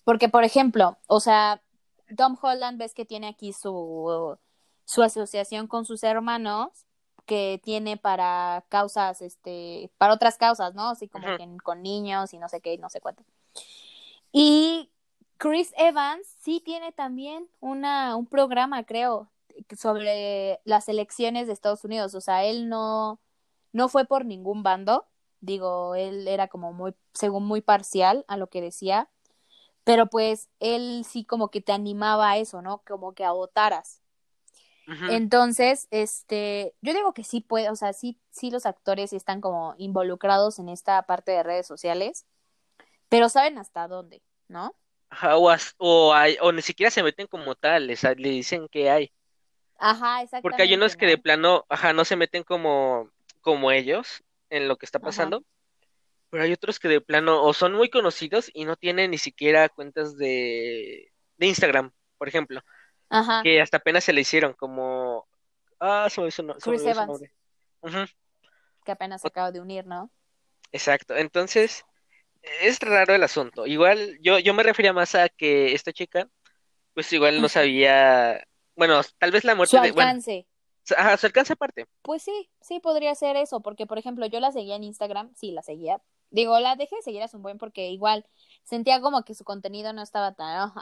Porque, 0.04 0.28
por 0.28 0.44
ejemplo, 0.44 0.98
o 1.06 1.20
sea, 1.20 1.62
Tom 2.16 2.36
Holland 2.40 2.78
ves 2.78 2.94
que 2.94 3.04
tiene 3.04 3.28
aquí 3.28 3.52
su, 3.52 4.38
su 4.84 5.02
asociación 5.02 5.66
con 5.66 5.84
sus 5.84 6.02
hermanos 6.02 6.86
que 7.26 7.60
tiene 7.62 7.96
para 7.96 8.64
causas, 8.68 9.22
este, 9.22 9.90
para 9.98 10.14
otras 10.14 10.36
causas, 10.36 10.74
¿no? 10.74 10.88
Así 10.88 11.08
como 11.08 11.26
que 11.36 11.46
con 11.62 11.82
niños 11.82 12.34
y 12.34 12.38
no 12.38 12.48
sé 12.48 12.60
qué, 12.60 12.76
no 12.78 12.90
sé 12.90 13.00
cuánto. 13.00 13.22
Y 14.32 14.90
Chris 15.38 15.72
Evans 15.76 16.26
sí 16.40 16.60
tiene 16.64 16.92
también 16.92 17.48
una, 17.60 18.16
un 18.16 18.26
programa, 18.26 18.84
creo, 18.84 19.30
sobre 19.76 20.60
las 20.64 20.88
elecciones 20.88 21.46
de 21.46 21.52
Estados 21.52 21.84
Unidos. 21.84 22.14
O 22.14 22.20
sea, 22.20 22.44
él 22.44 22.68
no, 22.68 23.20
no 23.72 23.88
fue 23.88 24.04
por 24.04 24.24
ningún 24.24 24.62
bando. 24.62 25.06
Digo, 25.40 25.94
él 25.94 26.28
era 26.28 26.48
como 26.48 26.72
muy, 26.72 26.94
según 27.14 27.46
muy 27.46 27.60
parcial 27.60 28.24
a 28.28 28.36
lo 28.36 28.48
que 28.48 28.60
decía. 28.60 29.08
Pero 29.84 30.06
pues 30.06 30.48
él 30.60 31.04
sí 31.08 31.24
como 31.24 31.50
que 31.50 31.60
te 31.60 31.72
animaba 31.72 32.30
a 32.30 32.36
eso, 32.38 32.62
¿no? 32.62 32.82
Como 32.86 33.14
que 33.14 33.24
a 33.24 33.32
votaras. 33.32 34.00
Entonces, 35.08 35.86
este, 35.92 36.74
yo 36.82 36.92
digo 36.92 37.14
que 37.14 37.22
sí 37.22 37.40
puede, 37.40 37.70
o 37.70 37.76
sea, 37.76 37.92
sí, 37.92 38.18
sí 38.30 38.50
los 38.50 38.66
actores 38.66 39.12
están 39.12 39.40
como 39.40 39.76
involucrados 39.78 40.58
en 40.58 40.68
esta 40.68 41.00
parte 41.04 41.30
de 41.30 41.44
redes 41.44 41.66
sociales, 41.68 42.26
pero 43.10 43.28
saben 43.28 43.58
hasta 43.58 43.86
dónde, 43.86 44.22
¿no? 44.48 44.74
Ajá, 45.10 45.36
o, 45.36 45.50
o, 45.78 46.14
hay, 46.14 46.38
o 46.40 46.52
ni 46.52 46.62
siquiera 46.62 46.90
se 46.90 47.02
meten 47.02 47.26
como 47.26 47.54
tal, 47.56 47.88
les, 47.88 48.02
le 48.04 48.30
dicen 48.30 48.68
que 48.68 48.88
hay. 48.88 49.12
Ajá, 49.78 50.22
exactamente. 50.22 50.42
Porque 50.42 50.62
hay 50.62 50.74
unos 50.74 50.96
que 50.96 51.06
de 51.06 51.18
plano, 51.18 51.66
ajá, 51.68 51.92
no 51.92 52.04
se 52.04 52.16
meten 52.16 52.44
como, 52.44 53.10
como 53.40 53.72
ellos 53.72 54.22
en 54.48 54.68
lo 54.68 54.76
que 54.76 54.86
está 54.86 55.00
pasando. 55.00 55.44
Pero 56.30 56.44
hay 56.44 56.52
otros 56.52 56.78
que 56.78 56.86
de 56.86 57.00
plano 57.00 57.42
o 57.42 57.52
son 57.52 57.74
muy 57.74 57.90
conocidos 57.90 58.50
y 58.54 58.64
no 58.64 58.76
tienen 58.76 59.10
ni 59.10 59.18
siquiera 59.18 59.68
cuentas 59.68 60.16
de, 60.16 61.12
de 61.38 61.46
Instagram, 61.46 61.92
por 62.18 62.28
ejemplo. 62.28 62.60
Ajá. 63.08 63.42
Que 63.42 63.60
hasta 63.60 63.78
apenas 63.78 64.04
se 64.04 64.12
le 64.12 64.20
hicieron 64.20 64.52
como... 64.52 65.26
Ah, 65.80 66.08
se 66.08 66.20
me 66.20 66.28
Chris 66.28 66.84
Evans. 66.84 67.20
Que 68.84 68.92
apenas 68.92 69.22
se 69.22 69.28
acaba 69.28 69.50
de 69.50 69.60
unir, 69.60 69.86
¿no? 69.86 70.12
Exacto. 70.70 71.16
Entonces, 71.16 71.84
es 72.42 72.79
raro 72.81 73.14
el 73.14 73.22
asunto. 73.22 73.66
Igual 73.66 74.18
yo, 74.20 74.38
yo 74.38 74.55
me 74.55 74.62
refería 74.62 74.92
más 74.92 75.14
a 75.14 75.29
que 75.29 75.74
esta 75.74 75.92
chica, 75.92 76.29
pues 76.94 77.12
igual 77.12 77.40
no 77.40 77.48
sabía, 77.48 78.44
bueno, 78.76 79.00
tal 79.18 79.31
vez 79.31 79.44
la 79.44 79.55
muerte 79.55 79.76
su 79.76 79.83
alcance. 79.83 80.46
de... 80.88 80.94
ajá, 80.96 81.16
su 81.16 81.26
alcance 81.26 81.53
aparte. 81.53 81.86
Pues 82.03 82.22
sí, 82.22 82.51
sí 82.61 82.80
podría 82.80 83.14
ser 83.14 83.36
eso, 83.36 83.61
porque 83.61 83.86
por 83.86 83.99
ejemplo 83.99 84.26
yo 84.26 84.41
la 84.41 84.53
seguía 84.53 84.76
en 84.76 84.84
Instagram, 84.84 85.32
sí 85.34 85.53
la 85.53 85.62
seguía. 85.62 86.03
Digo, 86.30 86.59
la 86.61 86.76
dejé 86.76 86.97
de 86.97 87.03
seguir 87.03 87.22
a 87.22 87.30
un 87.32 87.43
buen 87.43 87.59
porque 87.59 87.91
igual 87.91 88.26
sentía 88.62 89.01
como 89.01 89.24
que 89.24 89.34
su 89.34 89.45
contenido 89.45 89.93
no 89.93 90.03
estaba 90.03 90.34
tan... 90.34 90.72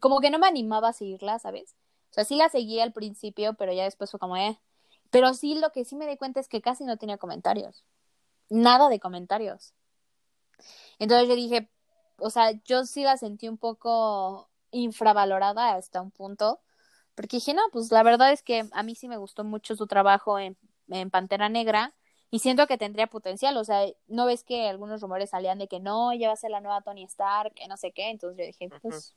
como 0.00 0.20
que 0.20 0.30
no 0.30 0.38
me 0.38 0.46
animaba 0.46 0.90
a 0.90 0.92
seguirla, 0.92 1.38
¿sabes? 1.38 1.74
O 2.10 2.14
sea, 2.14 2.24
sí 2.24 2.36
la 2.36 2.48
seguía 2.48 2.84
al 2.84 2.92
principio, 2.92 3.54
pero 3.54 3.72
ya 3.72 3.82
después 3.82 4.10
fue 4.10 4.20
como, 4.20 4.36
eh. 4.36 4.58
Pero 5.10 5.34
sí, 5.34 5.56
lo 5.56 5.70
que 5.70 5.84
sí 5.84 5.96
me 5.96 6.06
di 6.06 6.16
cuenta 6.16 6.38
es 6.38 6.48
que 6.48 6.60
casi 6.60 6.84
no 6.84 6.96
tenía 6.96 7.18
comentarios. 7.18 7.84
Nada 8.50 8.88
de 8.88 9.00
comentarios. 9.00 9.74
Entonces 10.98 11.28
yo 11.28 11.34
dije, 11.34 11.70
o 12.18 12.30
sea, 12.30 12.52
yo 12.64 12.84
sí 12.84 13.02
la 13.02 13.16
sentí 13.16 13.48
un 13.48 13.58
poco 13.58 14.48
infravalorada 14.70 15.74
hasta 15.74 16.00
un 16.00 16.10
punto, 16.10 16.60
porque 17.14 17.36
dije, 17.36 17.54
no, 17.54 17.62
pues 17.72 17.90
la 17.92 18.02
verdad 18.02 18.32
es 18.32 18.42
que 18.42 18.66
a 18.72 18.82
mí 18.82 18.94
sí 18.94 19.08
me 19.08 19.16
gustó 19.16 19.44
mucho 19.44 19.76
su 19.76 19.86
trabajo 19.86 20.38
en, 20.38 20.56
en 20.88 21.10
Pantera 21.10 21.48
Negra 21.48 21.94
Y 22.30 22.40
siento 22.40 22.66
que 22.66 22.78
tendría 22.78 23.06
potencial, 23.06 23.56
o 23.56 23.64
sea, 23.64 23.86
¿no 24.08 24.26
ves 24.26 24.42
que 24.42 24.68
algunos 24.68 25.00
rumores 25.00 25.30
salían 25.30 25.58
de 25.58 25.68
que 25.68 25.78
no, 25.78 26.12
ya 26.12 26.28
va 26.28 26.34
a 26.34 26.36
ser 26.36 26.50
la 26.50 26.60
nueva 26.60 26.82
Tony 26.82 27.04
Stark, 27.04 27.54
que 27.54 27.68
no 27.68 27.76
sé 27.76 27.92
qué? 27.92 28.10
Entonces 28.10 28.38
yo 28.38 28.44
dije, 28.44 28.68
pues, 28.82 29.14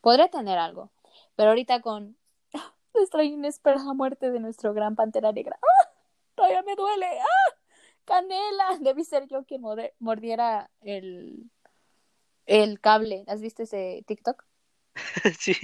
podría 0.00 0.28
tener 0.28 0.58
algo. 0.58 0.90
Pero 1.36 1.50
ahorita 1.50 1.80
con 1.80 2.16
nuestra 2.94 3.22
inesperada 3.22 3.94
muerte 3.94 4.30
de 4.30 4.40
nuestro 4.40 4.74
gran 4.74 4.96
Pantera 4.96 5.30
Negra, 5.32 5.58
¡ah! 5.62 5.90
todavía 6.34 6.62
me 6.62 6.74
duele, 6.74 7.06
¡ah! 7.20 7.55
Canela, 8.06 8.78
debí 8.80 9.04
ser 9.04 9.26
yo 9.28 9.44
quien 9.44 9.62
mordiera 9.98 10.70
el, 10.80 11.50
el 12.46 12.80
cable. 12.80 13.24
¿Has 13.26 13.42
visto 13.42 13.62
ese 13.62 14.02
TikTok? 14.06 14.44
Sí. 15.38 15.54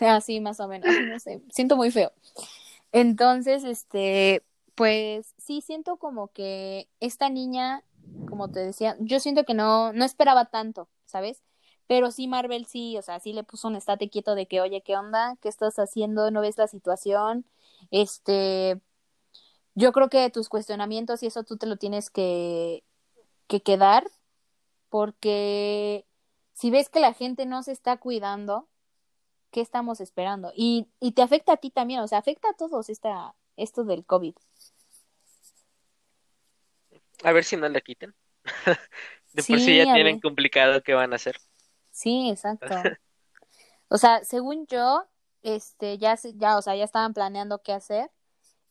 Así 0.00 0.40
más 0.40 0.58
o 0.60 0.68
menos, 0.68 0.88
no 1.06 1.18
sé, 1.18 1.42
siento 1.50 1.76
muy 1.76 1.90
feo. 1.90 2.12
Entonces, 2.92 3.62
este, 3.64 4.42
pues 4.74 5.34
sí 5.36 5.60
siento 5.60 5.96
como 5.98 6.28
que 6.28 6.88
esta 7.00 7.28
niña, 7.28 7.84
como 8.28 8.50
te 8.50 8.60
decía, 8.60 8.96
yo 9.00 9.20
siento 9.20 9.44
que 9.44 9.54
no, 9.54 9.92
no 9.92 10.04
esperaba 10.04 10.46
tanto, 10.46 10.88
¿sabes? 11.04 11.42
Pero 11.86 12.10
sí 12.10 12.26
Marvel 12.26 12.64
sí, 12.66 12.96
o 12.96 13.02
sea, 13.02 13.20
sí 13.20 13.32
le 13.32 13.44
puso 13.44 13.68
un 13.68 13.76
estate 13.76 14.08
quieto 14.08 14.34
de 14.34 14.46
que, 14.46 14.60
oye, 14.60 14.82
¿qué 14.82 14.96
onda? 14.96 15.36
¿Qué 15.42 15.48
estás 15.48 15.78
haciendo? 15.78 16.30
¿No 16.30 16.40
ves 16.40 16.56
la 16.56 16.66
situación? 16.66 17.44
Este, 17.90 18.80
yo 19.74 19.92
creo 19.92 20.08
que 20.08 20.30
tus 20.30 20.48
cuestionamientos 20.48 21.22
y 21.22 21.26
eso 21.26 21.44
tú 21.44 21.56
te 21.56 21.66
lo 21.66 21.76
tienes 21.76 22.10
que, 22.10 22.84
que 23.46 23.62
quedar, 23.62 24.06
porque 24.88 26.06
si 26.52 26.70
ves 26.70 26.88
que 26.88 27.00
la 27.00 27.14
gente 27.14 27.46
no 27.46 27.62
se 27.62 27.72
está 27.72 27.96
cuidando, 27.96 28.68
¿qué 29.50 29.60
estamos 29.60 30.00
esperando? 30.00 30.52
Y, 30.54 30.88
y 31.00 31.12
te 31.12 31.22
afecta 31.22 31.54
a 31.54 31.56
ti 31.56 31.70
también, 31.70 32.00
o 32.00 32.08
sea, 32.08 32.18
afecta 32.18 32.50
a 32.50 32.54
todos 32.54 32.88
esta, 32.88 33.34
esto 33.56 33.84
del 33.84 34.04
COVID. 34.04 34.34
A 37.24 37.32
ver 37.32 37.44
si 37.44 37.56
no 37.56 37.68
la 37.68 37.80
quiten. 37.80 38.14
De 39.32 39.42
por 39.42 39.60
sí 39.60 39.76
ya 39.76 39.94
tienen 39.94 40.20
complicado 40.20 40.82
qué 40.82 40.92
van 40.92 41.12
a 41.12 41.16
hacer. 41.16 41.36
Sí, 41.90 42.28
exacto. 42.30 42.66
o 43.88 43.96
sea, 43.96 44.24
según 44.24 44.66
yo, 44.66 45.06
este, 45.42 45.96
ya, 45.98 46.18
ya, 46.34 46.58
o 46.58 46.62
sea, 46.62 46.76
ya 46.76 46.84
estaban 46.84 47.14
planeando 47.14 47.62
qué 47.62 47.72
hacer. 47.72 48.10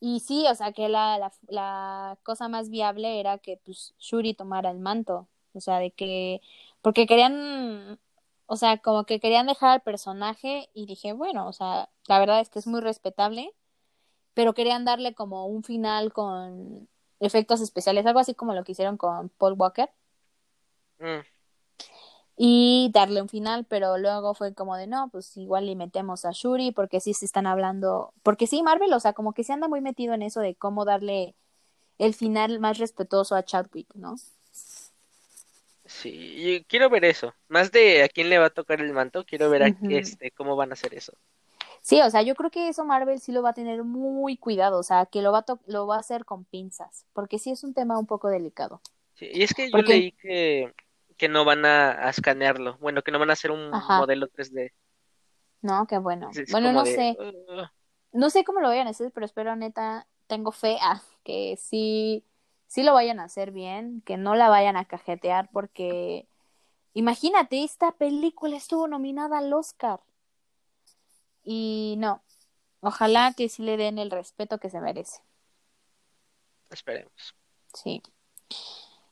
Y 0.04 0.18
sí, 0.20 0.46
o 0.50 0.54
sea, 0.56 0.72
que 0.72 0.88
la, 0.88 1.16
la, 1.18 1.32
la 1.48 2.18
cosa 2.24 2.48
más 2.48 2.70
viable 2.70 3.20
era 3.20 3.38
que, 3.38 3.58
pues, 3.64 3.94
Shuri 4.00 4.34
tomara 4.34 4.70
el 4.70 4.80
manto. 4.80 5.28
O 5.54 5.60
sea, 5.60 5.78
de 5.78 5.92
que, 5.92 6.40
porque 6.80 7.06
querían, 7.06 8.00
o 8.46 8.56
sea, 8.56 8.78
como 8.78 9.04
que 9.06 9.20
querían 9.20 9.46
dejar 9.46 9.70
al 9.70 9.82
personaje 9.82 10.68
y 10.74 10.86
dije, 10.86 11.12
bueno, 11.12 11.46
o 11.48 11.52
sea, 11.52 11.88
la 12.08 12.18
verdad 12.18 12.40
es 12.40 12.50
que 12.50 12.58
es 12.58 12.66
muy 12.66 12.80
respetable, 12.80 13.54
pero 14.34 14.54
querían 14.54 14.84
darle 14.84 15.14
como 15.14 15.46
un 15.46 15.64
final 15.64 16.12
con 16.12 16.88
efectos 17.20 17.60
especiales, 17.60 18.06
algo 18.06 18.20
así 18.20 18.34
como 18.34 18.54
lo 18.54 18.64
que 18.64 18.72
hicieron 18.72 18.96
con 18.98 19.30
Paul 19.30 19.54
Walker. 19.58 19.90
Mm. 21.00 21.31
Y 22.44 22.90
darle 22.92 23.22
un 23.22 23.28
final, 23.28 23.64
pero 23.68 23.98
luego 23.98 24.34
fue 24.34 24.52
como 24.52 24.76
de 24.76 24.88
no, 24.88 25.08
pues 25.10 25.36
igual 25.36 25.66
le 25.66 25.76
metemos 25.76 26.24
a 26.24 26.32
Shuri, 26.32 26.72
porque 26.72 26.98
sí 26.98 27.14
se 27.14 27.24
están 27.24 27.46
hablando, 27.46 28.12
porque 28.24 28.48
sí, 28.48 28.64
Marvel, 28.64 28.92
o 28.94 28.98
sea, 28.98 29.12
como 29.12 29.32
que 29.32 29.44
se 29.44 29.52
anda 29.52 29.68
muy 29.68 29.80
metido 29.80 30.12
en 30.12 30.22
eso 30.22 30.40
de 30.40 30.56
cómo 30.56 30.84
darle 30.84 31.36
el 31.98 32.14
final 32.14 32.58
más 32.58 32.78
respetuoso 32.78 33.36
a 33.36 33.44
Chadwick, 33.44 33.94
¿no? 33.94 34.16
Sí, 35.84 36.66
quiero 36.66 36.90
ver 36.90 37.04
eso. 37.04 37.32
Más 37.46 37.70
de 37.70 38.02
a 38.02 38.08
quién 38.08 38.28
le 38.28 38.38
va 38.38 38.46
a 38.46 38.50
tocar 38.50 38.80
el 38.80 38.92
manto, 38.92 39.24
quiero 39.24 39.48
ver 39.48 39.62
a 39.62 39.68
este, 39.90 40.32
cómo 40.32 40.56
van 40.56 40.70
a 40.70 40.72
hacer 40.72 40.94
eso. 40.94 41.12
Sí, 41.80 42.00
o 42.00 42.10
sea, 42.10 42.22
yo 42.22 42.34
creo 42.34 42.50
que 42.50 42.68
eso 42.68 42.84
Marvel 42.84 43.20
sí 43.20 43.30
lo 43.30 43.42
va 43.42 43.50
a 43.50 43.54
tener 43.54 43.84
muy 43.84 44.36
cuidado, 44.36 44.80
o 44.80 44.82
sea, 44.82 45.06
que 45.06 45.22
lo 45.22 45.30
va 45.30 45.44
a, 45.46 45.58
lo 45.66 45.86
va 45.86 45.94
a 45.94 46.00
hacer 46.00 46.24
con 46.24 46.44
pinzas, 46.44 47.06
porque 47.12 47.38
sí 47.38 47.52
es 47.52 47.62
un 47.62 47.72
tema 47.72 48.00
un 48.00 48.06
poco 48.06 48.30
delicado. 48.30 48.80
Sí, 49.14 49.30
y 49.32 49.44
es 49.44 49.54
que 49.54 49.70
yo 49.70 49.78
leí 49.78 50.10
que, 50.10 50.72
que 51.22 51.28
no 51.28 51.44
van 51.44 51.64
a, 51.64 52.10
escanearlo, 52.10 52.78
bueno, 52.78 53.02
que 53.02 53.12
no 53.12 53.20
van 53.20 53.30
a 53.30 53.34
hacer 53.34 53.52
un 53.52 53.70
modelo 53.70 54.26
3D. 54.26 54.72
No, 55.60 55.86
qué 55.86 55.98
bueno. 55.98 56.30
bueno, 56.50 56.72
no 56.72 56.84
sé. 56.84 57.16
No 58.10 58.28
sé 58.28 58.42
cómo 58.42 58.58
lo 58.58 58.66
vayan 58.66 58.88
a 58.88 58.90
hacer, 58.90 59.12
pero 59.12 59.24
espero 59.24 59.54
neta, 59.54 60.08
tengo 60.26 60.50
fe 60.50 60.78
a 60.82 61.00
que 61.22 61.56
sí, 61.56 62.24
sí 62.66 62.82
lo 62.82 62.92
vayan 62.92 63.20
a 63.20 63.24
hacer 63.26 63.52
bien, 63.52 64.02
que 64.04 64.16
no 64.16 64.34
la 64.34 64.48
vayan 64.48 64.76
a 64.76 64.84
cajetear, 64.84 65.48
porque 65.52 66.26
imagínate, 66.92 67.62
esta 67.62 67.92
película 67.92 68.56
estuvo 68.56 68.88
nominada 68.88 69.38
al 69.38 69.52
Oscar. 69.52 70.00
Y 71.44 71.94
no, 71.98 72.20
ojalá 72.80 73.32
que 73.36 73.48
sí 73.48 73.62
le 73.62 73.76
den 73.76 74.00
el 74.00 74.10
respeto 74.10 74.58
que 74.58 74.70
se 74.70 74.80
merece. 74.80 75.20
Esperemos. 76.68 77.36
Sí. 77.74 78.02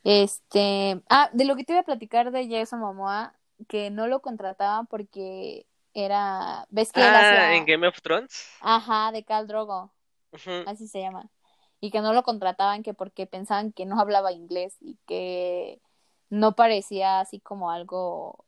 Este, 0.05 1.01
ah, 1.09 1.31
de 1.33 1.45
lo 1.45 1.57
que 1.57 1.65
te 1.65 1.73
iba 1.73 1.81
a 1.81 1.85
platicar 1.85 2.31
de 2.31 2.49
Jason 2.49 2.81
Momoa, 2.81 3.35
que 3.69 3.91
no 3.91 4.07
lo 4.07 4.21
contrataban 4.21 4.87
porque 4.87 5.67
era, 5.93 6.67
¿ves 6.71 6.93
que 6.93 7.03
ah, 7.03 7.55
en 7.55 7.67
Game 7.67 7.87
of 7.87 8.01
Thrones? 8.01 8.49
Ajá, 8.61 9.13
de 9.13 9.25
Cal 9.25 9.47
Drogo. 9.47 9.93
Así 10.67 10.87
se 10.87 11.01
llama. 11.01 11.29
Y 11.81 11.91
que 11.91 12.01
no 12.01 12.13
lo 12.13 12.23
contrataban 12.23 12.83
que 12.83 12.95
porque 12.95 13.27
pensaban 13.27 13.73
que 13.73 13.87
no 13.87 14.01
hablaba 14.01 14.33
inglés 14.33 14.77
y 14.81 14.97
que 15.07 15.81
no 16.29 16.55
parecía 16.55 17.21
así 17.21 17.41
como 17.41 17.71
algo 17.71 18.45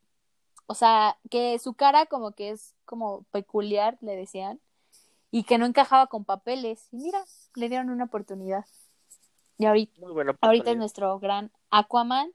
o 0.72 0.74
sea, 0.74 1.18
que 1.30 1.58
su 1.58 1.74
cara 1.74 2.06
como 2.06 2.32
que 2.32 2.50
es 2.50 2.74
como 2.86 3.24
peculiar, 3.30 3.98
le 4.00 4.16
decían, 4.16 4.58
y 5.30 5.44
que 5.44 5.58
no 5.58 5.66
encajaba 5.66 6.06
con 6.06 6.24
papeles. 6.24 6.88
Y 6.92 6.96
mira, 6.96 7.22
le 7.54 7.68
dieron 7.68 7.90
una 7.90 8.04
oportunidad. 8.04 8.64
Y 9.62 9.66
ahorita, 9.66 10.00
ahorita 10.40 10.70
es 10.70 10.76
nuestro 10.76 11.18
gran 11.18 11.52
Aquaman. 11.70 12.32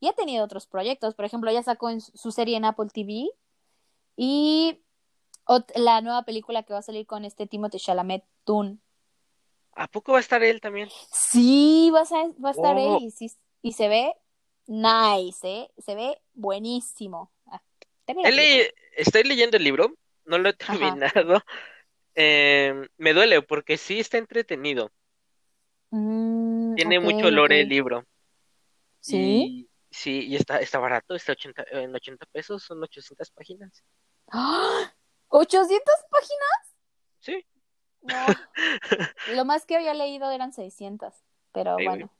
Y 0.00 0.08
ha 0.08 0.12
tenido 0.12 0.44
otros 0.44 0.66
proyectos. 0.66 1.14
Por 1.14 1.24
ejemplo, 1.24 1.50
ya 1.50 1.62
sacó 1.62 1.90
en 1.90 2.00
su 2.00 2.30
serie 2.30 2.56
en 2.56 2.64
Apple 2.64 2.88
TV. 2.92 3.28
Y 4.16 4.80
la 5.76 6.00
nueva 6.00 6.24
película 6.24 6.62
que 6.62 6.72
va 6.72 6.80
a 6.80 6.82
salir 6.82 7.06
con 7.06 7.24
este 7.24 7.46
Timothée 7.46 7.80
Chalamet, 7.80 8.24
Toon. 8.44 8.80
¿A 9.76 9.88
poco 9.88 10.12
va 10.12 10.18
a 10.18 10.20
estar 10.20 10.42
él 10.42 10.60
también? 10.60 10.88
Sí, 11.10 11.90
va 11.92 12.02
a, 12.02 12.28
va 12.42 12.48
a 12.50 12.52
estar 12.52 12.76
él. 12.78 12.88
Oh. 12.88 12.98
Y, 13.00 13.12
y 13.62 13.72
se 13.72 13.88
ve 13.88 14.14
nice, 14.66 15.48
¿eh? 15.48 15.70
Se 15.78 15.94
ve 15.94 16.20
buenísimo 16.34 17.32
estoy 18.96 19.24
leyendo 19.24 19.56
el 19.56 19.64
libro, 19.64 19.94
no 20.24 20.38
lo 20.38 20.50
he 20.50 20.52
terminado. 20.52 21.42
Em, 22.16 22.86
me 22.96 23.12
duele 23.12 23.42
porque 23.42 23.76
sí 23.76 23.98
está 23.98 24.18
entretenido. 24.18 24.92
Mm, 25.96 26.74
Tiene 26.74 26.98
mucho 26.98 27.30
lore 27.30 27.60
el 27.60 27.68
libro. 27.68 28.04
Sí. 28.98 29.70
sí, 29.90 30.26
y 30.26 30.34
está, 30.34 30.58
está 30.58 30.80
barato, 30.80 31.14
está 31.14 31.32
80, 31.32 31.66
en 31.70 31.94
80 31.94 32.26
pesos, 32.32 32.64
son 32.64 32.82
800 32.82 33.30
páginas. 33.30 33.84
¿800 34.26 35.68
páginas? 36.10 36.74
Sí. 37.20 37.46
lo 39.36 39.44
más 39.44 39.66
que 39.66 39.76
había 39.76 39.94
leído 39.94 40.32
eran 40.32 40.52
600, 40.52 41.14
pero 41.52 41.76
bueno. 41.76 42.10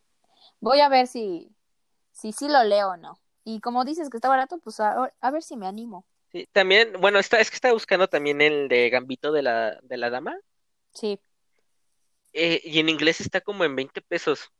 Voy 0.60 0.78
a 0.78 0.88
ver 0.88 1.08
si, 1.08 1.50
si 2.12 2.30
sí 2.30 2.48
lo 2.48 2.62
leo 2.62 2.90
o 2.90 2.96
no. 2.96 3.18
Y 3.42 3.60
como 3.60 3.84
dices 3.84 4.08
que 4.08 4.18
está 4.18 4.28
barato, 4.28 4.58
pues 4.58 4.78
a, 4.78 5.10
ver 5.32 5.42
si 5.42 5.56
me 5.56 5.66
animo. 5.66 6.06
Sí, 6.30 6.48
también, 6.52 6.92
bueno, 7.00 7.18
está, 7.18 7.40
es 7.40 7.50
que 7.50 7.56
está 7.56 7.72
buscando 7.72 8.06
también 8.06 8.40
el 8.40 8.68
de 8.68 8.88
Gambito 8.90 9.32
de 9.32 9.42
la, 9.42 9.80
de 9.82 9.96
la 9.96 10.10
Dama. 10.10 10.38
Sí. 10.92 11.18
Eh, 12.34 12.60
y 12.64 12.80
en 12.80 12.88
inglés 12.88 13.20
está 13.20 13.40
como 13.40 13.64
en 13.64 13.76
20 13.76 14.02
pesos. 14.02 14.50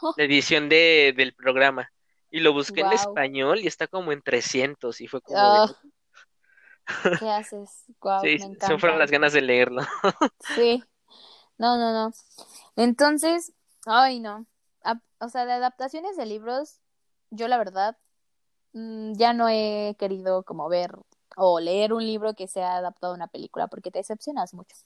Oh. 0.00 0.14
La 0.16 0.24
edición 0.24 0.68
de, 0.68 1.12
del 1.16 1.34
programa. 1.34 1.90
Y 2.30 2.40
lo 2.40 2.52
busqué 2.52 2.82
en 2.82 2.92
español 2.92 3.60
y 3.60 3.66
está 3.66 3.88
como 3.88 4.12
en 4.12 4.22
300 4.22 5.00
y 5.00 5.08
fue 5.08 5.20
como... 5.20 5.64
Oh. 5.64 5.76
¿Qué 7.18 7.28
haces? 7.28 7.84
Wow, 8.00 8.20
sí, 8.22 8.38
se 8.38 8.78
fueron 8.78 8.98
las 8.98 9.10
ganas 9.10 9.32
de 9.32 9.42
leerlo. 9.42 9.82
sí. 10.54 10.84
No, 11.58 11.76
no, 11.76 11.92
no. 11.92 12.12
Entonces, 12.76 13.52
ay, 13.86 14.20
no. 14.20 14.46
o 15.18 15.28
sea, 15.28 15.44
de 15.46 15.52
adaptaciones 15.52 16.16
de 16.16 16.26
libros, 16.26 16.80
yo 17.30 17.48
la 17.48 17.58
verdad 17.58 17.96
mm, 18.72 19.14
ya 19.14 19.32
no 19.32 19.48
he 19.48 19.96
querido 19.98 20.44
como 20.44 20.68
ver 20.68 20.92
o 21.36 21.58
leer 21.58 21.92
un 21.92 22.06
libro 22.06 22.34
que 22.34 22.46
sea 22.46 22.76
adaptado 22.76 23.14
a 23.14 23.16
una 23.16 23.26
película 23.26 23.66
porque 23.66 23.90
te 23.90 23.98
decepcionas 23.98 24.54
mucho. 24.54 24.76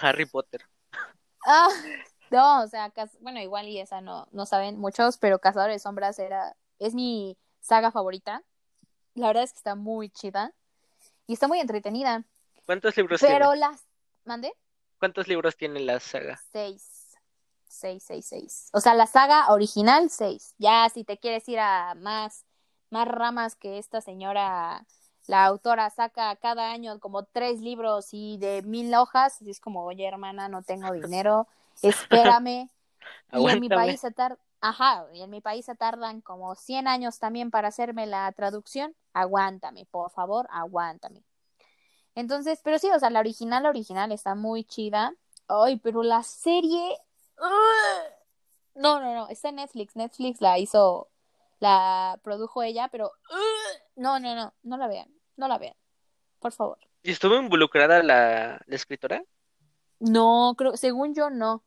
Harry 0.00 0.26
Potter. 0.26 0.62
Ah, 1.48 1.68
no, 2.30 2.62
o 2.62 2.68
sea, 2.68 2.92
bueno, 3.20 3.40
igual 3.40 3.68
y 3.68 3.80
esa 3.80 4.00
no, 4.00 4.28
no 4.32 4.44
saben 4.44 4.78
muchos, 4.78 5.16
pero 5.16 5.38
Cazador 5.38 5.70
de 5.70 5.78
Sombras 5.78 6.18
era, 6.18 6.54
es 6.78 6.94
mi 6.94 7.38
saga 7.60 7.90
favorita. 7.90 8.44
La 9.14 9.28
verdad 9.28 9.44
es 9.44 9.52
que 9.52 9.58
está 9.58 9.74
muy 9.74 10.10
chida 10.10 10.52
y 11.26 11.32
está 11.32 11.48
muy 11.48 11.58
entretenida. 11.58 12.24
¿Cuántos 12.66 12.96
libros 12.98 13.20
tiene? 13.20 13.34
Pero 13.34 13.54
las, 13.54 13.86
¿mande? 14.24 14.52
¿Cuántos 14.98 15.26
libros 15.26 15.56
tiene 15.56 15.80
la 15.80 15.98
saga? 16.00 16.38
Seis. 16.52 16.98
666. 17.68 18.70
O 18.72 18.80
sea, 18.80 18.94
la 18.94 19.06
saga 19.06 19.52
original, 19.52 20.10
6. 20.10 20.54
Ya 20.58 20.88
si 20.92 21.04
te 21.04 21.18
quieres 21.18 21.48
ir 21.48 21.60
a 21.60 21.94
más, 21.94 22.44
más 22.90 23.06
ramas 23.08 23.56
que 23.56 23.78
esta 23.78 24.00
señora, 24.00 24.86
la 25.28 25.44
autora 25.44 25.90
saca 25.90 26.34
cada 26.36 26.72
año 26.72 26.98
como 27.00 27.22
tres 27.22 27.60
libros 27.60 28.08
y 28.12 28.38
de 28.38 28.62
mil 28.62 28.92
hojas, 28.94 29.40
y 29.42 29.50
es 29.50 29.60
como, 29.60 29.84
oye 29.84 30.06
hermana, 30.06 30.48
no 30.48 30.62
tengo 30.62 30.92
dinero, 30.92 31.46
espérame. 31.82 32.68
Y 33.32 33.48
en 33.48 33.60
mi 33.60 33.68
país 33.68 34.00
se 34.00 34.10
tarda, 34.10 34.38
ajá, 34.60 35.06
y 35.14 35.22
en 35.22 35.30
mi 35.30 35.40
país 35.40 35.64
se 35.64 35.74
tardan 35.74 36.20
como 36.20 36.54
100 36.54 36.88
años 36.88 37.18
también 37.18 37.50
para 37.50 37.68
hacerme 37.68 38.06
la 38.06 38.30
traducción. 38.32 38.94
Aguántame, 39.12 39.86
por 39.86 40.10
favor, 40.10 40.48
aguántame. 40.50 41.22
Entonces, 42.14 42.60
pero 42.64 42.78
sí, 42.78 42.88
o 42.90 42.98
sea, 42.98 43.10
la 43.10 43.20
original, 43.20 43.62
la 43.62 43.68
original 43.68 44.12
está 44.12 44.34
muy 44.34 44.64
chida. 44.64 45.14
Ay, 45.46 45.76
pero 45.78 46.02
la 46.02 46.22
serie. 46.22 46.98
No, 48.74 49.00
no, 49.00 49.14
no, 49.14 49.28
está 49.28 49.50
en 49.50 49.56
Netflix. 49.56 49.94
Netflix 49.94 50.40
la 50.40 50.58
hizo, 50.58 51.08
la 51.60 52.18
produjo 52.22 52.62
ella, 52.62 52.88
pero. 52.88 53.12
No, 53.96 54.18
no, 54.20 54.34
no, 54.34 54.52
no 54.62 54.76
la 54.76 54.88
vean, 54.88 55.08
no 55.38 55.48
la 55.48 55.58
vean, 55.58 55.76
por 56.40 56.52
favor. 56.52 56.78
¿Y 57.02 57.12
estuvo 57.12 57.36
involucrada 57.36 58.02
la, 58.02 58.60
la 58.66 58.76
escritora? 58.76 59.22
No, 60.00 60.54
creo, 60.56 60.76
según 60.76 61.14
yo 61.14 61.30
no. 61.30 61.64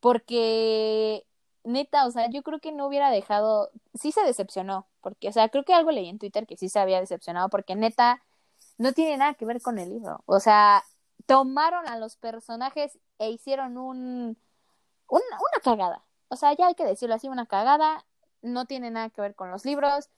Porque, 0.00 1.26
neta, 1.64 2.06
o 2.06 2.10
sea, 2.10 2.30
yo 2.30 2.42
creo 2.42 2.60
que 2.60 2.72
no 2.72 2.86
hubiera 2.86 3.10
dejado. 3.10 3.70
Sí 3.94 4.12
se 4.12 4.22
decepcionó, 4.22 4.88
porque, 5.00 5.28
o 5.28 5.32
sea, 5.32 5.48
creo 5.48 5.64
que 5.64 5.74
algo 5.74 5.90
leí 5.90 6.08
en 6.08 6.18
Twitter 6.18 6.46
que 6.46 6.56
sí 6.56 6.68
se 6.68 6.78
había 6.78 7.00
decepcionado, 7.00 7.48
porque 7.50 7.74
neta 7.74 8.22
no 8.78 8.92
tiene 8.92 9.16
nada 9.16 9.34
que 9.34 9.44
ver 9.44 9.60
con 9.60 9.78
el 9.78 9.90
libro. 9.90 10.22
O 10.26 10.40
sea, 10.40 10.84
tomaron 11.26 11.86
a 11.88 11.98
los 11.98 12.16
personajes 12.16 12.98
e 13.18 13.30
hicieron 13.30 13.76
un, 13.78 14.38
una 15.08 15.60
cagada. 15.62 16.04
O 16.28 16.36
sea, 16.36 16.54
ya 16.54 16.68
hay 16.68 16.74
que 16.74 16.86
decirlo 16.86 17.14
así, 17.14 17.28
una 17.28 17.46
cagada. 17.46 18.06
No 18.42 18.64
tiene 18.66 18.90
nada 18.90 19.10
que 19.10 19.20
ver 19.20 19.34
con 19.34 19.50
los 19.50 19.64
libros. 19.64 20.08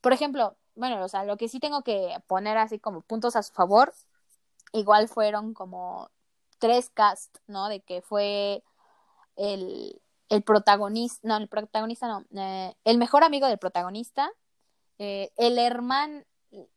Por 0.00 0.12
ejemplo, 0.12 0.56
bueno, 0.76 1.04
o 1.04 1.08
sea, 1.08 1.24
lo 1.24 1.36
que 1.36 1.48
sí 1.48 1.60
tengo 1.60 1.82
que 1.82 2.16
poner 2.26 2.56
así 2.58 2.78
como 2.78 3.00
puntos 3.02 3.36
a 3.36 3.42
su 3.42 3.52
favor, 3.52 3.92
igual 4.72 5.08
fueron 5.08 5.54
como 5.54 6.10
tres 6.58 6.90
cast, 6.90 7.38
¿no? 7.46 7.68
De 7.68 7.80
que 7.80 8.02
fue 8.02 8.62
el, 9.36 10.00
el 10.28 10.42
protagonista, 10.42 11.26
no, 11.26 11.36
el 11.36 11.48
protagonista 11.48 12.08
no, 12.08 12.24
eh, 12.40 12.74
el 12.84 12.98
mejor 12.98 13.24
amigo 13.24 13.46
del 13.46 13.58
protagonista, 13.58 14.30
eh, 14.98 15.30
el 15.36 15.58
hermano, 15.58 16.22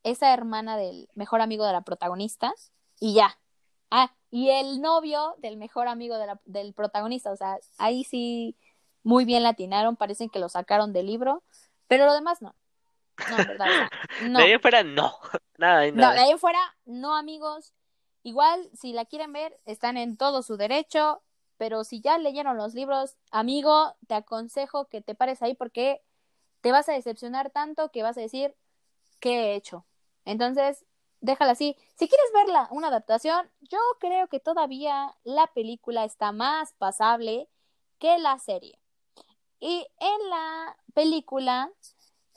esa 0.03 0.33
hermana 0.33 0.77
del 0.77 1.09
mejor 1.15 1.41
amigo 1.41 1.65
de 1.65 1.73
la 1.73 1.81
protagonista 1.81 2.53
y 2.99 3.13
ya. 3.13 3.39
Ah, 3.91 4.13
y 4.31 4.49
el 4.49 4.81
novio 4.81 5.35
del 5.39 5.57
mejor 5.57 5.87
amigo 5.87 6.17
de 6.17 6.27
la, 6.27 6.41
del 6.45 6.73
protagonista, 6.73 7.31
o 7.31 7.35
sea, 7.35 7.57
ahí 7.77 8.03
sí 8.03 8.55
muy 9.03 9.25
bien 9.25 9.43
latinaron, 9.43 9.95
parecen 9.95 10.29
que 10.29 10.39
lo 10.39 10.49
sacaron 10.49 10.93
del 10.93 11.07
libro, 11.07 11.43
pero 11.87 12.05
lo 12.05 12.13
demás 12.13 12.41
no. 12.41 12.55
No, 13.29 13.37
verdad, 13.37 13.89
no. 14.23 14.39
De 14.39 14.45
ahí 14.45 14.59
fuera 14.59 14.83
no, 14.83 15.13
nada, 15.57 15.91
nada. 15.91 15.91
No, 15.91 16.11
de 16.13 16.19
ahí 16.19 16.37
fuera 16.37 16.59
no, 16.85 17.15
amigos. 17.15 17.73
Igual, 18.23 18.69
si 18.73 18.93
la 18.93 19.05
quieren 19.05 19.31
ver, 19.33 19.57
están 19.65 19.97
en 19.97 20.17
todo 20.17 20.41
su 20.41 20.57
derecho, 20.57 21.21
pero 21.57 21.83
si 21.83 22.01
ya 22.01 22.17
leyeron 22.17 22.57
los 22.57 22.73
libros, 22.73 23.15
amigo, 23.31 23.95
te 24.07 24.15
aconsejo 24.15 24.87
que 24.87 25.01
te 25.01 25.15
pares 25.15 25.41
ahí 25.41 25.55
porque 25.55 26.01
te 26.61 26.71
vas 26.71 26.89
a 26.89 26.93
decepcionar 26.93 27.49
tanto 27.49 27.91
que 27.91 28.03
vas 28.03 28.17
a 28.17 28.21
decir, 28.21 28.55
¿qué 29.19 29.39
he 29.39 29.55
hecho? 29.55 29.85
Entonces, 30.25 30.85
déjala 31.21 31.51
así. 31.51 31.75
Si 31.95 32.07
quieres 32.07 32.31
verla, 32.33 32.67
una 32.71 32.87
adaptación, 32.87 33.49
yo 33.61 33.79
creo 33.99 34.27
que 34.27 34.39
todavía 34.39 35.15
la 35.23 35.47
película 35.47 36.05
está 36.05 36.31
más 36.31 36.73
pasable 36.73 37.47
que 37.99 38.17
la 38.17 38.37
serie. 38.39 38.79
Y 39.59 39.85
en 39.99 40.29
la 40.29 40.77
película 40.93 41.71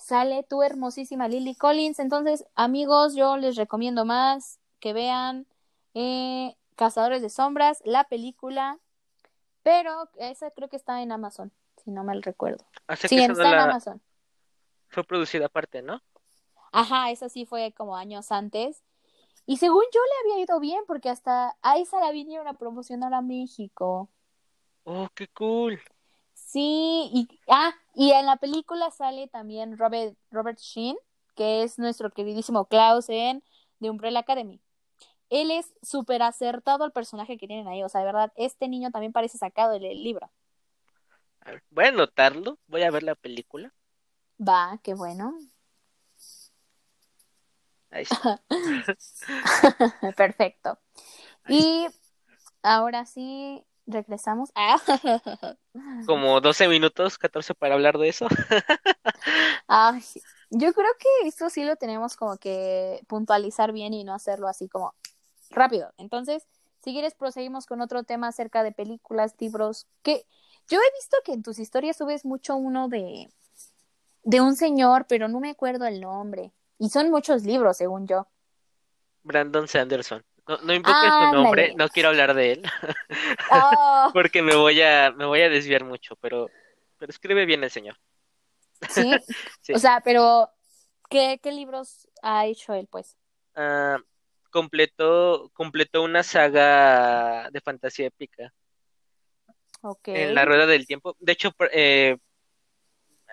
sale 0.02 0.42
tu 0.42 0.62
hermosísima 0.62 1.28
Lily 1.28 1.54
Collins. 1.54 1.98
Entonces, 1.98 2.44
amigos, 2.54 3.14
yo 3.14 3.36
les 3.36 3.56
recomiendo 3.56 4.04
más 4.04 4.58
que 4.80 4.92
vean 4.92 5.46
eh, 5.94 6.56
Cazadores 6.76 7.22
de 7.22 7.30
Sombras, 7.30 7.80
la 7.84 8.04
película. 8.04 8.78
Pero 9.62 10.08
esa 10.16 10.50
creo 10.50 10.68
que 10.68 10.76
está 10.76 11.02
en 11.02 11.12
Amazon, 11.12 11.52
si 11.84 11.92
no 11.92 12.02
mal 12.02 12.22
recuerdo. 12.22 12.64
sí, 12.96 13.16
está 13.16 13.48
en 13.48 13.58
Amazon. 13.58 14.02
Fue 14.88 15.04
producida 15.04 15.46
aparte, 15.46 15.82
¿no? 15.82 16.02
Ajá, 16.72 17.10
esa 17.10 17.28
sí 17.28 17.46
fue 17.46 17.72
como 17.72 17.96
años 17.96 18.32
antes. 18.32 18.82
Y 19.46 19.58
según 19.58 19.84
yo 19.92 20.00
le 20.00 20.32
había 20.32 20.44
ido 20.44 20.58
bien, 20.58 20.82
porque 20.86 21.10
hasta 21.10 21.56
a 21.62 21.78
esa 21.78 22.00
la 22.00 22.10
vinieron 22.10 22.48
a 22.48 22.54
promocionar 22.54 23.14
a 23.14 23.22
México. 23.22 24.08
Oh, 24.84 25.08
qué 25.14 25.28
cool. 25.28 25.80
Sí, 26.52 27.08
y, 27.14 27.28
ah, 27.48 27.72
y 27.94 28.12
en 28.12 28.26
la 28.26 28.36
película 28.36 28.90
sale 28.90 29.26
también 29.26 29.78
Robert, 29.78 30.14
Robert 30.30 30.58
Sheen, 30.58 30.98
que 31.34 31.62
es 31.62 31.78
nuestro 31.78 32.10
queridísimo 32.10 32.66
Klaus 32.66 33.08
en 33.08 33.42
The 33.80 33.88
Umbrella 33.88 34.18
Academy. 34.18 34.60
Él 35.30 35.50
es 35.50 35.72
súper 35.80 36.22
acertado 36.22 36.84
al 36.84 36.92
personaje 36.92 37.38
que 37.38 37.46
tienen 37.46 37.68
ahí, 37.68 37.82
o 37.82 37.88
sea, 37.88 38.02
de 38.02 38.04
verdad, 38.04 38.34
este 38.36 38.68
niño 38.68 38.90
también 38.90 39.12
parece 39.12 39.38
sacado 39.38 39.78
del 39.78 40.04
libro. 40.04 40.30
voy 41.70 41.86
a 41.86 41.88
anotarlo, 41.88 42.58
voy 42.66 42.82
a 42.82 42.90
ver 42.90 43.02
la 43.02 43.14
película. 43.14 43.72
Va, 44.38 44.78
qué 44.82 44.92
bueno. 44.92 45.38
Perfecto. 50.18 50.78
Y 51.48 51.86
ahora 52.62 53.06
sí, 53.06 53.64
regresamos. 53.86 54.50
Como 56.06 56.40
12 56.40 56.68
minutos, 56.68 57.18
14 57.18 57.54
para 57.54 57.74
hablar 57.74 57.98
de 57.98 58.08
eso. 58.08 58.26
yo 60.50 60.72
creo 60.72 60.90
que 60.98 61.28
esto 61.28 61.50
sí 61.50 61.64
lo 61.64 61.76
tenemos 61.76 62.16
como 62.16 62.36
que 62.36 63.00
puntualizar 63.08 63.72
bien 63.72 63.94
y 63.94 64.04
no 64.04 64.14
hacerlo 64.14 64.48
así 64.48 64.68
como 64.68 64.94
rápido. 65.50 65.92
Entonces, 65.96 66.46
si 66.84 66.92
quieres, 66.92 67.14
proseguimos 67.14 67.66
con 67.66 67.80
otro 67.80 68.02
tema 68.02 68.28
acerca 68.28 68.62
de 68.62 68.72
películas, 68.72 69.34
libros, 69.38 69.86
que 70.02 70.26
yo 70.68 70.78
he 70.78 70.98
visto 70.98 71.16
que 71.24 71.32
en 71.32 71.42
tus 71.42 71.58
historias 71.58 71.96
subes 71.96 72.24
mucho 72.24 72.56
uno 72.56 72.88
de, 72.88 73.28
de 74.24 74.40
un 74.40 74.56
señor, 74.56 75.06
pero 75.08 75.28
no 75.28 75.40
me 75.40 75.50
acuerdo 75.50 75.86
el 75.86 76.00
nombre. 76.00 76.52
Y 76.78 76.90
son 76.90 77.10
muchos 77.10 77.44
libros, 77.44 77.76
según 77.76 78.06
yo. 78.06 78.26
Brandon 79.22 79.68
Sanderson. 79.68 80.24
No, 80.48 80.58
no 80.58 80.74
invoques 80.74 81.12
su 81.12 81.32
nombre, 81.32 81.74
no 81.76 81.88
quiero 81.88 82.08
hablar 82.08 82.34
de 82.34 82.52
él. 82.52 82.62
Oh. 83.50 84.10
Porque 84.12 84.42
me 84.42 84.56
voy 84.56 84.82
a, 84.82 85.12
me 85.12 85.24
voy 85.24 85.40
a 85.40 85.48
desviar 85.48 85.84
mucho, 85.84 86.16
pero, 86.16 86.48
pero 86.98 87.10
escribe 87.10 87.46
bien 87.46 87.62
el 87.62 87.70
señor. 87.70 87.96
¿Sí? 88.88 89.10
O 89.74 89.78
sea, 89.78 90.00
pero 90.00 90.50
¿qué, 91.08 91.38
¿qué, 91.40 91.52
libros 91.52 92.08
ha 92.22 92.46
hecho 92.46 92.74
él, 92.74 92.88
pues? 92.90 93.16
Uh, 93.54 94.02
completó, 94.50 95.50
completó 95.52 96.02
una 96.02 96.24
saga 96.24 97.48
de 97.50 97.60
fantasía 97.60 98.08
épica. 98.08 98.52
Okay. 99.80 100.22
En 100.22 100.34
la 100.34 100.44
rueda 100.44 100.66
del 100.66 100.86
tiempo. 100.86 101.16
De 101.20 101.32
hecho, 101.32 101.52
eh, 101.72 102.16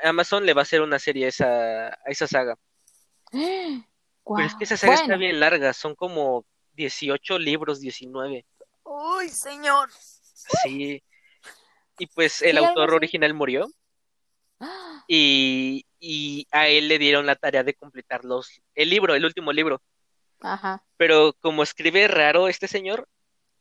Amazon 0.04 0.46
le 0.46 0.54
va 0.54 0.62
a 0.62 0.64
hacer 0.64 0.82
una 0.82 1.00
serie 1.00 1.26
a 1.26 1.30
esa, 1.30 1.88
a 1.88 2.06
esa 2.06 2.28
saga. 2.28 2.56
Pero 3.32 4.46
es 4.46 4.56
que 4.56 4.64
esa 4.64 4.78
saga 4.78 4.94
está 4.94 5.18
bien 5.18 5.40
larga, 5.40 5.74
son 5.74 5.96
como 5.96 6.46
18 6.80 7.40
libros, 7.40 7.82
19. 7.82 8.46
¡Uy, 8.84 9.28
señor! 9.28 9.90
Sí. 9.92 11.04
Y 11.98 12.08
pues 12.08 12.42
el 12.42 12.58
autor 12.58 12.94
original 12.94 13.34
murió. 13.34 13.68
Y, 15.12 15.88
y, 16.00 16.46
a 16.52 16.68
él 16.68 16.88
le 16.88 17.00
dieron 17.00 17.26
la 17.26 17.36
tarea 17.36 17.64
de 17.64 17.74
completar 17.74 18.26
los, 18.26 18.62
el 18.76 18.92
libro, 18.92 19.16
el 19.16 19.26
último 19.26 19.52
libro. 19.52 19.82
Ajá. 20.40 20.84
Pero 20.98 21.34
como 21.40 21.64
escribe 21.64 22.08
raro 22.08 22.48
este 22.48 22.68
señor, 22.68 23.08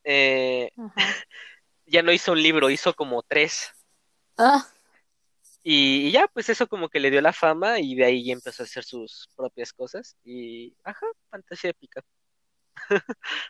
eh, 0.04 0.70
ya 1.86 2.02
no 2.02 2.12
hizo 2.12 2.32
un 2.32 2.42
libro, 2.42 2.68
hizo 2.68 2.92
como 2.92 3.22
tres. 3.22 3.70
Ah. 4.36 4.68
Y, 5.62 6.10
ya, 6.10 6.28
pues 6.28 6.50
eso 6.50 6.66
como 6.66 6.90
que 6.90 7.00
le 7.00 7.10
dio 7.10 7.22
la 7.22 7.32
fama 7.32 7.80
y 7.80 7.94
de 7.94 8.04
ahí 8.04 8.30
empezó 8.30 8.62
a 8.62 8.66
hacer 8.66 8.84
sus 8.84 9.30
propias 9.34 9.72
cosas. 9.72 10.16
Y, 10.24 10.76
ajá, 10.84 11.06
fantasía 11.30 11.70
épica. 11.70 12.02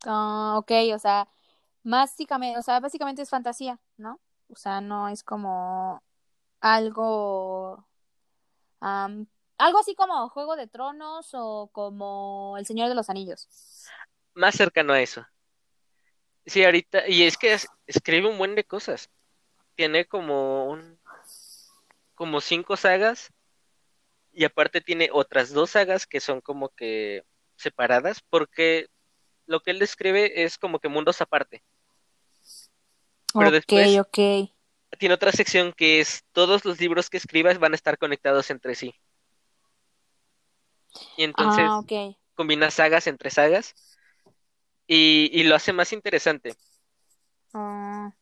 Ah, 0.07 0.55
ok, 0.59 0.70
o 0.95 0.99
sea, 0.99 1.29
básicamente, 1.83 2.59
o 2.59 2.62
sea, 2.62 2.81
básicamente 2.81 3.22
es 3.22 3.31
fantasía, 3.31 3.79
¿no? 3.97 4.20
O 4.49 4.57
sea, 4.57 4.81
no 4.81 5.09
es 5.09 5.22
como 5.22 6.03
algo, 6.61 7.87
algo 8.81 9.79
así 9.79 9.95
como 9.95 10.29
Juego 10.31 10.57
de 10.57 10.66
Tronos 10.66 11.31
o 11.33 11.68
como 11.72 12.57
El 12.59 12.66
Señor 12.66 12.89
de 12.89 12.95
los 12.95 13.11
Anillos. 13.11 13.49
Más 14.35 14.55
cercano 14.55 14.93
a 14.93 15.01
eso. 15.01 15.26
Sí, 16.47 16.64
ahorita, 16.64 17.09
y 17.09 17.24
es 17.24 17.37
que 17.37 17.57
escribe 17.87 18.29
un 18.29 18.39
buen 18.39 18.55
de 18.55 18.64
cosas. 18.64 19.11
Tiene 19.74 20.07
como 20.07 20.70
un 20.70 20.99
como 22.14 22.41
cinco 22.41 22.76
sagas 22.76 23.33
y 24.33 24.45
aparte 24.45 24.81
tiene 24.81 25.11
otras 25.12 25.53
dos 25.53 25.70
sagas 25.70 26.07
que 26.07 26.20
son 26.20 26.41
como 26.41 26.70
que 26.70 27.22
separadas 27.57 28.20
porque 28.29 28.89
lo 29.49 29.61
que 29.61 29.72
él 29.72 29.78
describe 29.78 30.44
es 30.44 30.59
como 30.59 30.78
que 30.78 30.88
mundos 30.88 31.20
aparte. 31.20 31.64
Pero 33.34 33.51
después 33.51 33.99
ok. 33.99 34.51
tiene 34.99 35.14
otra 35.14 35.32
sección 35.32 35.72
que 35.72 36.01
es 36.01 36.24
todos 36.32 36.64
los 36.64 36.78
libros 36.80 37.11
que 37.11 37.16
escribas 37.16 37.59
van 37.59 37.72
a 37.72 37.76
estar 37.76 37.99
conectados 37.99 38.51
entre 38.51 38.74
sí. 38.74 38.94
Y 41.16 41.24
entonces 41.24 41.64
ah, 41.66 41.82
combina 42.34 42.70
sagas 42.70 43.07
entre 43.07 43.30
sagas 43.30 43.74
y, 44.86 45.30
y, 45.32 45.42
lo 45.44 45.55
hace 45.55 45.72
más 45.72 45.92
interesante. 45.92 46.55
Ah. 47.53 48.12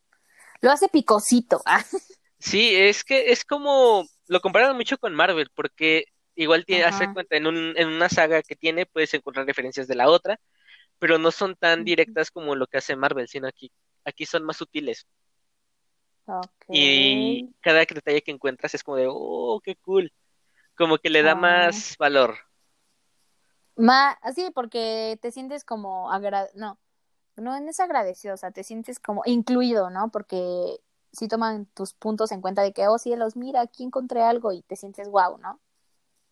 Lo 0.61 0.71
hace 0.71 0.89
picosito. 0.89 1.61
Ah. 1.65 1.83
Sí, 2.39 2.75
es 2.75 3.03
que 3.03 3.31
es 3.31 3.43
como, 3.43 4.05
lo 4.27 4.41
comparan 4.41 4.75
mucho 4.75 4.99
con 4.99 5.15
Marvel, 5.15 5.49
porque 5.55 6.05
igual 6.35 6.65
tiene, 6.65 6.83
hace 6.83 7.11
cuenta, 7.11 7.35
en, 7.35 7.47
un, 7.47 7.73
en 7.75 7.87
una 7.87 8.09
saga 8.09 8.43
que 8.43 8.55
tiene 8.55 8.85
puedes 8.85 9.11
encontrar 9.15 9.47
referencias 9.47 9.87
de 9.87 9.95
la 9.95 10.07
otra, 10.07 10.39
pero 10.99 11.17
no 11.17 11.31
son 11.31 11.55
tan 11.55 11.83
directas 11.83 12.31
como 12.31 12.55
lo 12.55 12.67
que 12.67 12.77
hace 12.77 12.95
Marvel, 12.95 13.27
sino 13.27 13.47
aquí, 13.47 13.71
aquí 14.05 14.25
son 14.25 14.43
más 14.43 14.57
sutiles. 14.57 15.07
Ok. 16.25 16.65
Y 16.69 17.53
cada 17.61 17.79
detalle 17.79 18.21
que 18.21 18.31
encuentras 18.31 18.73
es 18.73 18.83
como 18.83 18.97
de, 18.97 19.07
oh, 19.09 19.61
qué 19.63 19.75
cool. 19.77 20.11
Como 20.75 20.97
que 20.97 21.09
le 21.09 21.23
da 21.23 21.31
Ah. 21.31 21.35
más 21.35 21.95
valor. 21.97 22.35
Ma, 23.75 24.17
sí, 24.35 24.51
porque 24.53 25.19
te 25.21 25.31
sientes 25.31 25.63
como 25.63 26.11
agra 26.11 26.47
no, 26.55 26.77
no 27.35 27.55
es 27.55 27.79
agradecido, 27.79 28.33
o 28.33 28.37
sea, 28.37 28.51
te 28.51 28.63
sientes 28.63 28.99
como 28.99 29.21
incluido, 29.25 29.89
¿no? 29.91 30.09
Porque 30.09 30.79
sí 31.11 31.27
toman 31.27 31.67
tus 31.67 31.93
puntos 31.93 32.31
en 32.31 32.41
cuenta 32.41 32.63
de 32.63 32.73
que, 32.73 32.87
oh, 32.87 32.97
cielos, 32.97 33.35
mira, 33.35 33.61
aquí 33.61 33.83
encontré 33.83 34.23
algo 34.23 34.51
y 34.51 34.63
te 34.63 34.75
sientes 34.75 35.07
guau, 35.09 35.37
¿no? 35.37 35.59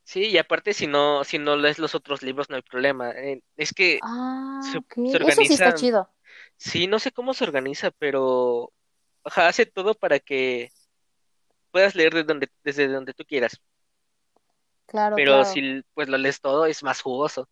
Sí, 0.05 0.27
y 0.27 0.37
aparte 0.37 0.73
si 0.73 0.87
no, 0.87 1.23
si 1.25 1.39
no 1.39 1.57
lees 1.57 1.79
los 1.79 1.95
otros 1.95 2.23
libros 2.23 2.49
no 2.49 2.57
hay 2.57 2.63
problema. 2.63 3.11
Eh, 3.11 3.41
es 3.57 3.73
que 3.73 4.01
Ah, 4.01 4.59
se, 4.59 4.79
ok. 4.79 4.93
se 5.03 5.17
Eso 5.27 5.43
sí 5.43 5.53
está 5.53 5.73
organiza, 5.73 5.73
chido. 5.73 6.09
sí, 6.57 6.87
no 6.87 6.99
sé 6.99 7.11
cómo 7.13 7.33
se 7.33 7.45
organiza, 7.45 7.91
pero 7.91 8.73
ajá, 9.23 9.47
hace 9.49 9.65
todo 9.67 9.95
para 9.95 10.19
que 10.19 10.71
puedas 11.71 11.93
leer 11.95 12.13
de 12.15 12.23
donde, 12.23 12.49
desde 12.63 12.87
donde 12.87 13.13
tú 13.13 13.23
quieras. 13.25 13.61
Claro, 14.87 15.15
Pero 15.15 15.31
claro. 15.31 15.45
si 15.45 15.81
pues 15.93 16.09
lo 16.09 16.17
lees 16.17 16.41
todo 16.41 16.65
es 16.65 16.83
más 16.83 17.01
jugoso. 17.01 17.49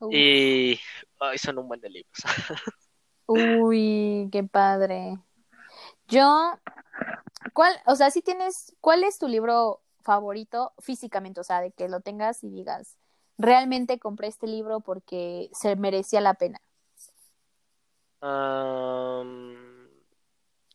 Uf. 0.00 0.14
Y 0.14 0.80
ay, 1.20 1.38
son 1.38 1.58
un 1.58 1.68
buen 1.68 1.80
de 1.80 1.90
libros. 1.90 2.18
Uy, 3.26 4.28
qué 4.32 4.42
padre. 4.44 5.18
Yo, 6.08 6.58
¿cuál, 7.52 7.74
o 7.86 7.94
sea, 7.96 8.10
si 8.10 8.22
tienes, 8.22 8.76
¿cuál 8.80 9.04
es 9.04 9.18
tu 9.18 9.28
libro 9.28 9.82
favorito 10.08 10.72
físicamente? 10.78 11.40
O 11.40 11.44
sea, 11.44 11.60
de 11.60 11.70
que 11.72 11.88
lo 11.88 12.00
tengas 12.00 12.42
y 12.42 12.48
digas, 12.48 12.96
realmente 13.36 13.98
compré 13.98 14.28
este 14.28 14.46
libro 14.46 14.80
porque 14.80 15.50
se 15.52 15.76
merecía 15.76 16.22
la 16.22 16.34
pena. 16.34 16.60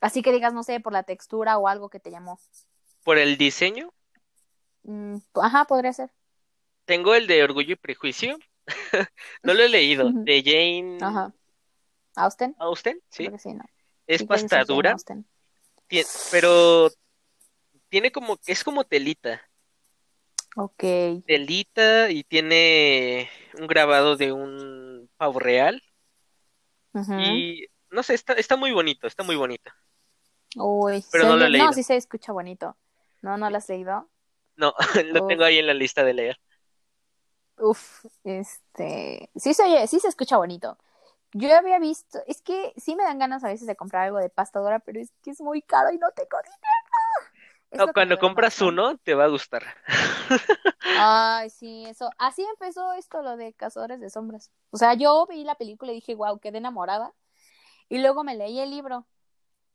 Así 0.02 0.22
que 0.22 0.32
digas, 0.32 0.54
no 0.54 0.62
sé, 0.64 0.80
por 0.80 0.94
la 0.94 1.04
textura 1.04 1.58
o 1.58 1.68
algo 1.68 1.90
que 1.90 2.00
te 2.00 2.12
llamó. 2.12 2.40
por 3.04 3.18
el 3.18 3.38
diseño, 3.38 3.92
Mm, 4.84 5.18
ajá, 5.36 5.64
podría 5.66 5.94
ser. 5.94 6.12
tengo 6.86 7.16
el 7.16 7.26
de 7.28 7.44
Orgullo 7.44 7.74
y 7.74 7.76
Prejuicio. 7.78 8.38
No 9.44 9.54
lo 9.54 9.64
he 9.64 9.70
leído. 9.70 10.12
De 10.12 10.42
Jane 10.44 10.98
Ajá. 11.02 11.34
¿Austen? 12.16 12.56
Austen, 12.60 13.02
sí. 13.10 13.30
Es 14.08 14.24
pastadura, 14.24 14.92
Austen. 14.92 15.26
tie- 15.90 16.06
pero 16.32 16.90
tiene 17.94 18.12
como, 18.12 18.40
es 18.48 18.64
como 18.64 18.86
telita. 18.86 19.40
Ok. 20.56 20.84
Telita 21.28 22.10
y 22.10 22.24
tiene 22.24 23.30
un 23.60 23.68
grabado 23.68 24.18
de 24.18 24.32
un 24.32 25.12
pavo 25.16 25.40
real. 25.40 25.80
Y 27.20 27.68
no 27.92 28.02
sé, 28.02 28.16
está, 28.16 28.34
está 28.34 28.56
muy 28.56 28.72
bonito, 28.72 29.06
está 29.06 29.22
muy 29.22 29.36
bonito. 29.36 29.72
Uy, 30.56 31.06
Pero 31.12 31.26
no 31.26 31.36
lo 31.36 31.46
he 31.46 31.52
leído. 31.52 31.68
No, 31.68 31.74
sí 31.74 31.84
se 31.84 31.96
escucha 31.96 32.32
bonito. 32.32 32.76
No, 33.22 33.38
no 33.38 33.52
lo 33.52 33.58
has 33.58 33.70
leído. 33.70 34.10
No, 34.56 34.74
lo 35.14 35.22
Uf. 35.26 35.28
tengo 35.28 35.44
ahí 35.44 35.60
en 35.60 35.68
la 35.68 35.76
lista 35.76 36.04
de 36.04 36.16
leer. 36.16 36.40
Uf, 37.60 38.06
este, 38.24 39.30
sí 39.36 39.54
se 39.54 39.62
oye, 39.66 39.86
sí 39.86 40.00
se 40.00 40.08
escucha 40.08 40.38
bonito. 40.38 40.80
Yo 41.34 41.56
había 41.56 41.78
visto, 41.78 42.24
es 42.26 42.42
que 42.42 42.74
sí 42.76 42.96
me 42.96 43.04
dan 43.04 43.20
ganas 43.20 43.44
a 43.44 43.50
veces 43.50 43.68
de 43.68 43.76
comprar 43.76 44.06
algo 44.06 44.18
de 44.18 44.32
pasta 44.32 44.60
dura, 44.60 44.80
pero 44.80 45.00
es 45.00 45.12
que 45.22 45.30
es 45.30 45.42
muy 45.42 45.62
caro 45.62 45.92
y 45.92 46.00
no 46.00 46.10
tengo 46.16 46.38
dinero. 46.44 46.83
No, 47.74 47.86
lo 47.88 47.94
cuando 47.94 48.18
compras 48.20 48.62
uno, 48.62 48.98
te 49.00 49.16
va 49.16 49.26
a 49.26 49.28
gustar. 49.30 49.64
Ay, 50.94 51.50
sí, 51.50 51.86
eso. 51.88 52.10
Así 52.18 52.44
empezó 52.44 52.94
esto, 52.94 53.22
lo 53.24 53.36
de 53.38 53.54
Cazadores 53.54 54.00
de 54.00 54.10
Sombras. 54.10 54.52
O 54.72 54.78
sea, 54.78 54.94
yo 54.94 55.26
vi 55.28 55.44
la 55.44 55.56
película 55.56 55.92
y 55.92 55.96
dije, 55.96 56.16
wow, 56.16 56.40
quedé 56.40 56.60
enamorada. 56.60 57.14
Y 57.90 58.00
luego 58.00 58.24
me 58.24 58.36
leí 58.36 58.60
el 58.60 58.72
libro. 58.72 59.08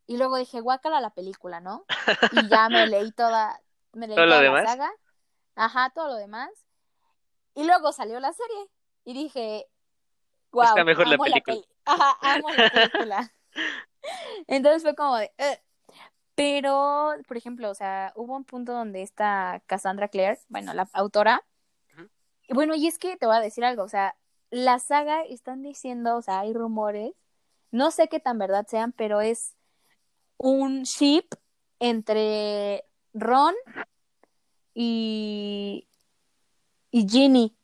Y 0.07 0.19
luego 0.19 0.37
dije, 0.39 0.61
guácala 0.61 1.01
la 1.01 1.11
película, 1.15 1.61
¿no? 1.61 1.85
Y 2.31 2.49
ya 2.49 2.69
me 2.71 2.87
leí 2.87 3.13
toda, 3.13 3.63
me 3.93 4.09
leí 4.09 4.17
¿Todo 4.17 4.27
lo 4.27 4.33
toda 4.33 4.43
la 4.43 4.53
demás? 4.53 4.71
saga. 4.71 4.93
Ajá, 5.57 5.91
todo 5.95 6.09
lo 6.09 6.15
demás. 6.17 6.51
Y 7.55 7.65
luego 7.65 7.93
salió 7.93 8.21
la 8.21 8.33
serie. 8.33 8.71
Y 9.05 9.15
dije, 9.15 9.67
wow, 10.53 10.65
Está 10.65 10.85
mejor 10.85 11.07
la 11.07 11.11
amo 11.13 11.25
la 11.27 11.41
película. 11.41 11.57
peli- 11.57 11.69
Ajá, 11.87 12.19
amo 12.35 12.51
la 12.51 12.65
película. 12.71 13.33
Entonces 14.47 14.83
fue 14.83 14.95
como 14.95 15.17
de. 15.17 15.33
Pero, 16.39 17.17
por 17.27 17.37
ejemplo, 17.37 17.69
o 17.69 17.75
sea, 17.75 18.13
hubo 18.15 18.37
un 18.37 18.45
punto 18.45 18.73
donde 18.73 19.03
esta 19.03 19.61
Cassandra 19.67 20.07
Clare, 20.07 20.39
bueno, 20.49 20.73
la 20.73 20.89
autora, 20.93 21.45
bueno, 22.49 22.77
y 22.77 22.87
es 22.87 22.97
que 22.97 23.17
te 23.17 23.27
voy 23.27 23.35
a 23.35 23.41
decir 23.41 23.65
algo, 23.65 23.83
o 23.83 23.89
sea, 23.89 24.15
la 24.51 24.79
saga 24.79 25.25
están 25.25 25.65
diciendo, 25.65 26.17
o 26.17 26.23
sea, 26.23 26.39
hay 26.39 26.53
rumores, 26.53 27.11
no 27.73 27.91
sé 27.91 28.07
qué 28.07 28.21
tan 28.21 28.39
verdad 28.39 28.65
sean, 28.69 28.93
pero 28.93 29.21
es 29.21 29.57
un 30.37 30.85
ship 30.85 31.27
entre 31.81 32.85
Ron 33.15 33.57
y, 34.75 35.89
y 36.93 37.09
Ginny. 37.09 37.57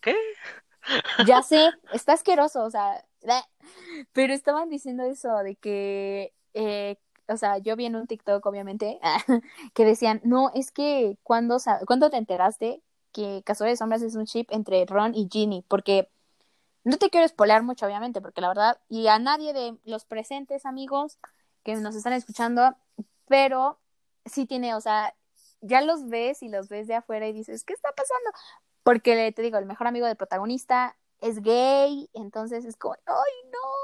¿Qué? 0.00 0.16
Ya 1.26 1.42
sé, 1.42 1.68
está 1.92 2.14
asqueroso, 2.14 2.64
o 2.64 2.70
sea, 2.70 3.04
pero 4.14 4.32
estaban 4.32 4.70
diciendo 4.70 5.04
eso 5.04 5.36
de 5.42 5.56
que, 5.56 6.32
eh, 6.54 6.96
o 7.30 7.36
sea, 7.36 7.58
yo 7.58 7.76
vi 7.76 7.86
en 7.86 7.96
un 7.96 8.06
TikTok, 8.06 8.44
obviamente, 8.46 9.00
que 9.74 9.84
decían, 9.84 10.20
no, 10.24 10.50
es 10.54 10.70
que 10.70 11.18
cuando, 11.22 11.58
¿cuándo 11.86 12.10
te 12.10 12.16
enteraste 12.16 12.82
que 13.12 13.42
Cazadores 13.44 13.78
de 13.78 14.06
es 14.06 14.14
un 14.14 14.26
chip 14.26 14.50
entre 14.52 14.84
Ron 14.86 15.14
y 15.14 15.28
Ginny? 15.30 15.64
Porque 15.68 16.10
no 16.84 16.96
te 16.96 17.10
quiero 17.10 17.26
spoilear 17.28 17.62
mucho, 17.62 17.86
obviamente, 17.86 18.20
porque 18.20 18.40
la 18.40 18.48
verdad, 18.48 18.80
y 18.88 19.06
a 19.08 19.18
nadie 19.18 19.52
de 19.52 19.78
los 19.84 20.04
presentes 20.04 20.66
amigos 20.66 21.18
que 21.62 21.74
nos 21.76 21.94
están 21.94 22.12
escuchando, 22.14 22.76
pero 23.28 23.78
sí 24.24 24.46
tiene, 24.46 24.74
o 24.74 24.80
sea, 24.80 25.14
ya 25.60 25.82
los 25.82 26.08
ves 26.08 26.42
y 26.42 26.48
los 26.48 26.68
ves 26.68 26.86
de 26.88 26.94
afuera 26.94 27.28
y 27.28 27.32
dices, 27.32 27.64
¿qué 27.64 27.74
está 27.74 27.92
pasando? 27.92 28.30
Porque 28.82 29.32
te 29.32 29.42
digo, 29.42 29.58
el 29.58 29.66
mejor 29.66 29.86
amigo 29.86 30.06
del 30.06 30.16
protagonista 30.16 30.96
es 31.20 31.42
gay, 31.42 32.08
entonces 32.14 32.64
es 32.64 32.76
como, 32.76 32.94
¡ay, 33.06 33.50
no! 33.52 33.79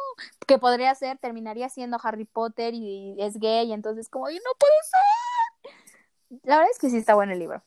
Que 0.46 0.58
podría 0.58 0.94
ser, 0.94 1.18
terminaría 1.18 1.68
siendo 1.68 1.98
Harry 2.02 2.24
Potter 2.24 2.72
y 2.74 3.16
es 3.18 3.38
gay, 3.38 3.72
entonces 3.72 4.08
como, 4.08 4.26
¡ay, 4.26 4.36
no 4.36 4.50
puede 4.58 4.72
ser! 4.82 6.40
La 6.44 6.56
verdad 6.56 6.70
es 6.72 6.78
que 6.78 6.90
sí 6.90 6.96
está 6.98 7.14
bueno 7.14 7.32
el 7.32 7.38
libro. 7.38 7.62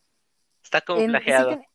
Está 0.64 0.82
como 0.82 1.00
En- 1.00 1.08
sí 1.08 1.12
plagiado. 1.12 1.48
tiene- 1.50 1.70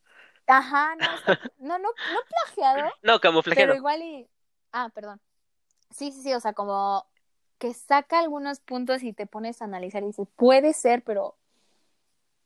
Ajá, 0.46 0.94
no, 0.96 1.04
está- 1.04 1.40
no, 1.58 1.78
no, 1.78 1.88
no 1.88 2.20
plagiado, 2.28 2.92
No, 3.02 3.20
camuflajeado. 3.20 3.68
pero 3.68 3.76
igual 3.76 4.02
y... 4.02 4.28
Ah, 4.72 4.90
perdón. 4.94 5.20
Sí, 5.90 6.10
sí, 6.12 6.22
sí, 6.22 6.34
o 6.34 6.40
sea, 6.40 6.52
como 6.52 7.06
que 7.58 7.72
saca 7.72 8.18
algunos 8.18 8.60
puntos 8.60 9.02
y 9.04 9.12
te 9.12 9.26
pones 9.26 9.62
a 9.62 9.66
analizar 9.66 10.02
y 10.02 10.06
dices, 10.06 10.26
puede 10.36 10.72
ser, 10.72 11.02
pero 11.04 11.36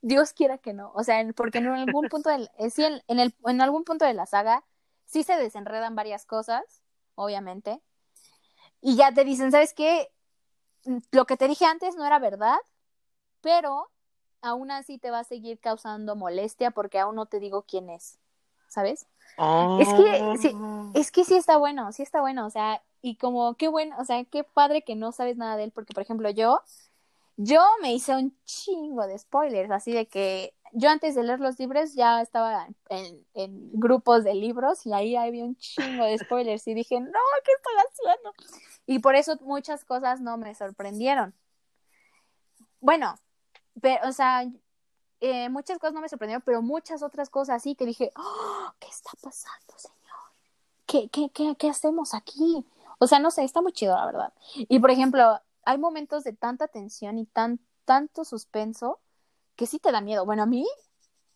Dios 0.01 0.33
quiera 0.33 0.59
que 0.59 0.73
no. 0.75 0.93
O 0.95 1.03
sea, 1.03 1.25
porque 1.35 1.59
en 1.59 1.67
algún 1.69 2.09
punto 2.11 2.29
del, 2.31 2.51
eh, 2.59 2.71
sí, 2.71 2.85
en, 2.85 3.03
en 3.09 3.19
el, 3.19 3.35
en 3.47 3.61
algún 3.61 3.85
punto 3.85 4.05
de 4.05 4.15
la 4.15 4.27
saga 4.27 4.65
sí 5.07 5.23
se 5.25 5.37
desenredan 5.37 5.97
varias 5.97 6.27
cosas, 6.27 6.83
obviamente. 7.15 7.81
Y 8.81 8.97
ya 8.97 9.13
te 9.13 9.25
dicen, 9.25 9.51
¿sabes 9.51 9.75
qué? 9.75 10.11
Lo 11.11 11.27
que 11.27 11.37
te 11.37 11.49
dije 11.49 11.65
antes 11.65 11.97
no 11.97 12.07
era 12.07 12.19
verdad, 12.19 12.59
pero 13.41 13.91
aún 14.41 14.71
así 14.71 14.99
te 14.99 15.11
va 15.11 15.21
a 15.21 15.25
seguir 15.25 15.59
causando 15.59 16.17
molestia 16.17 16.71
porque 16.71 16.99
aún 16.99 17.17
no 17.17 17.27
te 17.27 17.41
digo 17.41 17.63
quién 17.63 17.91
es. 17.91 18.19
¿Sabes? 18.69 19.07
Es 19.79 19.89
que, 19.95 20.39
sí, 20.39 20.53
Oh. 20.55 20.91
Es 20.95 21.13
que 21.13 21.25
sí 21.25 21.37
está 21.37 21.57
bueno, 21.59 21.93
sí 21.93 22.03
está 22.03 22.21
bueno, 22.21 22.47
o 22.47 22.51
sea, 22.51 22.83
y 23.03 23.17
como 23.17 23.55
qué 23.55 23.69
bueno, 23.69 23.95
o 23.99 24.05
sea, 24.05 24.25
qué 24.25 24.43
padre 24.43 24.83
que 24.83 24.97
no 24.97 25.13
sabes 25.13 25.37
nada 25.37 25.57
de 25.57 25.65
él, 25.65 25.71
porque 25.71 25.95
por 25.95 26.03
ejemplo 26.03 26.29
yo, 26.31 26.61
yo 27.37 27.63
me 27.81 27.93
hice 27.95 28.17
un 28.17 28.37
chingo 28.45 29.07
de 29.07 29.19
spoilers, 29.19 29.71
así 29.71 29.93
de 29.93 30.07
que 30.07 30.55
yo 30.73 30.91
antes 30.91 31.15
de 31.15 31.23
leer 31.23 31.41
los 31.41 31.59
libros 31.59 31.95
ya 31.95 32.21
estaba 32.21 32.69
en, 32.89 33.27
en 33.35 33.71
grupos 33.73 34.25
de 34.25 34.35
libros 34.35 34.87
y 34.87 34.93
ahí 34.93 35.17
había 35.17 35.45
un 35.45 35.57
chingo 35.57 36.05
de 36.05 36.19
spoilers 36.19 36.67
y 36.69 36.75
dije, 36.75 37.01
no, 37.01 37.19
¿qué 37.45 37.53
estoy 37.53 37.75
haciendo? 37.89 38.33
Y 38.87 38.99
por 39.01 39.15
eso 39.17 39.37
muchas 39.43 39.85
cosas 39.85 40.21
no 40.21 40.37
me 40.37 40.55
sorprendieron. 40.55 41.35
Bueno, 42.81 43.19
pero, 43.81 44.09
o 44.09 44.13
sea, 44.13 44.45
eh, 45.21 45.49
muchas 45.49 45.79
cosas 45.79 45.95
no 45.95 46.01
me 46.01 46.09
sorprendieron, 46.09 46.43
pero 46.45 46.63
muchas 46.63 47.03
otras 47.03 47.29
cosas 47.31 47.63
sí 47.63 47.75
que 47.75 47.87
dije, 47.87 48.13
"Oh, 48.17 48.73
¿qué 48.79 48.89
está 48.89 49.11
pasando, 49.23 49.75
señor? 49.77 49.99
¿Qué, 50.87 51.09
qué, 51.11 51.31
qué, 51.31 51.57
¿Qué 51.57 51.69
hacemos 51.69 52.15
aquí? 52.15 52.65
O 52.99 53.07
sea, 53.07 53.19
no 53.19 53.31
sé, 53.31 53.45
está 53.45 53.61
muy 53.63 53.73
chido, 53.73 53.95
la 53.95 54.07
verdad. 54.07 54.33
Y 54.55 54.79
por 54.79 54.91
ejemplo, 54.91 55.41
hay 55.65 55.79
momentos 55.79 56.25
de 56.25 56.33
tanta 56.33 56.69
tensión 56.69 57.19
y 57.19 57.27
tan, 57.27 57.61
tanto 57.85 58.25
suspenso 58.25 59.01
que 59.59 59.67
sí 59.67 59.81
te 59.81 59.91
da 59.93 60.01
miedo. 60.01 60.25
Bueno, 60.25 60.45
a 60.45 60.47
mí, 60.47 60.67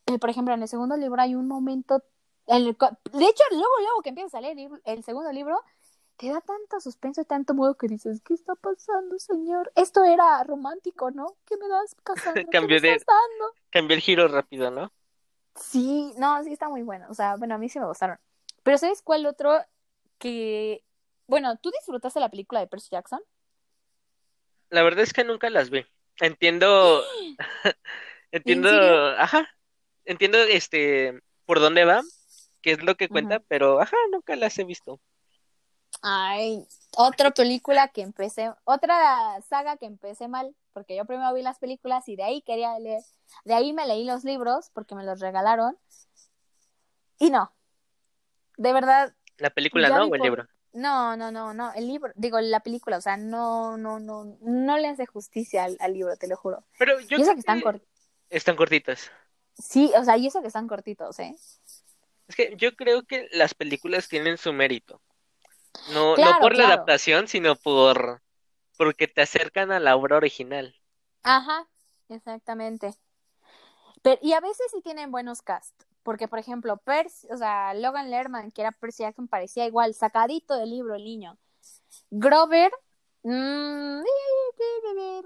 eh, 0.06 0.18
por 0.18 0.30
ejemplo, 0.30 0.54
en 0.54 0.62
el 0.62 0.68
segundo 0.68 0.96
libro 0.96 1.20
hay 1.20 1.34
un 1.34 1.48
momento, 1.48 2.02
en 2.46 2.56
el 2.56 2.64
de 2.64 3.24
hecho, 3.24 3.44
luego, 3.50 3.80
luego 3.80 4.02
que 4.02 4.10
empiezas 4.10 4.34
a 4.36 4.40
leer 4.40 4.70
el, 4.84 5.02
segundo 5.02 5.30
libro, 5.32 5.60
te 6.16 6.28
da 6.28 6.40
tanto 6.40 6.80
suspenso 6.80 7.20
y 7.20 7.24
tanto 7.24 7.52
modo 7.52 7.74
que 7.74 7.88
dices, 7.88 8.22
¿qué 8.24 8.34
está 8.34 8.54
pasando, 8.54 9.18
señor? 9.18 9.72
Esto 9.74 10.04
era 10.04 10.42
romántico, 10.44 11.10
¿no? 11.10 11.34
¿Qué 11.44 11.56
me 11.56 11.66
das? 11.68 11.96
Cambió 12.04 12.44
¿Qué 12.50 12.60
me 12.60 12.80
de- 12.80 12.94
estás 12.94 13.06
dando? 13.06 13.54
Cambió 13.70 13.96
el 13.96 14.02
giro 14.02 14.28
rápido, 14.28 14.70
¿no? 14.70 14.92
Sí, 15.56 16.14
no, 16.16 16.42
sí 16.44 16.52
está 16.52 16.68
muy 16.68 16.82
bueno. 16.82 17.06
O 17.10 17.14
sea, 17.14 17.34
bueno, 17.36 17.56
a 17.56 17.58
mí 17.58 17.68
sí 17.68 17.80
me 17.80 17.86
gustaron. 17.86 18.18
Pero 18.62 18.78
¿sabes 18.78 19.02
cuál 19.02 19.26
otro 19.26 19.60
que... 20.18 20.84
Bueno, 21.26 21.56
¿tú 21.56 21.72
disfrutaste 21.72 22.20
la 22.20 22.30
película 22.30 22.60
de 22.60 22.68
Percy 22.68 22.90
Jackson? 22.92 23.20
La 24.70 24.82
verdad 24.82 25.02
es 25.02 25.12
que 25.12 25.24
nunca 25.24 25.50
las 25.50 25.70
vi. 25.70 25.84
Entiendo, 26.20 27.02
entiendo, 28.32 28.68
ajá, 29.18 29.48
entiendo 30.04 30.38
este 30.38 31.20
por 31.46 31.60
dónde 31.60 31.84
va, 31.84 32.02
qué 32.62 32.72
es 32.72 32.82
lo 32.82 32.96
que 32.96 33.08
cuenta, 33.08 33.40
pero 33.40 33.80
ajá, 33.80 33.96
nunca 34.10 34.36
las 34.36 34.58
he 34.58 34.64
visto. 34.64 35.00
Ay, 36.02 36.66
otra 36.96 37.30
película 37.30 37.88
que 37.88 38.02
empecé, 38.02 38.52
otra 38.64 39.40
saga 39.48 39.76
que 39.76 39.86
empecé 39.86 40.26
mal, 40.28 40.54
porque 40.72 40.96
yo 40.96 41.04
primero 41.04 41.32
vi 41.34 41.42
las 41.42 41.58
películas 41.58 42.08
y 42.08 42.16
de 42.16 42.24
ahí 42.24 42.42
quería 42.42 42.78
leer, 42.78 43.02
de 43.44 43.54
ahí 43.54 43.72
me 43.72 43.86
leí 43.86 44.04
los 44.04 44.24
libros 44.24 44.70
porque 44.72 44.94
me 44.94 45.04
los 45.04 45.20
regalaron. 45.20 45.76
Y 47.18 47.30
no, 47.30 47.52
de 48.56 48.72
verdad, 48.72 49.14
La 49.38 49.50
película, 49.50 49.90
¿no? 49.90 50.02
O 50.06 50.14
el 50.14 50.18
por- 50.18 50.20
libro. 50.22 50.46
no, 50.72 51.16
no, 51.16 51.30
no, 51.30 51.54
no, 51.54 51.72
el 51.74 51.86
libro, 51.86 52.12
digo, 52.16 52.40
la 52.40 52.60
película, 52.60 52.96
o 52.96 53.00
sea, 53.00 53.16
no, 53.16 53.76
no, 53.76 54.00
no, 54.00 54.36
no 54.40 54.78
le 54.78 54.88
hace 54.88 55.06
justicia 55.06 55.64
al, 55.64 55.76
al 55.80 55.92
libro, 55.92 56.16
te 56.16 56.26
lo 56.26 56.36
juro. 56.36 56.64
Pero 56.78 56.98
yo 57.00 57.06
y 57.18 57.22
eso 57.22 57.22
creo 57.22 57.34
que 57.34 57.40
están 57.40 57.58
que 57.58 57.64
cortitos. 57.64 57.91
Están 58.32 58.56
cortitas. 58.56 59.10
Sí, 59.54 59.92
o 59.96 60.04
sea, 60.04 60.16
y 60.16 60.26
eso 60.26 60.40
que 60.40 60.48
están 60.48 60.66
cortitos, 60.66 61.18
¿eh? 61.18 61.36
Es 62.26 62.36
que 62.36 62.54
yo 62.56 62.74
creo 62.74 63.04
que 63.04 63.28
las 63.32 63.54
películas 63.54 64.08
tienen 64.08 64.38
su 64.38 64.52
mérito. 64.52 65.00
No, 65.92 66.10
no 66.10 66.14
Claro, 66.14 66.40
por 66.40 66.56
la 66.56 66.66
adaptación, 66.66 67.28
sino 67.28 67.56
por 67.56 68.22
porque 68.76 69.06
te 69.06 69.22
acercan 69.22 69.70
a 69.70 69.80
la 69.80 69.96
obra 69.96 70.16
original. 70.16 70.74
Ajá, 71.22 71.68
exactamente. 72.08 72.94
Pero, 74.02 74.18
y 74.22 74.32
a 74.32 74.40
veces 74.40 74.66
sí 74.72 74.80
tienen 74.82 75.12
buenos 75.12 75.42
cast, 75.42 75.82
porque 76.02 76.26
por 76.26 76.38
ejemplo, 76.38 76.78
Percy, 76.78 77.28
o 77.30 77.36
sea, 77.36 77.74
Logan 77.74 78.10
Lerman, 78.10 78.50
que 78.50 78.62
era 78.62 78.72
Percy 78.72 79.04
Jackson, 79.04 79.28
parecía 79.28 79.66
igual, 79.66 79.94
sacadito 79.94 80.56
del 80.56 80.70
libro 80.70 80.94
el 80.94 81.04
niño. 81.04 81.38
Grover, 82.10 82.72
mm, 83.22 84.02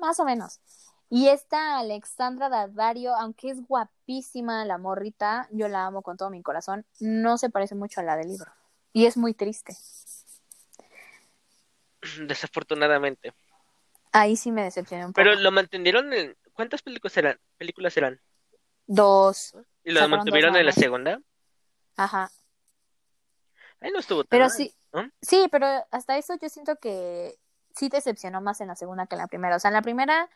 más 0.01 0.21
o 0.21 0.25
menos. 0.25 0.61
Y 1.09 1.29
esta 1.29 1.79
Alexandra 1.79 2.49
Daddario, 2.49 3.15
aunque 3.15 3.51
es 3.51 3.65
guapísima 3.67 4.65
la 4.65 4.77
morrita, 4.79 5.49
yo 5.53 5.69
la 5.69 5.87
amo 5.87 6.03
con 6.03 6.17
todo 6.17 6.31
mi 6.31 6.43
corazón, 6.43 6.85
no 6.99 7.39
se 7.39 7.49
parece 7.49 7.75
mucho 7.75 8.01
a 8.01 8.05
la 8.05 8.17
del 8.17 8.29
libro. 8.29 8.51
Y 8.93 9.07
es 9.07 9.17
muy 9.17 9.35
triste. 9.35 9.77
Desafortunadamente. 12.27 13.33
Ahí 14.13 14.37
sí 14.37 14.51
me 14.51 14.63
decepcioné 14.63 15.07
un 15.07 15.13
poco. 15.13 15.23
Pero 15.23 15.35
lo 15.37 15.53
mantuvieron 15.53 16.13
en 16.13 16.37
¿cuántas 16.53 16.83
películas 16.83 17.17
eran? 17.17 17.39
Películas 17.59 17.97
eran. 17.97 18.21
Dos. 18.87 19.55
Y 19.85 19.93
lo 19.93 20.01
dos 20.01 20.11
mantuvieron 20.11 20.57
en 20.57 20.67
la 20.67 20.73
segunda. 20.73 21.21
Ajá. 21.97 22.31
Ahí 23.81 23.91
no 23.91 23.99
estuvo 23.99 24.25
tan 24.25 24.29
Pero 24.31 24.47
mal, 24.47 24.51
sí, 24.51 24.75
¿no? 24.93 25.11
sí, 25.21 25.49
pero 25.53 25.67
hasta 25.91 26.17
eso 26.17 26.35
yo 26.41 26.49
siento 26.49 26.77
que 26.77 27.39
sí 27.75 27.89
decepcionó 27.89 28.41
más 28.41 28.61
en 28.61 28.69
la 28.69 28.75
segunda 28.77 29.07
que 29.07 29.15
en 29.15 29.21
la 29.21 29.27
primera. 29.27 29.57
O 29.57 29.59
sea, 29.59 29.69
en 29.69 29.75
la 29.75 29.83
primera 29.83 30.31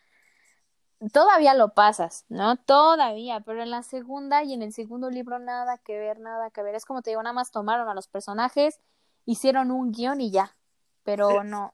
todavía 1.12 1.54
lo 1.54 1.74
pasas, 1.74 2.24
¿no? 2.28 2.56
Todavía, 2.56 3.40
pero 3.40 3.62
en 3.62 3.70
la 3.70 3.82
segunda 3.82 4.42
y 4.44 4.52
en 4.52 4.62
el 4.62 4.72
segundo 4.72 5.10
libro 5.10 5.38
nada 5.38 5.78
que 5.78 5.98
ver, 5.98 6.20
nada 6.20 6.50
que 6.50 6.62
ver. 6.62 6.74
Es 6.74 6.84
como 6.84 7.02
te 7.02 7.10
digo, 7.10 7.22
nada 7.22 7.32
más 7.32 7.50
tomaron 7.50 7.88
a 7.88 7.94
los 7.94 8.08
personajes, 8.08 8.80
hicieron 9.24 9.70
un 9.70 9.92
guion 9.92 10.20
y 10.20 10.30
ya. 10.30 10.56
Pero 11.04 11.44
no. 11.44 11.72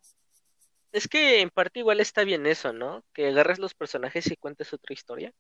Es 0.93 1.09
que 1.09 1.41
en 1.41 1.51
parte 1.51 1.81
igual 1.81 2.01
está 2.01 2.25
bien 2.25 2.47
eso, 2.47 2.73
¿no? 2.73 3.05
Que 3.13 3.29
agarres 3.29 3.59
los 3.59 3.75
personajes 3.75 4.31
y 4.31 4.37
cuentes 4.37 4.73
otra 4.73 4.95
historia. 4.95 5.33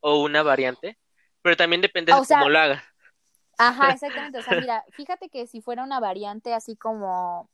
O 0.00 0.22
una 0.22 0.42
variante. 0.42 0.98
Pero 1.42 1.56
también 1.56 1.80
depende 1.82 2.12
Ah, 2.12 2.20
de 2.20 2.24
sea, 2.24 2.38
cómo 2.38 2.50
lo 2.50 2.58
hagas. 2.58 2.82
Ajá, 3.58 3.92
exactamente. 3.92 4.38
O 4.38 4.42
sea, 4.42 4.58
mira, 4.60 4.84
fíjate 4.92 5.28
que 5.30 5.46
si 5.46 5.60
fuera 5.60 5.84
una 5.84 6.00
variante 6.00 6.54
así 6.54 6.76
como. 6.76 7.50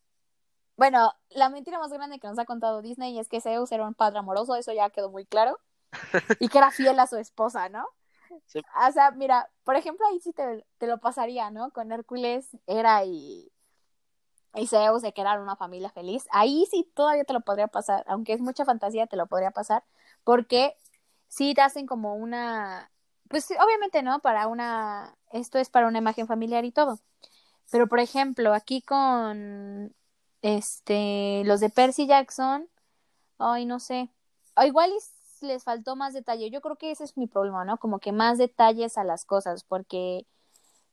Bueno, 0.77 1.13
la 1.31 1.51
mentira 1.51 1.79
más 1.79 1.93
grande 1.93 2.19
que 2.19 2.29
nos 2.29 2.39
ha 2.39 2.47
contado 2.47 2.83
Disney 2.83 3.19
es 3.19 3.29
que 3.29 3.41
Zeus 3.41 3.71
era 3.73 3.87
un 3.87 3.95
padre 3.95 4.21
amoroso, 4.21 4.57
eso 4.57 4.73
ya 4.73 4.91
quedó 4.91 5.11
muy 5.11 5.27
claro. 5.27 5.59
Y 6.39 6.49
que 6.49 6.59
era 6.59 6.71
fiel 6.71 6.99
a 6.99 7.07
su 7.07 7.17
esposa, 7.17 7.69
¿no? 7.69 7.87
Sí. 8.47 8.63
O 8.89 8.93
sea, 8.93 9.11
mira, 9.11 9.51
por 9.65 9.77
ejemplo, 9.77 10.07
ahí 10.07 10.21
sí 10.21 10.33
te, 10.33 10.65
te 10.79 10.87
lo 10.87 10.99
pasaría, 10.99 11.51
¿no? 11.51 11.71
Con 11.73 11.91
Hércules 11.91 12.49
era 12.67 13.05
y, 13.05 13.51
y 14.55 14.67
Zeus 14.67 15.03
de 15.03 15.13
que 15.13 15.21
eran 15.21 15.41
una 15.41 15.57
familia 15.57 15.91
feliz. 15.91 16.27
Ahí 16.31 16.67
sí 16.71 16.91
todavía 16.95 17.25
te 17.25 17.33
lo 17.33 17.41
podría 17.41 17.69
pasar, 17.69 18.05
aunque 18.07 18.33
es 18.33 18.41
mucha 18.41 18.65
fantasía, 18.65 19.07
te 19.07 19.17
lo 19.17 19.27
podría 19.27 19.51
pasar, 19.51 19.85
porque 20.25 20.77
sí 21.29 21.55
te 21.55 21.63
hacen 21.63 21.87
como 21.87 22.15
una, 22.15 22.91
pues 23.29 23.49
obviamente, 23.51 24.03
¿no? 24.03 24.21
Para 24.21 24.47
una, 24.47 25.17
esto 25.33 25.59
es 25.59 25.71
para 25.71 25.87
una 25.87 25.99
imagen 25.99 26.27
familiar 26.27 26.65
y 26.65 26.73
todo. 26.73 27.01
Pero, 27.71 27.87
por 27.87 28.01
ejemplo, 28.01 28.53
aquí 28.53 28.83
con 28.83 29.95
este, 30.43 31.43
los 31.45 31.61
de 31.61 31.71
Percy 31.71 32.07
Jackson, 32.07 32.69
ay, 33.39 33.65
no 33.67 33.79
sé, 33.79 34.11
o 34.57 34.65
igual 34.65 34.91
y 34.91 34.99
les 35.43 35.65
faltó 35.65 35.97
más 35.97 36.15
detalle. 36.15 36.51
Yo 36.51 36.61
creo 36.61 36.77
que 36.77 36.91
ese 36.91 37.05
es 37.05 37.17
mi 37.17 37.27
problema, 37.27 37.65
¿no? 37.65 37.79
Como 37.79 37.99
que 37.99 38.13
más 38.13 38.39
detalles 38.39 38.99
a 38.99 39.05
las 39.05 39.25
cosas, 39.25 39.65
porque, 39.65 40.27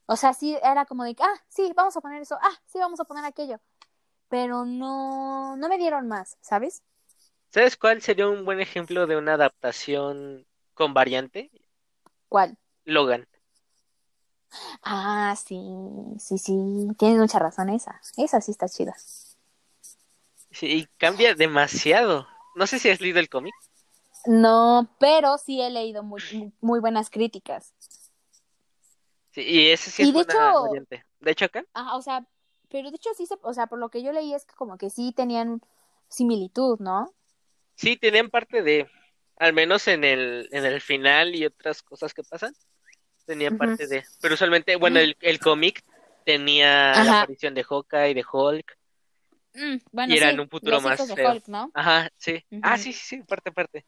o 0.06 0.16
sea, 0.16 0.34
sí 0.34 0.58
era 0.64 0.86
como 0.86 1.04
de, 1.04 1.16
ah, 1.20 1.43
sí, 1.48 1.72
vamos 1.76 1.95
a 1.98 2.02
poner 2.02 2.22
eso, 2.22 2.38
ah, 2.41 2.60
sí, 2.66 2.80
vamos 2.80 3.00
a 3.00 3.06
poner 3.06 3.26
aquello, 3.26 3.60
pero 4.30 4.66
no, 4.66 5.56
no 5.58 5.70
me 5.70 5.78
dieron 5.78 6.08
más, 6.08 6.38
¿sabes? 6.41 6.84
¿Sabes 7.50 7.78
cuál 7.78 8.02
sería 8.02 8.28
un 8.28 8.45
buen 8.45 8.60
ejemplo 8.60 9.08
de 9.08 9.18
una 9.18 9.34
adaptación 9.34 10.45
con 10.74 10.93
variante? 10.93 11.50
¿Cuál? 12.30 12.58
Logan. 12.84 13.28
Ah, 14.82 15.36
sí, 15.36 15.62
sí, 16.20 16.38
sí, 16.38 16.54
tienes 16.98 17.20
mucha 17.20 17.39
razón 17.39 17.70
esa, 17.70 18.02
esa 18.18 18.41
sí 18.41 18.52
está 18.52 18.68
chida. 18.68 18.95
Sí, 20.52 20.68
y 20.68 20.86
cambia 20.98 21.36
demasiado. 21.36 22.28
No 22.56 22.66
sé 22.66 22.80
si 22.80 22.89
has 22.89 23.02
leído 23.02 23.20
el 23.20 23.30
cómic. 23.30 23.54
No, 24.28 24.90
pero 25.00 25.38
sí 25.38 25.62
he 25.62 25.70
leído 25.70 26.04
muy, 26.04 26.54
muy 26.62 26.80
buenas 26.80 27.10
críticas. 27.10 27.74
Sí, 29.32 29.42
y 29.42 29.68
ese 29.70 29.92
sí 29.92 30.04
Y 30.04 30.08
es 30.08 30.14
de 30.14 30.22
hecho-. 30.22 30.86
De 31.20 31.32
hecho, 31.32 31.46
acá, 31.46 31.66
Ajá, 31.74 31.96
o 31.96 32.02
sea, 32.02 32.26
pero 32.70 32.90
de 32.90 32.96
hecho 32.96 33.10
sí 33.16 33.26
se, 33.26 33.36
o 33.42 33.54
sea, 33.54 33.68
por 33.68 33.80
lo 33.80 33.90
que 33.90 34.04
yo 34.04 34.12
leí 34.12 34.34
es 34.34 34.46
que 34.46 34.56
como 34.56 34.78
que 34.78 34.90
sí 34.90 35.12
tenían 35.12 35.62
similitud, 36.10 36.80
¿no? 36.80 37.14
sí 37.76 37.98
tienen 37.98 38.30
parte 38.30 38.62
de, 38.64 38.88
al 39.38 39.54
menos 39.54 39.88
en 39.88 40.04
el, 40.04 40.50
en 40.52 40.66
el 40.66 40.82
final 40.82 41.36
y 41.36 41.46
otras 41.46 41.82
cosas 41.84 42.14
que 42.14 42.24
pasan, 42.24 42.54
tenía 43.26 43.52
Ujú. 43.52 43.60
parte 43.60 43.88
de. 43.88 44.04
Pero 44.22 44.34
usualmente, 44.34 44.76
bueno, 44.76 45.00
el, 45.00 45.16
el 45.22 45.40
cómic 45.40 45.84
tenía 46.26 47.04
la 47.04 47.22
aparición 47.22 47.54
de 47.54 47.64
Hawkeye, 47.64 48.14
de 48.14 48.26
Hulk, 48.32 48.78
Mm, 49.54 49.78
bueno, 49.92 50.14
y 50.14 50.18
era 50.18 50.28
sí, 50.28 50.34
en 50.34 50.40
un 50.40 50.50
futuro 50.50 50.82
más 50.82 51.08
de. 51.08 51.24
Hulk, 51.32 51.48
¿no? 51.48 51.72
Ajá, 51.74 52.10
sí. 52.18 52.44
Ah, 52.62 52.78
sí, 52.78 52.94
sí, 52.94 53.18
sí, 53.18 53.24
parte, 53.24 53.52
parte. 53.52 53.86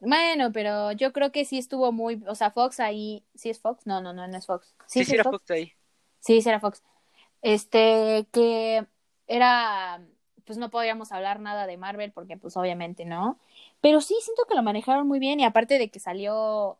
Bueno, 0.00 0.52
pero 0.52 0.92
yo 0.92 1.12
creo 1.12 1.32
que 1.32 1.44
sí 1.44 1.58
estuvo 1.58 1.90
muy, 1.92 2.22
o 2.28 2.34
sea, 2.34 2.50
Fox 2.50 2.80
ahí, 2.80 3.24
¿sí 3.34 3.50
es 3.50 3.60
Fox? 3.60 3.86
No, 3.86 4.00
no, 4.00 4.12
no, 4.12 4.28
no 4.28 4.36
es 4.36 4.46
Fox. 4.46 4.74
Sí, 4.86 5.00
Sí, 5.00 5.04
sí, 5.04 5.10
es 5.12 5.14
era 5.14 5.24
Fox. 5.24 5.38
Fox 5.40 5.50
ahí. 5.50 5.72
Sí, 6.20 6.40
sí 6.42 6.48
era 6.48 6.60
Fox. 6.60 6.82
Este, 7.42 8.26
que 8.32 8.86
era, 9.26 10.00
pues 10.44 10.58
no 10.58 10.70
podíamos 10.70 11.12
hablar 11.12 11.40
nada 11.40 11.66
de 11.66 11.76
Marvel 11.76 12.12
porque 12.12 12.36
pues 12.36 12.56
obviamente 12.56 13.04
no. 13.04 13.38
Pero 13.80 14.00
sí, 14.00 14.16
siento 14.20 14.44
que 14.48 14.54
lo 14.54 14.62
manejaron 14.62 15.06
muy 15.06 15.18
bien 15.18 15.40
y 15.40 15.44
aparte 15.44 15.78
de 15.78 15.90
que 15.90 16.00
salió 16.00 16.78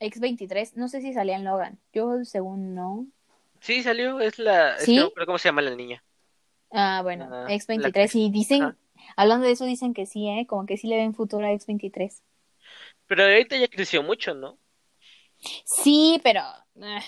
X23, 0.00 0.72
no 0.76 0.88
sé 0.88 1.00
si 1.02 1.12
salía 1.12 1.36
en 1.36 1.44
Logan. 1.44 1.78
Yo 1.92 2.24
según 2.24 2.74
no. 2.74 3.06
Sí, 3.60 3.82
salió, 3.82 4.20
es 4.20 4.38
la, 4.38 4.76
es 4.76 4.84
¿Sí? 4.84 4.98
recuerdo 4.98 5.26
cómo 5.26 5.38
se 5.38 5.48
llama 5.48 5.62
la 5.62 5.74
niña. 5.76 6.02
Ah, 6.72 7.00
bueno, 7.02 7.28
Ah, 7.30 7.46
la 7.48 7.54
X23 7.54 7.86
actriz. 7.88 8.14
y 8.14 8.30
dicen, 8.30 8.76
hablando 9.16 9.46
de 9.46 9.52
eso 9.52 9.64
dicen 9.64 9.92
que 9.92 10.06
sí, 10.06 10.28
¿eh? 10.28 10.46
Como 10.46 10.66
que 10.66 10.76
sí 10.76 10.86
le 10.86 10.96
ven 10.96 11.14
futuro 11.14 11.46
a 11.46 11.50
X23. 11.52 12.22
Pero 13.10 13.24
ahorita 13.24 13.56
ya 13.56 13.66
creció 13.66 14.04
mucho, 14.04 14.34
¿no? 14.34 14.56
Sí, 15.64 16.20
pero 16.22 16.42
eh, 16.76 17.00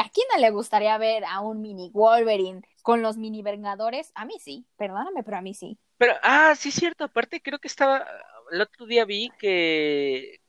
¿a 0.00 0.08
quién 0.08 0.26
no 0.32 0.40
le 0.40 0.50
gustaría 0.52 0.96
ver 0.96 1.22
a 1.26 1.40
un 1.40 1.60
mini 1.60 1.90
Wolverine 1.92 2.62
con 2.80 3.02
los 3.02 3.18
mini 3.18 3.42
Vengadores? 3.42 4.10
A 4.14 4.24
mí 4.24 4.38
sí, 4.40 4.64
perdóname, 4.78 5.22
pero 5.22 5.36
a 5.36 5.42
mí 5.42 5.52
sí. 5.52 5.78
Pero, 5.98 6.14
ah, 6.22 6.54
sí, 6.56 6.70
cierto, 6.70 7.04
aparte 7.04 7.42
creo 7.42 7.58
que 7.58 7.68
estaba, 7.68 8.06
el 8.50 8.62
otro 8.62 8.86
día 8.86 9.04
vi 9.04 9.28
que, 9.38 10.40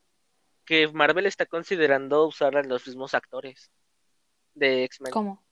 que 0.64 0.88
Marvel 0.88 1.26
está 1.26 1.46
considerando 1.46 2.26
usar 2.26 2.56
a 2.56 2.64
los 2.64 2.88
mismos 2.88 3.14
actores 3.14 3.70
de 4.54 4.86
X-Men. 4.86 5.12
¿Cómo? 5.12 5.44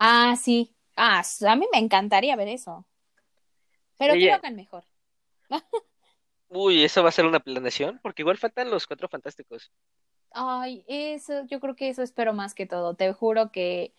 Ah, 0.00 0.34
sí. 0.40 0.74
Ah, 0.96 1.22
a 1.46 1.56
mí 1.56 1.66
me 1.70 1.78
encantaría 1.78 2.34
ver 2.36 2.48
eso. 2.48 2.86
Pero 3.98 4.14
que 4.14 4.20
Ella- 4.20 4.30
lo 4.30 4.36
hagan 4.36 4.56
mejor. 4.56 4.86
Uy, 6.48 6.82
eso 6.84 7.02
va 7.04 7.10
a 7.10 7.12
ser 7.12 7.24
una 7.26 7.38
planeación, 7.40 8.00
porque 8.02 8.22
igual 8.22 8.36
faltan 8.38 8.70
los 8.70 8.86
cuatro 8.88 9.08
fantásticos. 9.08 9.70
Ay, 10.32 10.84
eso, 10.88 11.44
yo 11.46 11.58
creo 11.60 11.74
que 11.76 11.88
eso 11.88 12.02
espero 12.02 12.32
más 12.34 12.54
que 12.54 12.66
todo. 12.66 12.94
Te 12.94 13.12
juro 13.12 13.50
que 13.50 13.94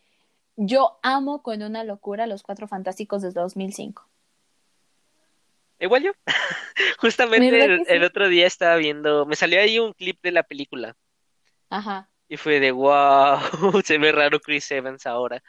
Yo 0.58 1.00
amo 1.04 1.43
con 1.43 1.64
una 1.64 1.84
locura 1.86 2.28
Los 2.28 2.43
Cuatro 2.43 2.68
Fantásticos 2.70 3.22
desde 3.24 3.41
2005. 3.41 4.10
Igual 5.80 6.04
yo. 6.04 6.12
Justamente 7.00 7.60
¿Verdad 7.60 7.66
el, 7.66 7.84
que 7.84 7.86
sí? 7.86 7.98
el 7.98 8.04
otro 8.04 8.28
día 8.30 8.48
estaba 8.48 8.76
viendo, 8.78 9.26
me 9.26 9.36
salió 9.36 9.60
ahí 9.62 9.80
un 9.80 9.93
clip 9.93 10.20
de 10.24 10.32
la 10.32 10.43
película 10.43 10.95
Ajá, 11.70 12.10
y 12.28 12.38
fue 12.38 12.60
de 12.60 12.72
wow, 12.72 13.38
se 13.86 13.98
ve 13.98 14.12
raro 14.12 14.39
Chris 14.39 14.70
Evans 14.72 15.06
ahora. 15.06 15.41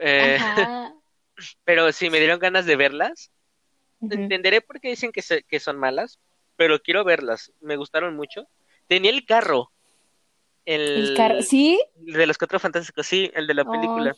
Eh, 0.00 0.38
ajá. 0.38 0.94
pero 1.64 1.92
sí, 1.92 2.10
me 2.10 2.18
dieron 2.18 2.38
ganas 2.38 2.66
de 2.66 2.76
verlas. 2.76 3.30
Entenderé 4.08 4.62
por 4.62 4.80
qué 4.80 4.90
dicen 4.90 5.12
que, 5.12 5.22
se- 5.22 5.44
que 5.44 5.60
son 5.60 5.78
malas, 5.78 6.20
pero 6.60 6.82
quiero 6.82 7.04
verlas. 7.04 7.54
Me 7.60 7.76
gustaron 7.78 8.16
mucho. 8.16 8.46
Tenía 8.86 9.10
el 9.12 9.24
carro, 9.24 9.72
El 10.94 11.12
carro, 11.12 11.36
el 11.36 11.42
¿sí? 11.42 11.80
de 11.94 12.26
los 12.26 12.38
Cuatro 12.38 12.60
Fantásticos, 12.60 13.06
sí, 13.06 13.30
el 13.34 13.46
de 13.46 13.54
la 13.54 13.64
película. 13.64 14.16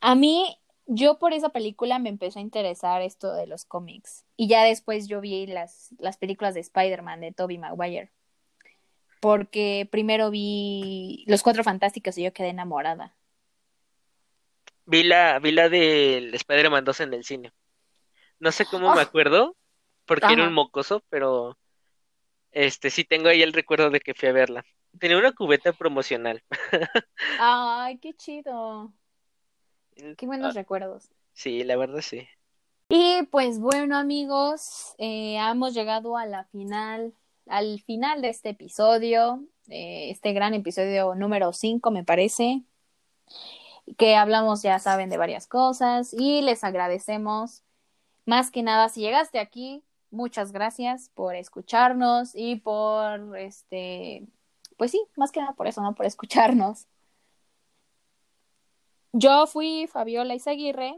A 0.00 0.14
mí, 0.14 0.58
yo 0.86 1.18
por 1.18 1.32
esa 1.32 1.50
película 1.50 1.98
me 1.98 2.08
empezó 2.10 2.38
a 2.38 2.42
interesar 2.42 3.02
esto 3.02 3.34
de 3.34 3.46
los 3.46 3.64
cómics. 3.64 4.24
Y 4.36 4.48
ya 4.48 4.64
después 4.64 5.08
yo 5.08 5.20
vi 5.20 5.46
las, 5.46 5.94
las 5.98 6.16
películas 6.18 6.54
de 6.54 6.60
Spider-Man 6.60 7.20
de 7.20 7.32
Tobey 7.32 7.58
Maguire. 7.58 8.12
Porque 9.20 9.88
primero 9.90 10.30
vi 10.30 11.24
Los 11.26 11.42
Cuatro 11.42 11.64
Fantásticos 11.64 12.16
y 12.18 12.24
yo 12.24 12.32
quedé 12.32 12.48
enamorada. 12.50 13.16
Vi 14.86 15.02
la, 15.02 15.38
vi 15.40 15.52
la 15.52 15.68
del 15.68 16.34
Spider-Man 16.34 16.84
2 16.84 17.00
en 17.00 17.14
el 17.14 17.24
cine. 17.24 17.52
No 18.40 18.52
sé 18.52 18.66
cómo 18.66 18.90
me 18.90 19.00
Oh, 19.00 19.00
acuerdo, 19.00 19.56
porque 20.06 20.32
era 20.34 20.44
un 20.44 20.52
mocoso, 20.54 21.04
pero 21.08 21.58
este 22.52 22.90
sí 22.90 23.04
tengo 23.04 23.28
ahí 23.28 23.42
el 23.42 23.52
recuerdo 23.52 23.90
de 23.90 24.00
que 24.00 24.14
fui 24.14 24.28
a 24.28 24.32
verla. 24.32 24.64
Tenía 24.98 25.18
una 25.18 25.32
cubeta 25.34 25.72
promocional. 25.72 26.42
Ay, 27.36 27.98
qué 27.98 28.12
chido. 28.14 28.92
Qué 30.16 30.26
Ah, 30.26 30.26
buenos 30.26 30.54
recuerdos. 30.54 31.10
sí, 31.34 31.64
la 31.64 31.76
verdad 31.76 32.00
sí. 32.02 32.28
Y 32.88 33.22
pues 33.30 33.58
bueno, 33.58 33.96
amigos, 33.96 34.94
eh, 34.98 35.36
hemos 35.38 35.74
llegado 35.74 36.16
a 36.16 36.26
la 36.26 36.44
final, 36.44 37.14
al 37.46 37.80
final 37.82 38.22
de 38.22 38.28
este 38.28 38.50
episodio, 38.50 39.44
eh, 39.68 40.10
este 40.10 40.32
gran 40.32 40.54
episodio 40.54 41.14
número 41.14 41.52
5, 41.52 41.90
me 41.90 42.04
parece, 42.04 42.62
que 43.98 44.16
hablamos, 44.16 44.62
ya 44.62 44.78
saben, 44.78 45.10
de 45.10 45.16
varias 45.18 45.46
cosas 45.46 46.14
y 46.14 46.42
les 46.42 46.64
agradecemos 46.64 47.62
más 48.26 48.50
que 48.52 48.62
nada, 48.64 48.90
si 48.90 49.02
llegaste 49.02 49.40
aquí, 49.40 49.83
muchas 50.14 50.52
gracias 50.52 51.10
por 51.10 51.34
escucharnos 51.34 52.32
y 52.34 52.56
por, 52.56 53.36
este, 53.38 54.26
pues 54.76 54.90
sí, 54.92 55.02
más 55.16 55.30
que 55.32 55.40
nada 55.40 55.52
por 55.52 55.66
eso, 55.66 55.82
¿no? 55.82 55.94
Por 55.94 56.06
escucharnos. 56.06 56.86
Yo 59.12 59.46
fui 59.46 59.86
Fabiola 59.86 60.34
Izaguirre, 60.34 60.96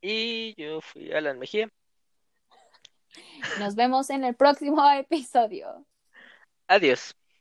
Y 0.00 0.54
yo 0.60 0.80
fui 0.80 1.12
Alan 1.12 1.38
Mejía. 1.38 1.68
nos 3.58 3.74
vemos 3.74 4.10
en 4.10 4.24
el 4.24 4.34
próximo 4.34 4.82
episodio. 4.92 5.86
Adiós. 6.68 7.14